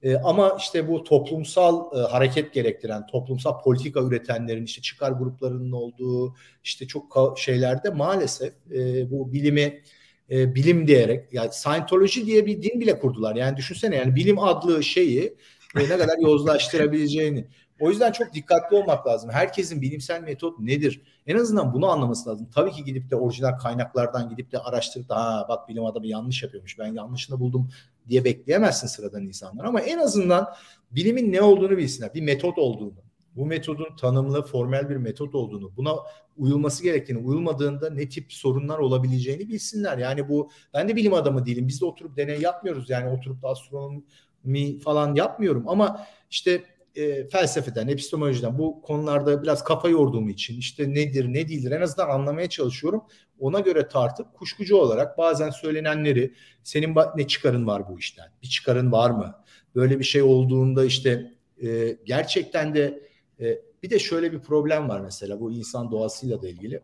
E, 0.04 0.16
ama 0.16 0.58
işte 0.60 0.88
bu 0.88 1.04
toplumsal 1.04 1.98
e, 1.98 2.00
hareket 2.00 2.54
gerektiren, 2.54 3.08
toplumsal 3.08 3.62
politika 3.62 4.02
üretenlerin 4.02 4.66
işte 4.66 4.82
çıkar 4.82 5.12
gruplarının 5.12 5.72
olduğu 5.72 6.36
işte 6.64 6.88
çok 6.88 7.40
şeylerde 7.40 7.90
maalesef 7.90 8.54
e, 8.72 9.12
bu 9.12 9.34
bilimi 9.34 9.82
e, 10.30 10.56
bilim 10.56 10.88
diyerek 10.88 11.34
yani 11.34 11.50
Scientology 11.54 12.26
diye 12.26 12.46
bir 12.46 12.62
din 12.62 12.80
bile 12.80 13.00
kurdular. 13.00 13.36
Yani 13.36 13.58
düşünsene 13.58 13.96
yani 13.96 14.16
bilim 14.16 14.40
adlı 14.40 14.84
şeyi 14.84 15.38
e, 15.76 15.80
ne 15.80 15.98
kadar 15.98 16.18
yozlaştırabileceğini. 16.22 17.48
O 17.80 17.90
yüzden 17.90 18.12
çok 18.12 18.34
dikkatli 18.34 18.78
olmak 18.78 19.08
lazım. 19.08 19.30
Herkesin 19.30 19.82
bilimsel 19.82 20.22
metot 20.22 20.60
nedir? 20.60 21.02
En 21.28 21.36
azından 21.36 21.74
bunu 21.74 21.88
anlaması 21.88 22.30
lazım. 22.30 22.50
Tabii 22.56 22.72
ki 22.72 22.84
gidip 22.84 23.10
de 23.10 23.16
orijinal 23.16 23.58
kaynaklardan 23.58 24.30
gidip 24.30 24.52
de 24.52 24.60
araştırıp 24.60 25.10
da 25.10 25.16
ha 25.16 25.46
bak 25.50 25.70
bilim 25.70 25.86
adamı 25.86 26.08
yanlış 26.08 26.44
yapıyormuş 26.44 26.80
ben 26.80 26.94
yanlışını 26.94 27.40
buldum 27.40 27.70
diye 28.10 28.24
bekleyemezsin 28.24 28.88
sıradan 28.88 29.24
insanlar. 29.24 29.66
Ama 29.66 29.82
en 29.82 29.98
azından 29.98 30.48
bilimin 30.92 31.32
ne 31.32 31.42
olduğunu 31.42 31.78
bilsinler. 31.78 32.14
Bir 32.14 32.22
metot 32.22 32.58
olduğunu. 32.58 33.04
Bu 33.36 33.46
metodun 33.46 33.96
tanımlı, 33.96 34.42
formel 34.42 34.90
bir 34.90 34.96
metot 34.96 35.36
olduğunu, 35.36 35.76
buna 35.78 35.96
uyulması 36.38 36.84
gerektiğini, 36.84 37.20
uyulmadığında 37.20 37.90
ne 37.90 38.10
tip 38.10 38.34
sorunlar 38.34 38.80
olabileceğini 38.80 39.50
bilsinler. 39.50 39.98
Yani 39.98 40.30
bu 40.30 40.50
ben 40.74 40.90
de 40.90 40.96
bilim 40.96 41.14
adamı 41.14 41.46
değilim. 41.46 41.68
Biz 41.68 41.82
de 41.82 41.86
oturup 41.86 42.18
deney 42.18 42.42
yapmıyoruz. 42.42 42.90
Yani 42.90 43.10
oturup 43.10 43.42
da 43.42 43.48
astronomi 43.48 44.80
falan 44.80 45.16
yapmıyorum 45.16 45.64
ama 45.68 46.08
işte 46.32 46.64
e, 46.96 47.30
felsefeden, 47.30 47.88
epistemolojiden 47.88 48.58
bu 48.58 48.82
konularda 48.82 49.44
biraz 49.44 49.64
kafa 49.64 49.90
yorduğum 49.90 50.30
için 50.30 50.60
işte 50.60 50.94
nedir 50.94 51.34
ne 51.34 51.48
değildir 51.48 51.72
en 51.72 51.82
azından 51.82 52.10
anlamaya 52.10 52.50
çalışıyorum. 52.50 53.04
Ona 53.40 53.60
göre 53.60 53.88
tartıp 53.88 54.34
kuşkucu 54.34 54.76
olarak 54.76 55.18
bazen 55.18 55.50
söylenenleri 55.50 56.34
senin 56.64 56.96
ne 57.16 57.28
çıkarın 57.28 57.68
var 57.68 57.90
bu 57.90 58.00
işten? 58.00 58.26
Bir 58.44 58.48
çıkarın 58.48 58.92
var 58.92 59.10
mı? 59.10 59.36
Böyle 59.76 60.00
bir 60.00 60.04
şey 60.04 60.22
olduğunda 60.22 60.86
işte 60.86 61.32
e, 61.64 61.98
gerçekten 62.06 62.76
de 62.76 63.04
e, 63.44 63.62
bir 63.84 63.90
de 63.90 64.00
şöyle 64.00 64.34
bir 64.34 64.40
problem 64.40 64.90
var 64.90 65.00
mesela 65.00 65.40
bu 65.40 65.52
insan 65.52 65.92
doğasıyla 65.92 66.42
da 66.42 66.50
ilgili. 66.50 66.82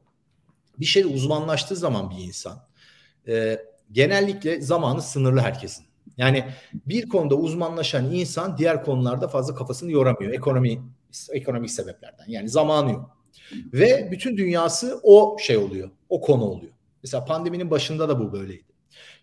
Bir 0.79 0.85
şey 0.85 1.03
uzmanlaştığı 1.03 1.75
zaman 1.75 2.09
bir 2.09 2.23
insan 2.23 2.59
e, 3.27 3.59
genellikle 3.91 4.61
zamanı 4.61 5.01
sınırlı 5.01 5.39
herkesin. 5.39 5.85
Yani 6.17 6.45
bir 6.73 7.09
konuda 7.09 7.35
uzmanlaşan 7.35 8.11
insan 8.13 8.57
diğer 8.57 8.83
konularda 8.83 9.27
fazla 9.27 9.55
kafasını 9.55 9.91
yoramıyor. 9.91 10.33
Ekonomi 10.33 10.81
ekonomik 11.31 11.71
sebeplerden. 11.71 12.25
Yani 12.27 12.49
zamanı 12.49 12.91
yok. 12.91 13.17
Ve 13.73 14.09
bütün 14.11 14.37
dünyası 14.37 14.99
o 15.03 15.37
şey 15.39 15.57
oluyor. 15.57 15.89
O 16.09 16.21
konu 16.21 16.43
oluyor. 16.43 16.73
Mesela 17.03 17.25
pandeminin 17.25 17.71
başında 17.71 18.09
da 18.09 18.19
bu 18.19 18.33
böyleydi. 18.33 18.63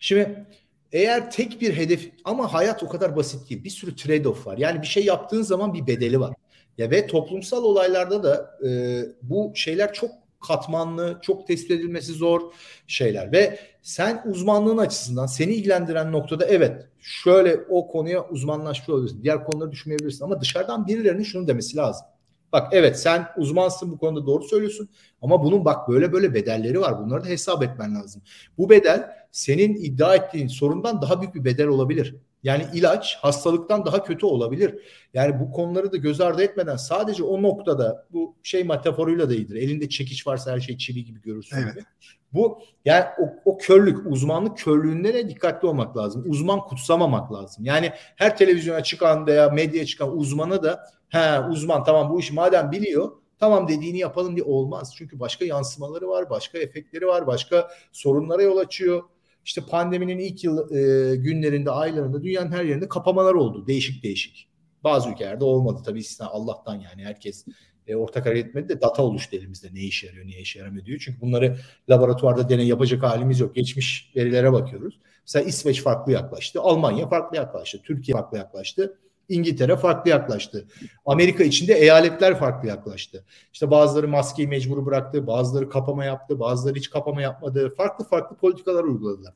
Şimdi 0.01 0.47
eğer 0.93 1.31
tek 1.31 1.61
bir 1.61 1.77
hedef 1.77 2.11
ama 2.25 2.53
hayat 2.53 2.83
o 2.83 2.89
kadar 2.89 3.17
basit 3.17 3.51
değil. 3.51 3.65
Bir 3.65 3.71
sürü 3.71 3.91
trade-off 3.91 4.47
var. 4.47 4.59
Yani 4.59 4.83
bir 4.83 4.87
şey 4.87 5.05
yaptığın 5.05 5.43
zaman 5.43 5.75
bir 5.75 5.87
bedeli 5.87 6.21
var. 6.21 6.35
Ya 6.79 6.91
ve 6.91 7.07
toplumsal 7.07 7.65
olaylarda 7.65 8.23
da 8.23 8.59
e, 8.67 9.03
bu 9.23 9.53
şeyler 9.55 9.93
çok 9.93 10.11
katmanlı, 10.47 11.19
çok 11.23 11.47
tespit 11.47 11.71
edilmesi 11.71 12.13
zor 12.13 12.41
şeyler 12.87 13.33
ve 13.33 13.59
sen 13.83 14.23
uzmanlığın 14.27 14.79
açısından 14.79 15.27
seni 15.27 15.53
ilgilendiren 15.53 16.13
noktada 16.13 16.47
evet 16.47 16.89
şöyle 17.01 17.57
o 17.69 17.89
konuya 17.89 18.29
uzmanlaşmış 18.29 18.89
olabilirsin. 18.89 19.23
Diğer 19.23 19.45
konuları 19.45 19.73
düşünmeyebilirsin 19.73 20.25
ama 20.25 20.41
dışarıdan 20.41 20.87
birilerinin 20.87 21.23
şunu 21.23 21.49
demesi 21.49 21.77
lazım. 21.77 22.07
Bak 22.53 22.69
evet 22.73 23.01
sen 23.01 23.27
uzmansın 23.37 23.91
bu 23.93 23.99
konuda 23.99 24.27
doğru 24.27 24.45
söylüyorsun 24.45 24.89
ama 25.23 25.45
bunun 25.45 25.65
bak 25.65 25.89
böyle 25.89 26.13
böyle 26.13 26.35
bedelleri 26.35 26.81
var. 26.81 26.99
Bunları 26.99 27.25
da 27.25 27.29
hesap 27.29 27.63
etmen 27.63 27.95
lazım. 27.95 28.23
Bu 28.59 28.71
bedel 28.71 29.11
senin 29.33 29.75
iddia 29.75 30.15
ettiğin 30.15 30.49
sorundan 30.49 31.03
daha 31.03 31.21
büyük 31.21 31.35
bir 31.35 31.45
bedel 31.45 31.67
olabilir. 31.67 32.17
Yani 32.47 32.67
ilaç 32.75 33.17
hastalıktan 33.17 33.87
daha 33.87 34.05
kötü 34.05 34.27
olabilir. 34.27 34.75
Yani 35.15 35.41
bu 35.41 35.53
konuları 35.53 35.93
da 35.93 35.97
göz 35.97 36.21
ardı 36.21 36.43
etmeden 36.43 36.77
sadece 36.77 37.23
o 37.23 37.43
noktada 37.43 38.07
bu 38.13 38.37
şey 38.43 38.65
metaforuyla 38.65 39.31
da 39.31 39.35
iyidir. 39.35 39.57
Elinde 39.57 39.89
çekiç 39.89 40.27
varsa 40.27 40.53
her 40.53 40.61
şey 40.61 40.79
çivi 40.79 41.05
gibi 41.05 41.21
görürsün. 41.21 41.57
Evet. 41.57 41.75
Gibi. 41.75 41.85
Bu 42.33 42.59
yani 42.85 43.05
o, 43.19 43.51
o 43.51 43.59
körlük, 43.59 44.07
uzmanlık 44.07 44.59
körlüğünde 44.59 45.15
de 45.15 45.29
dikkatli 45.29 45.69
olmak 45.69 45.97
lazım. 45.97 46.25
Uzman 46.27 46.61
kutsamamak 46.61 47.33
lazım. 47.33 47.65
Yani 47.65 47.93
her 48.17 48.37
televizyona 48.37 48.83
çıkan 48.83 49.27
veya 49.27 49.49
medyaya 49.49 49.87
çıkan 49.87 50.17
uzmanı 50.17 50.63
da 50.63 50.85
he 51.09 51.41
uzman 51.41 51.85
tamam 51.85 52.11
bu 52.11 52.21
işi 52.21 52.35
madem 52.35 52.73
biliyor 52.73 53.13
tamam 53.39 53.69
dediğini 53.69 53.99
yapalım 53.99 54.37
diye 54.37 54.45
olmaz. 54.45 54.95
Çünkü 54.99 55.21
başka 55.21 55.45
yansımaları 55.45 56.09
var, 56.09 56.31
başka 56.31 56.59
efektleri 56.59 57.07
var, 57.07 57.27
başka 57.27 57.69
sorunlara 57.93 58.43
yol 58.43 58.57
açıyor. 58.57 59.03
İşte 59.47 59.61
pandeminin 59.61 60.19
ilk 60.19 60.45
yıl 60.45 60.71
e, 60.71 61.17
günlerinde, 61.17 61.71
aylarında 61.71 62.23
dünyanın 62.23 62.53
her 62.53 62.65
yerinde 62.65 62.89
kapamalar 62.89 63.35
oldu. 63.35 63.67
Değişik 63.67 64.03
değişik. 64.03 64.49
Bazı 64.85 65.11
ülkelerde 65.11 65.45
olmadı 65.45 65.83
tabii 65.85 65.99
istisna 65.99 66.27
Allah'tan 66.27 66.75
yani 66.75 67.05
herkes 67.05 67.45
e, 67.87 67.97
ortak 67.97 68.27
hareket 68.27 68.47
etmedi 68.47 68.69
de 68.69 68.81
data 68.81 69.03
oluştu 69.03 69.37
elimizde. 69.37 69.69
Ne 69.73 69.81
işe 69.81 70.07
yarıyor, 70.07 70.27
ne 70.27 70.41
işe 70.41 70.59
yaramıyor 70.59 70.85
diyor. 70.85 71.01
Çünkü 71.05 71.21
bunları 71.21 71.57
laboratuvarda 71.91 72.49
deney 72.49 72.67
yapacak 72.67 73.03
halimiz 73.03 73.41
yok. 73.41 73.55
Geçmiş 73.55 74.13
verilere 74.17 74.53
bakıyoruz. 74.53 75.01
Mesela 75.27 75.45
İsveç 75.45 75.83
farklı 75.83 76.13
yaklaştı, 76.13 76.61
Almanya 76.61 77.09
farklı 77.09 77.37
yaklaştı, 77.37 77.83
Türkiye 77.83 78.17
farklı 78.17 78.39
yaklaştı. 78.39 78.99
İngiltere 79.29 79.77
farklı 79.77 80.11
yaklaştı. 80.11 80.67
Amerika 81.07 81.45
içinde 81.45 81.75
eyaletler 81.75 82.39
farklı 82.39 82.69
yaklaştı. 82.69 83.25
İşte 83.53 83.71
bazıları 83.71 84.09
maskeyi 84.09 84.49
mecbur 84.49 84.87
bıraktı, 84.87 85.27
bazıları 85.27 85.69
kapama 85.69 86.05
yaptı, 86.05 86.41
bazıları 86.41 86.75
hiç 86.75 86.91
kapama 86.91 87.23
yapmadı. 87.23 87.75
Farklı 87.77 88.05
farklı 88.05 88.37
politikalar 88.37 88.85
uyguladılar. 88.85 89.35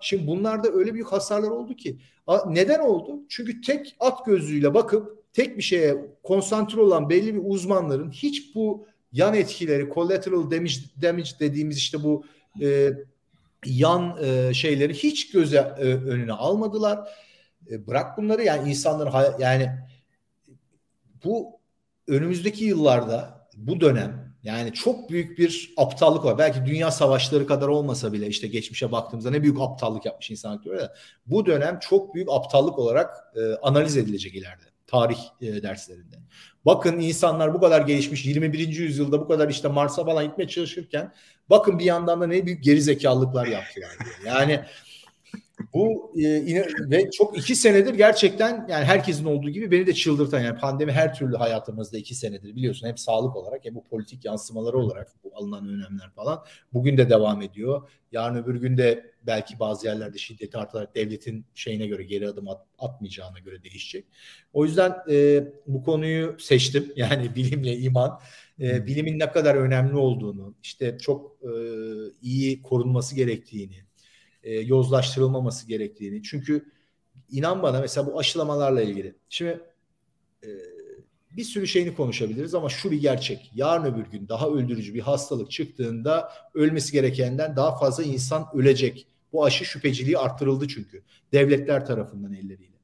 Şimdi 0.00 0.26
bunlarda 0.26 0.68
öyle 0.72 0.94
büyük 0.94 1.12
hasarlar 1.12 1.50
oldu 1.50 1.76
ki. 1.76 1.98
Neden 2.46 2.80
oldu? 2.80 3.20
Çünkü 3.28 3.60
tek 3.60 3.96
at 4.00 4.26
gözlüğüyle 4.26 4.74
bakıp 4.74 5.32
tek 5.32 5.56
bir 5.56 5.62
şeye 5.62 5.96
konsantre 6.22 6.80
olan 6.80 7.10
belli 7.10 7.34
bir 7.34 7.42
uzmanların 7.44 8.10
hiç 8.10 8.54
bu 8.54 8.86
yan 9.12 9.34
etkileri, 9.34 9.90
collateral 9.94 10.50
damage, 10.50 10.74
damage 11.02 11.30
dediğimiz 11.40 11.76
işte 11.76 12.02
bu 12.02 12.24
e, 12.60 12.90
yan 13.66 14.18
e, 14.22 14.54
şeyleri 14.54 14.94
hiç 14.94 15.30
göze 15.30 15.74
e, 15.78 15.84
önüne 15.84 16.32
almadılar. 16.32 17.08
E, 17.70 17.86
bırak 17.86 18.18
bunları 18.18 18.44
yani 18.44 18.70
insanların 18.70 19.40
yani 19.40 19.70
bu 21.24 21.60
önümüzdeki 22.08 22.64
yıllarda 22.64 23.48
bu 23.56 23.80
dönem 23.80 24.34
yani 24.42 24.72
çok 24.72 25.10
büyük 25.10 25.38
bir 25.38 25.74
aptallık 25.76 26.24
var. 26.24 26.38
Belki 26.38 26.66
dünya 26.66 26.90
savaşları 26.90 27.46
kadar 27.46 27.68
olmasa 27.68 28.12
bile 28.12 28.26
işte 28.26 28.46
geçmişe 28.46 28.92
baktığımızda 28.92 29.30
ne 29.30 29.42
büyük 29.42 29.60
aptallık 29.60 30.06
yapmış 30.06 30.30
insanlık 30.30 30.64
diyor 30.64 30.80
ya. 30.80 30.92
Bu 31.26 31.46
dönem 31.46 31.78
çok 31.78 32.14
büyük 32.14 32.28
aptallık 32.30 32.78
olarak 32.78 33.16
e, 33.36 33.54
analiz 33.62 33.96
edilecek 33.96 34.34
ileride 34.34 34.64
tarih 34.86 35.18
e, 35.40 35.62
derslerinde. 35.62 36.16
Bakın 36.66 36.98
insanlar 36.98 37.54
bu 37.54 37.60
kadar 37.60 37.80
gelişmiş 37.80 38.26
21. 38.26 38.68
yüzyılda 38.68 39.20
bu 39.20 39.28
kadar 39.28 39.48
işte 39.48 39.68
Mars'a 39.68 40.04
falan 40.04 40.26
gitmeye 40.26 40.48
çalışırken 40.48 41.12
bakın 41.50 41.78
bir 41.78 41.84
yandan 41.84 42.20
da 42.20 42.26
ne 42.26 42.46
büyük 42.46 42.64
geri 42.64 42.82
zekalıklar 42.82 43.46
yaptılar 43.46 43.90
diye. 44.04 44.34
Yani 44.34 44.60
bu 45.74 46.12
e, 46.16 46.64
ve 46.90 47.10
çok 47.10 47.38
iki 47.38 47.56
senedir 47.56 47.94
gerçekten 47.94 48.66
yani 48.70 48.84
herkesin 48.84 49.24
olduğu 49.24 49.50
gibi 49.50 49.70
beni 49.70 49.86
de 49.86 49.94
çıldırtan 49.94 50.40
yani 50.40 50.58
pandemi 50.58 50.92
her 50.92 51.14
türlü 51.14 51.36
hayatımızda 51.36 51.98
iki 51.98 52.14
senedir 52.14 52.56
biliyorsun 52.56 52.86
hem 52.86 52.98
sağlık 52.98 53.36
olarak 53.36 53.64
hem 53.64 53.74
bu 53.74 53.84
politik 53.84 54.24
yansımaları 54.24 54.78
olarak 54.78 55.12
bu 55.24 55.30
alınan 55.34 55.68
önlemler 55.68 56.10
falan 56.10 56.44
bugün 56.72 56.96
de 56.96 57.10
devam 57.10 57.42
ediyor. 57.42 57.90
Yarın 58.12 58.42
öbür 58.42 58.56
gün 58.56 58.76
de 58.76 59.14
belki 59.22 59.58
bazı 59.58 59.86
yerlerde 59.86 60.18
şiddeti 60.18 60.58
artarak 60.58 60.94
devletin 60.94 61.46
şeyine 61.54 61.86
göre 61.86 62.02
geri 62.02 62.28
adım 62.28 62.48
at, 62.48 62.66
atmayacağına 62.78 63.38
göre 63.38 63.62
değişecek. 63.62 64.04
O 64.52 64.64
yüzden 64.64 64.96
e, 65.10 65.44
bu 65.66 65.82
konuyu 65.82 66.36
seçtim 66.38 66.92
yani 66.96 67.34
bilimle 67.34 67.76
iman. 67.76 68.20
E, 68.60 68.86
bilimin 68.86 69.18
ne 69.18 69.32
kadar 69.32 69.54
önemli 69.54 69.96
olduğunu, 69.96 70.54
işte 70.62 70.98
çok 70.98 71.36
e, 71.42 71.50
iyi 72.22 72.62
korunması 72.62 73.14
gerektiğini, 73.14 73.84
e, 74.42 74.54
yozlaştırılmaması 74.60 75.68
gerektiğini. 75.68 76.22
Çünkü 76.22 76.64
inan 77.30 77.62
bana 77.62 77.80
mesela 77.80 78.06
bu 78.06 78.18
aşılamalarla 78.18 78.82
ilgili. 78.82 79.14
Şimdi 79.28 79.60
e, 80.44 80.48
bir 81.36 81.44
sürü 81.44 81.66
şeyini 81.66 81.94
konuşabiliriz 81.94 82.54
ama 82.54 82.68
şu 82.68 82.90
bir 82.90 83.00
gerçek. 83.00 83.50
Yarın 83.54 83.94
öbür 83.94 84.06
gün 84.10 84.28
daha 84.28 84.48
öldürücü 84.48 84.94
bir 84.94 85.00
hastalık 85.00 85.50
çıktığında 85.50 86.32
ölmesi 86.54 86.92
gerekenden 86.92 87.56
daha 87.56 87.78
fazla 87.78 88.02
insan 88.02 88.46
ölecek. 88.54 89.06
Bu 89.32 89.44
aşı 89.44 89.64
şüpheciliği 89.64 90.18
arttırıldı 90.18 90.68
çünkü 90.68 91.02
devletler 91.32 91.86
tarafından 91.86 92.32
elleriyle. 92.32 92.76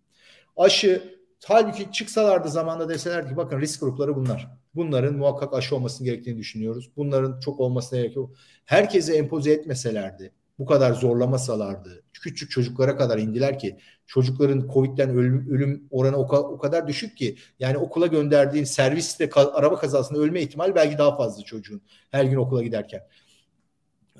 Aşı 0.56 1.18
halbuki 1.44 1.92
çıksalardı 1.92 2.48
zamanda 2.48 2.88
deselerdi 2.88 3.28
ki 3.28 3.36
bakın 3.36 3.60
risk 3.60 3.80
grupları 3.80 4.16
bunlar. 4.16 4.59
Bunların 4.74 5.14
muhakkak 5.14 5.54
aşı 5.54 5.76
olmasını 5.76 6.04
gerektiğini 6.04 6.38
düşünüyoruz. 6.38 6.90
Bunların 6.96 7.40
çok 7.40 7.60
olmasına 7.60 7.98
gerek 7.98 8.16
yok. 8.16 8.34
Herkese 8.64 9.14
empoze 9.14 9.52
etmeselerdi 9.52 10.32
bu 10.60 10.66
kadar 10.66 10.92
zorlamasalardı, 10.92 12.02
küçük 12.12 12.50
çocuklara 12.50 12.96
kadar 12.96 13.18
indiler 13.18 13.58
ki 13.58 13.76
çocukların 14.06 14.68
Covid'den 14.74 15.10
ölüm, 15.10 15.50
ölüm 15.50 15.88
oranı 15.90 16.16
o, 16.16 16.36
o 16.36 16.58
kadar 16.58 16.88
düşük 16.88 17.16
ki 17.16 17.36
yani 17.58 17.78
okula 17.78 18.06
gönderdiğin 18.06 18.64
serviste 18.64 19.24
ka- 19.24 19.52
araba 19.52 19.78
kazasında 19.78 20.18
ölme 20.18 20.42
ihtimali 20.42 20.74
belki 20.74 20.98
daha 20.98 21.16
fazla 21.16 21.44
çocuğun 21.44 21.82
her 22.10 22.24
gün 22.24 22.36
okula 22.36 22.62
giderken. 22.62 23.00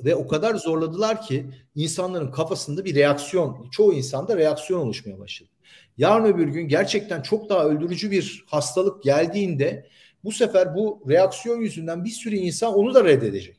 Ve 0.04 0.14
o 0.14 0.28
kadar 0.28 0.54
zorladılar 0.54 1.22
ki 1.22 1.50
insanların 1.74 2.30
kafasında 2.30 2.84
bir 2.84 2.94
reaksiyon, 2.94 3.70
çoğu 3.70 3.92
insanda 3.92 4.36
reaksiyon 4.36 4.80
oluşmaya 4.80 5.18
başladı. 5.18 5.50
Yarın 5.98 6.24
öbür 6.24 6.48
gün 6.48 6.68
gerçekten 6.68 7.22
çok 7.22 7.48
daha 7.48 7.64
öldürücü 7.64 8.10
bir 8.10 8.44
hastalık 8.46 9.02
geldiğinde 9.02 9.86
bu 10.24 10.32
sefer 10.32 10.74
bu 10.74 11.02
reaksiyon 11.08 11.60
yüzünden 11.60 12.04
bir 12.04 12.10
sürü 12.10 12.36
insan 12.36 12.74
onu 12.74 12.94
da 12.94 13.04
reddedecek. 13.04 13.56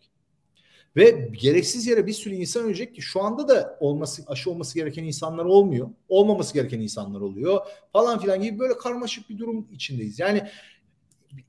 Ve 0.95 1.29
gereksiz 1.41 1.87
yere 1.87 2.07
bir 2.07 2.13
sürü 2.13 2.33
insan 2.33 2.63
ölecek 2.63 2.95
ki 2.95 3.01
şu 3.01 3.23
anda 3.23 3.47
da 3.47 3.77
olması 3.79 4.23
aşı 4.27 4.51
olması 4.51 4.75
gereken 4.75 5.03
insanlar 5.03 5.45
olmuyor. 5.45 5.89
Olmaması 6.09 6.53
gereken 6.53 6.79
insanlar 6.79 7.21
oluyor 7.21 7.61
falan 7.93 8.19
filan 8.19 8.41
gibi 8.41 8.59
böyle 8.59 8.77
karmaşık 8.77 9.29
bir 9.29 9.37
durum 9.37 9.67
içindeyiz. 9.71 10.19
Yani 10.19 10.43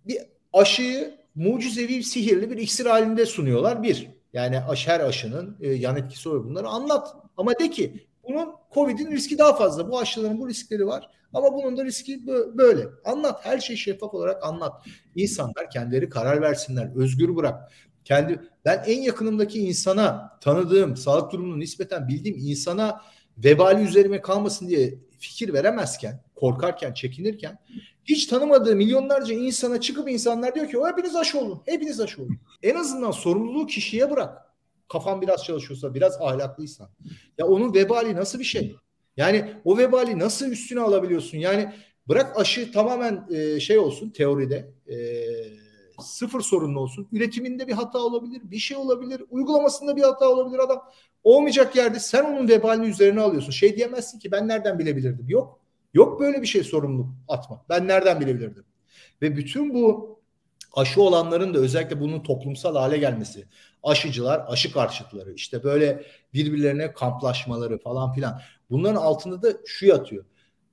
bir 0.07 0.19
aşıyı 0.53 1.15
mucizevi 1.35 2.03
sihirli 2.03 2.51
bir 2.51 2.57
iksir 2.57 2.87
halinde 2.87 3.27
sunuyorlar 3.27 3.83
bir. 3.83 4.11
Yani 4.33 4.61
aşı, 4.61 4.91
her 4.91 5.01
aşının 5.01 5.57
e, 5.61 5.73
yan 5.73 5.97
etkisi 5.97 6.29
oluyor 6.29 6.45
bunları 6.45 6.69
anlat. 6.69 7.17
Ama 7.37 7.59
de 7.59 7.71
ki 7.71 8.07
bunun 8.29 8.49
Covid'in 8.75 9.11
riski 9.11 9.39
daha 9.39 9.57
fazla. 9.57 9.91
Bu 9.91 9.99
aşıların 9.99 10.41
bu 10.41 10.49
riskleri 10.49 10.87
var. 10.87 11.11
Ama 11.35 11.53
bunun 11.53 11.77
da 11.77 11.85
riski 11.85 12.27
böyle. 12.55 12.85
Anlat. 13.05 13.47
Her 13.47 13.59
şeyi 13.59 13.79
şeffaf 13.79 14.15
olarak 14.15 14.45
anlat. 14.45 14.87
İnsanlar 15.15 15.71
kendileri 15.71 16.09
karar 16.09 16.43
versinler. 16.43 16.91
Özgür 16.97 17.37
bırak 17.37 17.73
kendi 18.05 18.41
ben 18.65 18.83
en 18.87 19.01
yakınımdaki 19.01 19.59
insana 19.59 20.39
tanıdığım, 20.41 20.97
sağlık 20.97 21.33
durumunu 21.33 21.61
nispeten 21.61 22.09
bildiğim 22.09 22.39
insana 22.39 23.01
vebali 23.39 23.83
üzerime 23.83 24.21
kalmasın 24.21 24.69
diye 24.69 24.95
fikir 25.19 25.53
veremezken, 25.53 26.23
korkarken, 26.35 26.95
çekinirken 26.95 27.59
hiç 28.05 28.27
tanımadığı 28.27 28.77
milyonlarca 28.77 29.35
insana 29.35 29.81
çıkıp 29.81 30.11
insanlar 30.11 30.55
diyor 30.55 30.69
ki 30.69 30.79
hepiniz 30.87 31.17
aşı 31.17 31.39
olun. 31.41 31.63
Hepiniz 31.67 32.01
aşı 32.01 32.23
olun. 32.23 32.39
En 32.63 32.75
azından 32.75 33.11
sorumluluğu 33.11 33.67
kişiye 33.67 34.11
bırak. 34.11 34.52
Kafan 34.93 35.23
biraz 35.23 35.45
çalışıyorsa, 35.45 35.95
biraz 35.95 36.21
ahlaklıysan. 36.21 36.91
Ya 37.39 37.47
onun 37.47 37.75
vebali 37.75 38.17
nasıl 38.17 38.39
bir 38.39 38.45
şey? 38.45 38.77
Yani 39.17 39.53
o 39.65 39.79
vebali 39.79 40.19
nasıl 40.19 40.51
üstüne 40.51 40.81
alabiliyorsun? 40.81 41.39
Yani 41.39 41.73
bırak 42.09 42.41
aşı 42.41 42.73
tamamen 42.73 43.27
e, 43.31 43.61
şey 43.61 43.79
olsun 43.79 44.11
teoride. 44.11 44.73
E, 44.89 44.97
sıfır 46.03 46.41
sorunlu 46.41 46.81
olsun. 46.81 47.09
Üretiminde 47.13 47.69
bir 47.69 47.73
hata 47.73 47.99
olabilir, 47.99 48.41
bir 48.45 48.59
şey 48.59 48.77
olabilir, 48.77 49.23
uygulamasında 49.31 49.97
bir 49.97 50.03
hata 50.03 50.29
olabilir 50.29 50.59
adam. 50.59 50.83
Olmayacak 51.25 51.77
yerde 51.77 51.99
sen 51.99 52.25
onun 52.25 52.49
vebalini 52.49 52.87
üzerine 52.87 53.21
alıyorsun. 53.21 53.51
Şey 53.51 53.77
diyemezsin 53.77 54.19
ki 54.19 54.33
ben 54.33 54.49
nereden 54.49 54.79
bilebilirdim. 54.79 55.27
Yok. 55.29 55.61
Yok 55.95 56.21
böyle 56.21 56.43
bir 56.43 56.47
şey 56.47 56.65
sorumluluk 56.65 57.09
atma. 57.29 57.65
Ben 57.69 57.89
nereden 57.89 58.21
bilebilirdim? 58.21 58.65
Ve 59.23 59.37
bütün 59.37 59.75
bu 59.75 60.19
aşı 60.75 61.03
olanların 61.03 61.55
da 61.55 61.59
özellikle 61.59 62.01
bunun 62.01 62.23
toplumsal 62.23 62.77
hale 62.77 62.99
gelmesi, 62.99 63.47
aşıcılar, 63.83 64.45
aşı 64.49 64.73
karşıtları, 64.73 65.33
işte 65.33 65.65
böyle 65.65 66.05
birbirlerine 66.35 66.93
kamplaşmaları 66.93 67.79
falan 67.79 68.13
filan. 68.13 68.41
Bunların 68.71 69.01
altında 69.01 69.43
da 69.43 69.49
şu 69.67 69.87
yatıyor. 69.87 70.25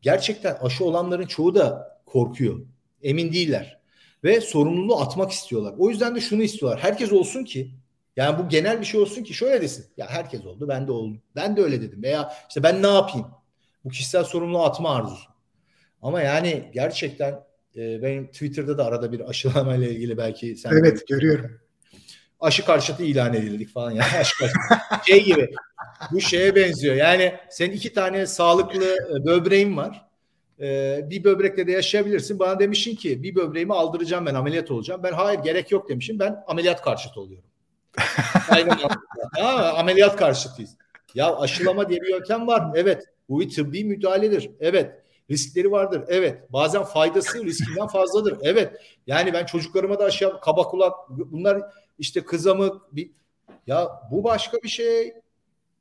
Gerçekten 0.01 0.57
aşı 0.61 0.85
olanların 0.85 1.25
çoğu 1.25 1.55
da 1.55 1.97
korkuyor. 2.05 2.59
Emin 3.01 3.33
değiller. 3.33 3.79
Ve 4.23 4.41
sorumluluğu 4.41 5.01
atmak 5.01 5.31
istiyorlar. 5.31 5.75
O 5.77 5.89
yüzden 5.89 6.15
de 6.15 6.21
şunu 6.21 6.43
istiyorlar. 6.43 6.79
Herkes 6.83 7.11
olsun 7.11 7.43
ki 7.43 7.71
yani 8.15 8.39
bu 8.39 8.49
genel 8.49 8.79
bir 8.79 8.85
şey 8.85 9.01
olsun 9.01 9.23
ki 9.23 9.33
şöyle 9.33 9.61
desin. 9.61 9.85
Ya 9.97 10.07
herkes 10.09 10.45
oldu 10.45 10.67
ben 10.67 10.87
de 10.87 10.91
oldum. 10.91 11.21
Ben 11.35 11.57
de 11.57 11.61
öyle 11.61 11.81
dedim. 11.81 12.03
Veya 12.03 12.33
işte 12.49 12.63
ben 12.63 12.83
ne 12.83 12.87
yapayım? 12.87 13.27
Bu 13.83 13.89
kişisel 13.89 14.23
sorumluluğu 14.23 14.63
atma 14.63 14.95
arzusu. 14.95 15.29
Ama 16.01 16.21
yani 16.21 16.71
gerçekten 16.73 17.43
e, 17.79 18.01
benim 18.01 18.27
Twitter'da 18.27 18.77
da 18.77 18.85
arada 18.85 19.11
bir 19.11 19.29
aşılama 19.29 19.75
ile 19.75 19.91
ilgili 19.91 20.17
belki 20.17 20.55
sen 20.55 20.71
Evet 20.71 21.07
görüyorum. 21.07 21.59
Aşı 22.39 22.65
karşıtı 22.65 23.03
ilan 23.03 23.33
edildik 23.33 23.69
falan 23.69 23.91
ya. 23.91 24.03
Aşı 24.19 24.33
şey 25.07 25.23
gibi. 25.25 25.49
Bu 26.11 26.21
şeye 26.21 26.55
benziyor. 26.55 26.95
Yani 26.95 27.33
senin 27.49 27.71
iki 27.71 27.93
tane 27.93 28.25
sağlıklı 28.25 28.85
e, 28.85 29.25
böbreğin 29.25 29.77
var. 29.77 30.09
Ee, 30.61 31.05
bir 31.09 31.23
böbrekle 31.23 31.67
de 31.67 31.71
yaşayabilirsin. 31.71 32.39
Bana 32.39 32.59
demişsin 32.59 32.95
ki 32.95 33.23
bir 33.23 33.35
böbreğimi 33.35 33.73
aldıracağım 33.73 34.25
ben 34.25 34.35
ameliyat 34.35 34.71
olacağım. 34.71 35.03
Ben 35.03 35.13
hayır 35.13 35.39
gerek 35.39 35.71
yok 35.71 35.89
demişim. 35.89 36.19
Ben 36.19 36.43
ameliyat 36.47 36.81
karşıtı 36.81 37.21
oluyorum. 37.21 37.49
Aynen. 38.49 38.77
ha, 39.39 39.73
ameliyat 39.77 40.15
karşıtıyız. 40.15 40.77
Ya 41.15 41.35
aşılama 41.35 41.89
diye 41.89 42.01
bir 42.01 42.09
yöntem 42.09 42.47
var. 42.47 42.71
Evet. 42.75 43.03
Bu 43.29 43.39
bir 43.39 43.49
tıbbi 43.49 43.83
müdahaledir. 43.83 44.51
Evet. 44.59 45.03
Riskleri 45.29 45.71
vardır. 45.71 46.03
Evet. 46.07 46.53
Bazen 46.53 46.83
faydası 46.83 47.45
riskinden 47.45 47.87
fazladır. 47.87 48.37
Evet. 48.41 48.81
Yani 49.07 49.33
ben 49.33 49.45
çocuklarıma 49.45 49.99
da 49.99 50.03
aşı 50.03 50.31
kaba 50.41 50.63
kulak 50.63 50.93
bunlar 51.09 51.61
işte 51.99 52.23
kızamık 52.23 52.95
bir 52.95 53.11
ya 53.67 53.89
bu 54.11 54.23
başka 54.23 54.57
bir 54.57 54.69
şey. 54.69 55.13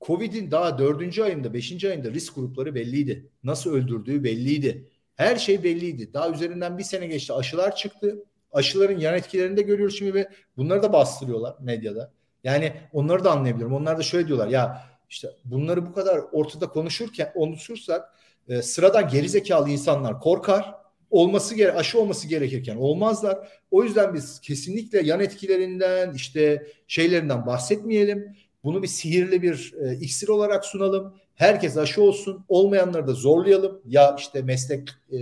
Covid'in 0.01 0.51
daha 0.51 0.79
dördüncü 0.79 1.23
ayında, 1.23 1.55
beşinci 1.55 1.89
ayında 1.89 2.11
risk 2.11 2.35
grupları 2.35 2.75
belliydi. 2.75 3.29
Nasıl 3.45 3.75
öldürdüğü 3.75 4.25
belliydi. 4.25 4.89
Her 5.17 5.37
şey 5.37 5.65
belliydi. 5.65 6.13
Daha 6.13 6.31
üzerinden 6.31 6.79
bir 6.79 6.83
sene 6.83 7.07
geçti. 7.07 7.33
Aşılar 7.33 7.77
çıktı. 7.77 8.25
Aşıların 8.53 8.99
yan 8.99 9.15
etkilerini 9.15 9.57
de 9.57 9.63
görüyoruz 9.63 9.99
şimdi 9.99 10.15
ve 10.15 10.29
bunları 10.57 10.83
da 10.83 10.93
bastırıyorlar 10.93 11.57
medyada. 11.61 12.13
Yani 12.45 12.73
onları 12.93 13.25
da 13.25 13.33
anlayabiliyorum. 13.33 13.77
Onlar 13.77 13.99
da 13.99 14.03
şöyle 14.03 14.27
diyorlar 14.29 14.49
ya 14.49 14.83
işte 15.11 15.29
bunları 15.45 15.87
bu 15.87 15.93
kadar 15.93 16.19
ortada 16.33 16.69
konuşurken 16.69 17.33
konuşursak 17.33 18.18
e, 18.49 18.63
sıradan 18.63 19.09
gerizekalı 19.09 19.71
insanlar 19.71 20.21
korkar. 20.21 20.75
Olması 21.11 21.55
gere 21.55 21.73
aşı 21.73 22.01
olması 22.01 22.29
gerekirken 22.29 22.77
olmazlar. 22.77 23.49
O 23.71 23.85
yüzden 23.85 24.15
biz 24.15 24.41
kesinlikle 24.41 25.01
yan 25.01 25.21
etkilerinden 25.21 26.13
işte 26.15 26.67
şeylerinden 26.87 27.47
bahsetmeyelim. 27.47 28.37
Bunu 28.65 28.83
bir 28.83 28.89
sihirli 28.89 29.43
bir 29.43 29.75
e, 29.83 29.95
iksir 29.95 30.29
olarak 30.29 30.65
sunalım. 30.65 31.15
Herkes 31.35 31.77
aşı 31.77 32.03
olsun. 32.03 32.45
Olmayanları 32.49 33.07
da 33.07 33.13
zorlayalım. 33.13 33.81
Ya 33.87 34.17
işte 34.19 34.43
meslek 34.43 34.89
e, 35.13 35.19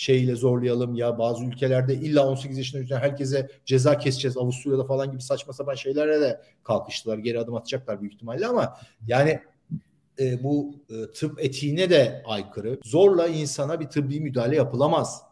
şeyle 0.00 0.34
zorlayalım 0.34 0.94
ya 0.94 1.18
bazı 1.18 1.44
ülkelerde 1.44 1.94
illa 1.94 2.28
18 2.28 2.58
yaşında 2.58 2.82
üzerine 2.82 3.02
herkese 3.02 3.48
ceza 3.64 3.98
keseceğiz 3.98 4.36
Avusturya'da 4.36 4.84
falan 4.84 5.12
gibi 5.12 5.22
saçma 5.22 5.52
sapan 5.52 5.74
şeylere 5.74 6.20
de 6.20 6.40
kalkıştılar. 6.62 7.18
Geri 7.18 7.38
adım 7.38 7.54
atacaklar 7.54 8.00
büyük 8.00 8.14
ihtimalle 8.14 8.46
ama 8.46 8.76
yani 9.06 9.40
e, 10.18 10.42
bu 10.42 10.74
e, 10.90 11.12
tıp 11.12 11.44
etiğine 11.44 11.90
de 11.90 12.22
aykırı. 12.26 12.80
Zorla 12.84 13.26
insana 13.26 13.80
bir 13.80 13.86
tıbbi 13.86 14.20
müdahale 14.20 14.56
yapılamaz 14.56 15.30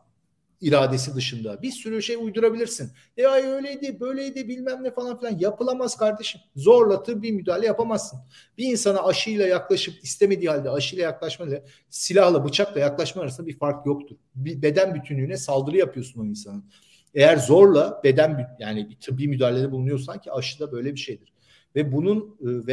iradesi 0.61 1.15
dışında. 1.15 1.63
Bir 1.63 1.71
sürü 1.71 2.03
şey 2.03 2.17
uydurabilirsin. 2.17 2.91
E 3.17 3.27
ay 3.27 3.43
öyleydi, 3.43 4.01
böyleydi 4.01 4.49
bilmem 4.49 4.85
ne 4.85 4.91
falan 4.91 5.19
filan 5.19 5.39
yapılamaz 5.39 5.97
kardeşim. 5.97 6.41
Zorla 6.57 7.03
tıbbi 7.03 7.33
müdahale 7.33 7.67
yapamazsın. 7.67 8.21
Bir 8.59 8.65
insana 8.65 9.05
aşıyla 9.05 9.47
yaklaşıp 9.47 10.05
istemediği 10.05 10.49
halde 10.49 10.71
aşıyla 10.71 11.05
yaklaşmayla 11.05 11.63
silahla 11.89 12.45
bıçakla 12.45 12.81
yaklaşma 12.81 13.23
arasında 13.23 13.47
bir 13.47 13.59
fark 13.59 13.87
yoktur. 13.87 14.17
Bir 14.35 14.63
beden 14.63 14.95
bütünlüğüne 14.95 15.37
saldırı 15.37 15.77
yapıyorsun 15.77 16.21
o 16.21 16.25
insanın. 16.25 16.65
Eğer 17.15 17.37
zorla 17.37 18.01
beden 18.05 18.57
yani 18.59 18.91
bir 18.91 18.97
tıbbi 18.97 19.29
müdahalede 19.29 19.73
bulunuyorsan 19.73 20.21
ki 20.21 20.33
aşı 20.33 20.61
da 20.61 20.73
böyle 20.73 20.95
bir 20.95 21.01
şeydir. 21.01 21.33
Ve 21.77 21.93
bunun 21.93 22.37
e, 22.41 22.67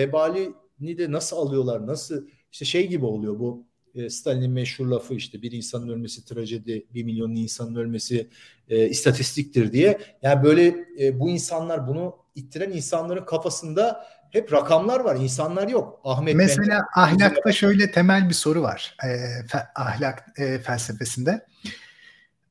vebalini 0.81 0.97
de 0.97 1.11
nasıl 1.11 1.37
alıyorlar, 1.37 1.87
nasıl 1.87 2.27
işte 2.51 2.65
şey 2.65 2.87
gibi 2.87 3.05
oluyor 3.05 3.39
bu 3.39 3.65
e, 3.95 4.09
Stalin'in 4.09 4.51
meşhur 4.51 4.85
lafı 4.85 5.13
işte 5.13 5.41
bir 5.41 5.51
insanın 5.51 5.89
ölmesi 5.89 6.25
trajedi, 6.25 6.85
bir 6.93 7.03
milyon 7.03 7.35
insanın 7.35 7.75
ölmesi 7.75 8.29
e, 8.69 8.89
istatistiktir 8.89 9.71
diye. 9.71 9.99
Yani 10.21 10.43
böyle 10.43 10.75
e, 10.99 11.19
bu 11.19 11.29
insanlar 11.29 11.87
bunu 11.87 12.15
ittiren 12.35 12.71
insanların 12.71 13.25
kafasında 13.25 14.05
hep 14.31 14.53
rakamlar 14.53 14.99
var, 14.99 15.15
insanlar 15.15 15.67
yok. 15.67 16.01
Ahmet 16.03 16.35
Mesela 16.35 16.67
Benden, 16.67 16.81
ahlakta 16.95 17.41
mesela... 17.45 17.53
şöyle 17.53 17.91
temel 17.91 18.29
bir 18.29 18.33
soru 18.33 18.61
var 18.61 18.97
e, 19.03 19.07
fe, 19.47 19.59
ahlak 19.75 20.39
e, 20.39 20.59
felsefesinde. 20.59 21.45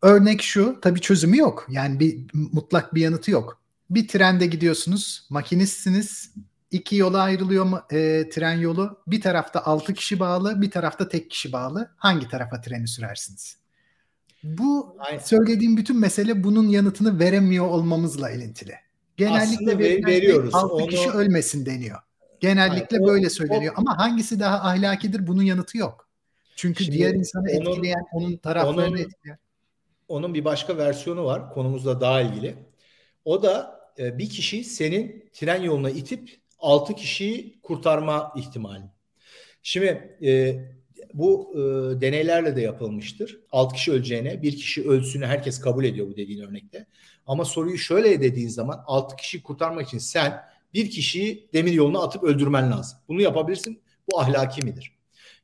Örnek 0.03 0.43
şu, 0.43 0.79
tabii 0.83 1.01
çözümü 1.01 1.37
yok. 1.37 1.67
Yani 1.71 2.01
bir 2.01 2.27
mutlak 2.35 2.95
bir 2.95 3.01
yanıtı 3.01 3.31
yok. 3.31 3.61
Bir 3.91 4.09
trende 4.09 4.47
gidiyorsunuz, 4.47 5.27
makinistsiniz, 5.31 6.35
iki 6.75 6.97
yola 6.97 7.21
ayrılıyor 7.21 7.65
mu 7.65 7.81
e, 7.91 8.29
tren 8.29 8.59
yolu? 8.59 8.99
Bir 9.07 9.21
tarafta 9.21 9.65
altı 9.65 9.95
kişi 9.95 10.21
bağlı, 10.21 10.63
bir 10.63 10.71
tarafta 10.71 11.09
tek 11.09 11.31
kişi 11.31 11.53
bağlı. 11.53 11.91
Hangi 11.97 12.29
tarafa 12.29 12.61
treni 12.61 12.89
sürersiniz? 12.89 13.57
Bu 14.43 14.97
Aynen. 14.99 15.19
söylediğim 15.19 15.77
bütün 15.77 16.01
mesele 16.01 16.45
bunun 16.45 16.69
yanıtını 16.69 17.19
veremiyor 17.19 17.67
olmamızla 17.67 18.31
ilintili. 18.31 18.75
Genellikle 19.17 19.79
ver, 19.79 20.07
veriyoruz. 20.07 20.55
6 20.55 20.75
Onu... 20.75 20.87
kişi 20.87 21.11
ölmesin 21.11 21.67
deniyor. 21.67 21.99
Genellikle 22.41 22.97
Aynen. 22.97 23.09
böyle 23.09 23.31
söyleniyor. 23.31 23.75
O... 23.77 23.81
Ama 23.81 23.99
hangisi 23.99 24.41
daha 24.41 24.57
ahlakidir 24.57 25.27
bunun 25.27 25.43
yanıtı 25.43 25.79
yok. 25.79 26.09
Çünkü 26.57 26.85
Şimdi 26.85 26.99
diğer 26.99 27.15
insanı 27.15 27.51
onun, 27.51 27.71
etkileyen, 27.71 28.07
onun 28.13 28.37
taraflarını 28.37 28.85
onun, 28.85 28.97
etkileyen. 28.97 29.39
Onun 30.09 30.35
bir 30.35 30.45
başka 30.45 30.77
versiyonu 30.77 31.25
var 31.25 31.51
konumuzla 31.55 32.01
daha 32.01 32.21
ilgili. 32.21 32.55
O 33.25 33.43
da 33.43 33.81
e, 33.99 34.19
bir 34.19 34.31
kişi 34.31 34.65
senin 34.65 35.31
tren 35.33 35.63
yoluna 35.63 35.91
itip 35.91 36.44
6 36.65 36.95
kişiyi 36.95 37.61
kurtarma 37.63 38.33
ihtimali. 38.37 38.85
Şimdi 39.63 40.19
e, 40.23 40.57
bu 41.15 41.53
e, 41.55 41.61
deneylerle 42.01 42.57
de 42.57 42.61
yapılmıştır. 42.61 43.41
6 43.53 43.75
kişi 43.75 43.93
öleceğine 43.93 44.43
bir 44.43 44.57
kişi 44.57 44.89
ölsünü 44.89 45.27
herkes 45.27 45.61
kabul 45.61 45.85
ediyor 45.85 46.07
bu 46.09 46.17
dediğin 46.17 46.41
örnekte. 46.41 46.87
Ama 47.27 47.45
soruyu 47.45 47.79
şöyle 47.79 48.21
dediğin 48.21 48.49
zaman 48.49 48.85
6 48.87 49.17
kişi 49.17 49.43
kurtarmak 49.43 49.87
için 49.87 49.99
sen 49.99 50.45
bir 50.75 50.91
kişiyi 50.91 51.49
demir 51.53 51.73
yoluna 51.73 52.03
atıp 52.03 52.25
öldürmen 52.25 52.71
lazım. 52.71 52.99
Bunu 53.09 53.23
yapabilirsin. 53.23 53.83
Bu 54.13 54.21
ahlaki 54.21 54.63
midir? 54.63 54.93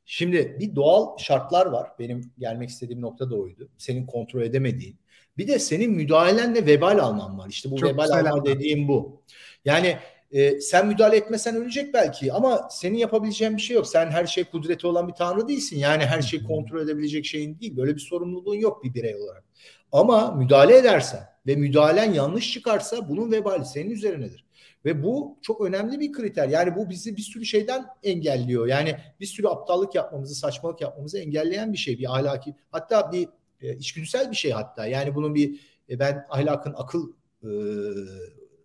Şimdi 0.05 0.57
bir 0.59 0.75
doğal 0.75 1.17
şartlar 1.17 1.65
var. 1.65 1.89
Benim 1.99 2.31
gelmek 2.39 2.69
istediğim 2.69 3.01
nokta 3.01 3.29
da 3.29 3.35
oydu. 3.35 3.69
Senin 3.77 4.05
kontrol 4.05 4.41
edemediğin. 4.41 4.95
Bir 5.37 5.47
de 5.47 5.59
senin 5.59 5.91
müdahalenle 5.91 6.65
vebal 6.65 6.99
alman 6.99 7.37
var. 7.37 7.49
İşte 7.49 7.71
bu 7.71 7.77
Çok 7.77 7.89
vebal 7.89 8.09
alma 8.09 8.45
dediğim 8.45 8.87
bu. 8.87 9.21
Yani 9.65 9.97
e, 10.31 10.61
sen 10.61 10.87
müdahale 10.87 11.17
etmesen 11.17 11.55
ölecek 11.55 11.93
belki 11.93 12.33
ama 12.33 12.67
senin 12.71 12.97
yapabileceğin 12.97 13.57
bir 13.57 13.61
şey 13.61 13.75
yok. 13.75 13.87
Sen 13.87 14.09
her 14.09 14.25
şey 14.25 14.43
kudreti 14.43 14.87
olan 14.87 15.07
bir 15.07 15.13
tanrı 15.13 15.47
değilsin. 15.47 15.77
Yani 15.77 16.05
her 16.05 16.21
şeyi 16.21 16.43
kontrol 16.43 16.81
edebilecek 16.81 17.25
şeyin 17.25 17.59
değil. 17.59 17.77
Böyle 17.77 17.95
bir 17.95 17.99
sorumluluğun 17.99 18.55
yok 18.55 18.83
bir 18.83 18.93
birey 18.93 19.15
olarak. 19.15 19.43
Ama 19.91 20.31
müdahale 20.31 20.77
edersen 20.77 21.19
ve 21.47 21.55
müdahalen 21.55 22.13
yanlış 22.13 22.53
çıkarsa 22.53 23.09
bunun 23.09 23.31
vebali 23.31 23.65
senin 23.65 23.89
üzerinedir. 23.89 24.45
Ve 24.85 25.03
bu 25.03 25.37
çok 25.41 25.61
önemli 25.61 25.99
bir 25.99 26.11
kriter. 26.11 26.47
Yani 26.47 26.75
bu 26.75 26.89
bizi 26.89 27.17
bir 27.17 27.21
sürü 27.21 27.45
şeyden 27.45 27.85
engelliyor. 28.03 28.67
Yani 28.67 28.95
bir 29.19 29.25
sürü 29.25 29.47
aptallık 29.47 29.95
yapmamızı, 29.95 30.35
saçmalık 30.35 30.81
yapmamızı 30.81 31.19
engelleyen 31.19 31.73
bir 31.73 31.77
şey. 31.77 31.99
Bir 31.99 32.13
ahlaki, 32.13 32.55
hatta 32.71 33.11
bir 33.11 33.27
e, 33.61 33.75
içgüdüsel 33.75 34.31
bir 34.31 34.35
şey 34.35 34.51
hatta. 34.51 34.85
Yani 34.85 35.15
bunun 35.15 35.35
bir 35.35 35.59
e, 35.89 35.99
ben 35.99 36.25
ahlakın 36.29 36.73
akıl 36.77 37.11
e, 37.43 37.49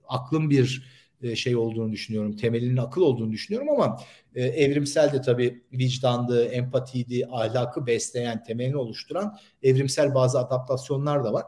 aklın 0.08 0.50
bir 0.50 0.95
şey 1.34 1.56
olduğunu 1.56 1.92
düşünüyorum. 1.92 2.36
Temelinin 2.36 2.76
akıl 2.76 3.02
olduğunu 3.02 3.32
düşünüyorum 3.32 3.70
ama 3.70 4.00
e, 4.34 4.44
evrimsel 4.44 5.12
de 5.12 5.20
tabii 5.20 5.62
vicdandı, 5.72 6.44
empatiydi, 6.44 7.26
ahlakı 7.30 7.86
besleyen, 7.86 8.44
temelini 8.44 8.76
oluşturan 8.76 9.36
evrimsel 9.62 10.14
bazı 10.14 10.38
adaptasyonlar 10.38 11.24
da 11.24 11.32
var. 11.32 11.44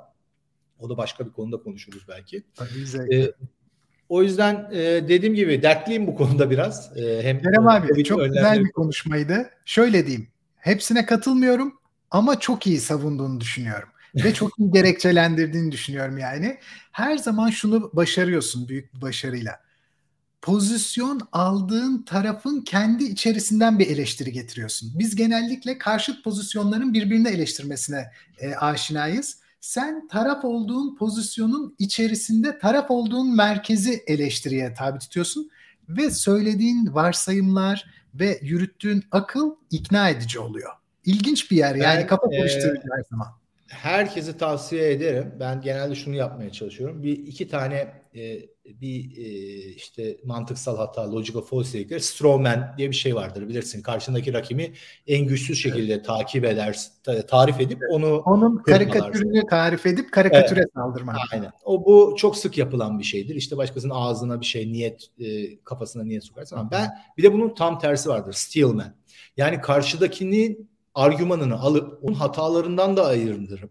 O 0.81 0.91
da 0.91 0.97
başka 0.97 1.27
bir 1.27 1.33
konuda 1.33 1.57
konuşuruz 1.57 2.03
belki. 2.09 2.43
E, 3.13 3.33
o 4.09 4.23
yüzden 4.23 4.71
e, 4.73 4.79
dediğim 5.09 5.35
gibi 5.35 5.63
dertliyim 5.63 6.07
bu 6.07 6.17
konuda 6.17 6.51
biraz. 6.51 6.99
E, 6.99 7.23
hem 7.23 7.43
Kerem 7.43 7.69
abi 7.69 8.05
çok 8.05 8.25
güzel 8.25 8.65
bir 8.65 8.73
konuşmaydı. 8.73 9.51
Şöyle 9.65 10.07
diyeyim. 10.07 10.29
Hepsine 10.57 11.07
katılmıyorum 11.07 11.81
ama 12.11 12.41
çok 12.41 12.67
iyi 12.67 12.79
savunduğunu 12.79 13.41
düşünüyorum. 13.41 13.89
Ve 14.25 14.35
çok 14.35 14.59
iyi 14.59 14.71
gerekçelendirdiğini 14.71 15.73
düşünüyorum 15.73 16.19
yani. 16.19 16.59
Her 16.93 17.17
zaman 17.17 17.51
şunu 17.51 17.91
başarıyorsun 17.93 18.69
büyük 18.69 18.95
bir 18.95 19.01
başarıyla. 19.01 19.61
Pozisyon 20.43 21.21
aldığın 21.33 22.03
tarafın 22.03 22.61
kendi 22.61 23.05
içerisinden 23.05 23.79
bir 23.79 23.87
eleştiri 23.87 24.33
getiriyorsun. 24.33 24.93
Biz 24.95 25.17
genellikle 25.17 25.79
karşıt 25.79 26.25
pozisyonların 26.25 26.95
birbirini 26.95 27.29
eleştirmesine 27.29 28.11
e, 28.39 28.55
aşinayız. 28.55 29.39
Sen 29.61 30.09
taraf 30.09 30.45
olduğun 30.45 30.97
pozisyonun 30.97 31.75
içerisinde 31.79 32.59
taraf 32.59 32.91
olduğun 32.91 33.37
merkezi 33.37 34.05
eleştiriye 34.07 34.75
tabi 34.75 34.99
tutuyorsun 34.99 35.51
ve 35.89 36.11
söylediğin 36.11 36.95
varsayımlar 36.95 37.85
ve 38.15 38.39
yürüttüğün 38.43 39.05
akıl 39.11 39.55
ikna 39.71 40.09
edici 40.09 40.39
oluyor. 40.39 40.73
İlginç 41.05 41.51
bir 41.51 41.57
yer 41.57 41.75
yani 41.75 42.01
ben, 42.01 42.07
kafa 42.07 42.31
karıştırıcı 42.31 42.81
e, 42.81 42.97
her 42.97 43.03
zaman 43.11 43.29
herkese 43.69 44.37
tavsiye 44.37 44.93
ederim. 44.93 45.35
Ben 45.41 45.61
genelde 45.61 45.95
şunu 45.95 46.15
yapmaya 46.15 46.53
çalışıyorum. 46.53 47.03
Bir 47.03 47.13
iki 47.13 47.49
tane 47.49 48.03
e, 48.15 48.41
bir 48.65 49.17
e, 49.17 49.29
işte 49.75 50.17
mantıksal 50.25 50.77
hata, 50.77 51.13
logical 51.13 51.43
false 51.43 51.79
dedikleri 51.79 52.01
strawman 52.01 52.75
diye 52.79 52.91
bir 52.91 52.97
şey 52.97 53.15
vardır. 53.15 53.49
Bilirsin 53.49 53.83
karşındaki 53.83 54.33
rakibi 54.33 54.73
en 55.07 55.27
güçsüz 55.27 55.63
şekilde 55.63 55.93
evet. 55.93 56.05
takip 56.05 56.45
eder, 56.45 56.79
tarif 57.29 57.61
edip 57.61 57.79
onu 57.91 58.17
onun 58.17 58.57
karikatürünü 58.57 59.47
tarif 59.47 59.87
edip 59.87 60.13
karikatüre 60.13 60.61
evet. 60.61 60.71
saldırmak. 60.75 61.17
Aynen. 61.33 61.51
O 61.65 61.85
bu 61.85 62.17
çok 62.19 62.37
sık 62.37 62.59
yapılan 62.59 62.99
bir 62.99 63.05
şeydir. 63.05 63.35
İşte 63.35 63.57
başkasının 63.57 63.95
ağzına 63.95 64.41
bir 64.41 64.47
şey 64.47 64.73
niyet 64.73 65.07
e, 65.21 65.59
kafasına 65.61 66.05
niyet 66.05 66.25
sokarsın 66.25 66.57
ama 66.57 66.71
ben 66.71 66.91
bir 67.19 67.23
de 67.23 67.33
bunun 67.33 67.55
tam 67.55 67.79
tersi 67.79 68.09
vardır. 68.09 68.33
Steelman. 68.33 68.95
Yani 69.37 69.61
karşıdakinin 69.61 70.71
argümanını 70.99 71.61
alıp 71.61 72.05
onun 72.05 72.15
hatalarından 72.15 72.97
da 72.97 73.07
ayırındırıp 73.07 73.71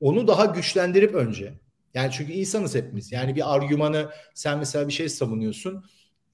onu 0.00 0.28
daha 0.28 0.44
güçlendirip 0.44 1.14
önce 1.14 1.54
yani 1.94 2.12
çünkü 2.12 2.32
insanız 2.32 2.74
hepimiz. 2.74 3.12
Yani 3.12 3.36
bir 3.36 3.54
argümanı 3.54 4.10
sen 4.34 4.58
mesela 4.58 4.88
bir 4.88 4.92
şey 4.92 5.08
savunuyorsun. 5.08 5.84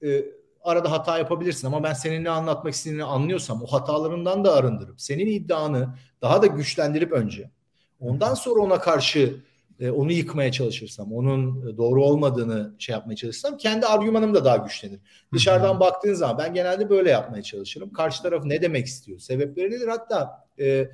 E, 0.03 0.25
arada 0.63 0.91
hata 0.91 1.17
yapabilirsin 1.17 1.67
ama 1.67 1.83
ben 1.83 1.93
senin 1.93 2.23
ne 2.23 2.29
anlatmak 2.29 2.73
istediğini 2.73 3.03
anlıyorsam 3.03 3.63
o 3.63 3.67
hatalarından 3.67 4.45
da 4.45 4.53
arındırıp 4.53 5.01
senin 5.01 5.27
iddianı 5.27 5.95
daha 6.21 6.41
da 6.41 6.47
güçlendirip 6.47 7.11
önce 7.11 7.51
ondan 7.99 8.33
sonra 8.33 8.61
ona 8.61 8.79
karşı 8.79 9.43
e, 9.79 9.91
onu 9.91 10.11
yıkmaya 10.11 10.51
çalışırsam, 10.51 11.13
onun 11.13 11.69
e, 11.73 11.77
doğru 11.77 12.03
olmadığını 12.03 12.73
şey 12.79 12.93
yapmaya 12.93 13.15
çalışırsam 13.15 13.57
kendi 13.57 13.85
argümanım 13.85 14.35
da 14.35 14.45
daha 14.45 14.57
güçlenir. 14.57 14.99
Dışarıdan 15.33 15.79
baktığın 15.79 16.13
zaman 16.13 16.37
ben 16.37 16.53
genelde 16.53 16.89
böyle 16.89 17.09
yapmaya 17.09 17.43
çalışırım. 17.43 17.93
Karşı 17.93 18.23
taraf 18.23 18.45
ne 18.45 18.61
demek 18.61 18.85
istiyor? 18.85 19.19
Sebepleri 19.19 19.71
nedir? 19.71 19.87
Hatta 19.87 20.47
e, 20.59 20.89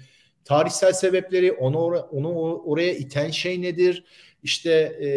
tarihsel 0.45 0.93
sebepleri, 0.93 1.51
onu 1.51 1.77
or- 1.77 2.07
onu 2.09 2.29
oraya 2.65 2.93
iten 2.93 3.29
şey 3.29 3.61
nedir? 3.61 4.03
İşte 4.43 4.71
e, 4.71 5.09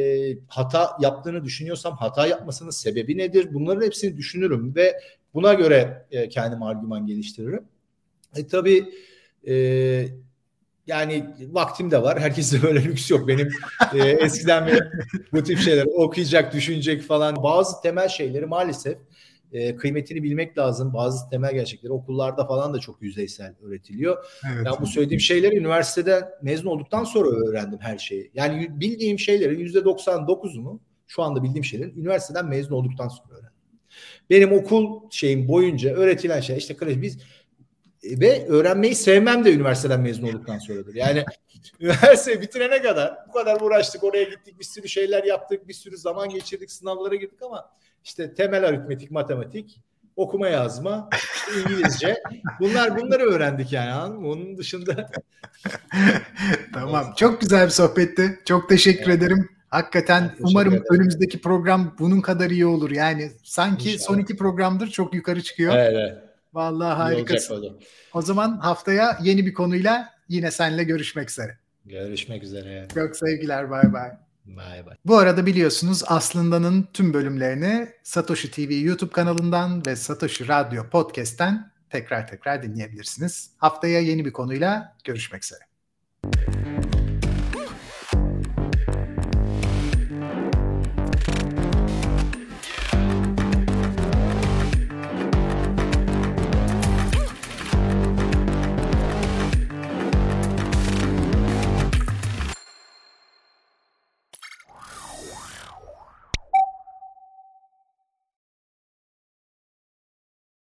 hata 0.48 0.96
yaptığını 1.00 1.44
düşünüyorsam 1.44 1.96
hata 1.96 2.26
yapmasının 2.26 2.70
sebebi 2.70 3.18
nedir? 3.18 3.48
Bunların 3.54 3.86
hepsini 3.86 4.16
düşünürüm 4.16 4.74
ve 4.76 5.00
buna 5.34 5.54
göre 5.54 6.06
e, 6.10 6.28
kendim 6.28 6.62
argüman 6.62 7.06
geliştiririm. 7.06 7.64
E, 8.36 8.46
tabii 8.46 8.84
e, 9.48 9.54
yani 10.86 11.26
vaktim 11.50 11.90
de 11.90 12.02
var. 12.02 12.20
Herkeste 12.20 12.62
böyle 12.62 12.84
lüks 12.84 13.10
yok. 13.10 13.28
Benim 13.28 13.48
e, 13.94 14.08
eskiden 14.08 14.66
beri 14.66 14.80
bu 15.32 15.42
tip 15.42 15.58
şeyler 15.58 15.84
okuyacak, 15.84 16.54
düşünecek 16.54 17.02
falan. 17.02 17.42
Bazı 17.42 17.82
temel 17.82 18.08
şeyleri 18.08 18.46
maalesef 18.46 18.98
e, 19.52 19.76
kıymetini 19.76 20.22
bilmek 20.22 20.58
lazım. 20.58 20.94
Bazı 20.94 21.30
temel 21.30 21.54
gerçekleri 21.54 21.92
okullarda 21.92 22.46
falan 22.46 22.74
da 22.74 22.78
çok 22.78 23.02
yüzeysel 23.02 23.54
öğretiliyor. 23.62 24.24
Evet. 24.54 24.66
Ben 24.66 24.72
bu 24.80 24.86
söylediğim 24.86 25.20
şeyleri 25.20 25.56
üniversiteden 25.56 26.24
mezun 26.42 26.70
olduktan 26.70 27.04
sonra 27.04 27.28
öğrendim 27.28 27.78
her 27.80 27.98
şeyi. 27.98 28.30
Yani 28.34 28.80
bildiğim 28.80 29.18
şeylerin 29.18 29.58
yüzde 29.58 29.78
99'unu 29.78 30.78
şu 31.06 31.22
anda 31.22 31.42
bildiğim 31.42 31.64
şeylerin 31.64 32.00
üniversiteden 32.00 32.46
mezun 32.46 32.74
olduktan 32.74 33.08
sonra 33.08 33.34
öğrendim. 33.34 33.52
Benim 34.30 34.52
okul 34.52 35.00
şeyim 35.10 35.48
boyunca 35.48 35.94
öğretilen 35.94 36.40
şey 36.40 36.56
işte 36.56 37.02
biz 37.02 37.18
ve 38.04 38.46
öğrenmeyi 38.46 38.94
sevmem 38.94 39.44
de 39.44 39.52
üniversiteden 39.54 40.00
mezun 40.00 40.28
olduktan 40.28 40.58
sonradır. 40.58 40.94
Yani 40.94 41.24
üniversite 41.80 42.40
bitirene 42.40 42.82
kadar 42.82 43.16
bu 43.28 43.32
kadar 43.32 43.60
uğraştık, 43.60 44.04
oraya 44.04 44.24
gittik, 44.24 44.58
bir 44.58 44.64
sürü 44.64 44.88
şeyler 44.88 45.24
yaptık, 45.24 45.68
bir 45.68 45.74
sürü 45.74 45.96
zaman 45.96 46.28
geçirdik, 46.28 46.70
sınavlara 46.70 47.14
girdik 47.14 47.42
ama 47.42 47.70
işte 48.04 48.34
temel 48.34 48.64
aritmetik, 48.64 49.10
matematik, 49.10 49.80
okuma 50.16 50.48
yazma, 50.48 51.08
işte 51.12 51.60
İngilizce. 51.60 52.16
Bunlar 52.60 53.00
bunları 53.00 53.22
öğrendik 53.22 53.72
yani. 53.72 53.92
Anladın 53.92 54.24
Onun 54.24 54.58
dışında. 54.58 55.10
tamam. 56.74 57.14
Çok 57.16 57.40
güzel 57.40 57.64
bir 57.66 57.70
sohbetti. 57.70 58.40
Çok 58.44 58.68
teşekkür 58.68 59.10
evet. 59.10 59.22
ederim. 59.22 59.48
Hakikaten 59.68 60.28
teşekkür 60.28 60.44
umarım 60.50 60.72
ederim. 60.72 60.86
önümüzdeki 60.90 61.40
program 61.40 61.96
bunun 61.98 62.20
kadar 62.20 62.50
iyi 62.50 62.66
olur. 62.66 62.90
Yani 62.90 63.30
sanki 63.44 63.92
İnşallah. 63.92 64.06
son 64.06 64.18
iki 64.18 64.36
programdır 64.36 64.86
çok 64.86 65.14
yukarı 65.14 65.42
çıkıyor. 65.42 65.74
Evet. 65.76 65.92
evet. 65.92 66.31
Vallahi 66.52 66.94
harikasın. 66.94 67.80
O 68.14 68.22
zaman 68.22 68.58
haftaya 68.58 69.18
yeni 69.22 69.46
bir 69.46 69.54
konuyla 69.54 70.12
yine 70.28 70.50
seninle 70.50 70.84
görüşmek 70.84 71.30
üzere. 71.30 71.58
Görüşmek 71.84 72.42
üzere. 72.42 72.88
Çok 72.94 73.16
sevgiler. 73.16 73.70
Bay 73.70 73.92
bay. 73.92 74.10
Bay 74.46 74.86
bay. 74.86 74.96
Bu 75.04 75.16
arada 75.16 75.46
biliyorsunuz 75.46 76.02
Aslında'nın 76.06 76.88
tüm 76.92 77.14
bölümlerini 77.14 77.88
Satoshi 78.02 78.50
TV 78.50 78.72
YouTube 78.72 79.10
kanalından 79.10 79.86
ve 79.86 79.96
Satoshi 79.96 80.48
Radyo 80.48 80.88
Podcast'ten 80.90 81.72
tekrar 81.90 82.28
tekrar 82.28 82.62
dinleyebilirsiniz. 82.62 83.50
Haftaya 83.58 84.00
yeni 84.00 84.24
bir 84.24 84.32
konuyla 84.32 84.96
görüşmek 85.04 85.44
üzere. 85.44 85.60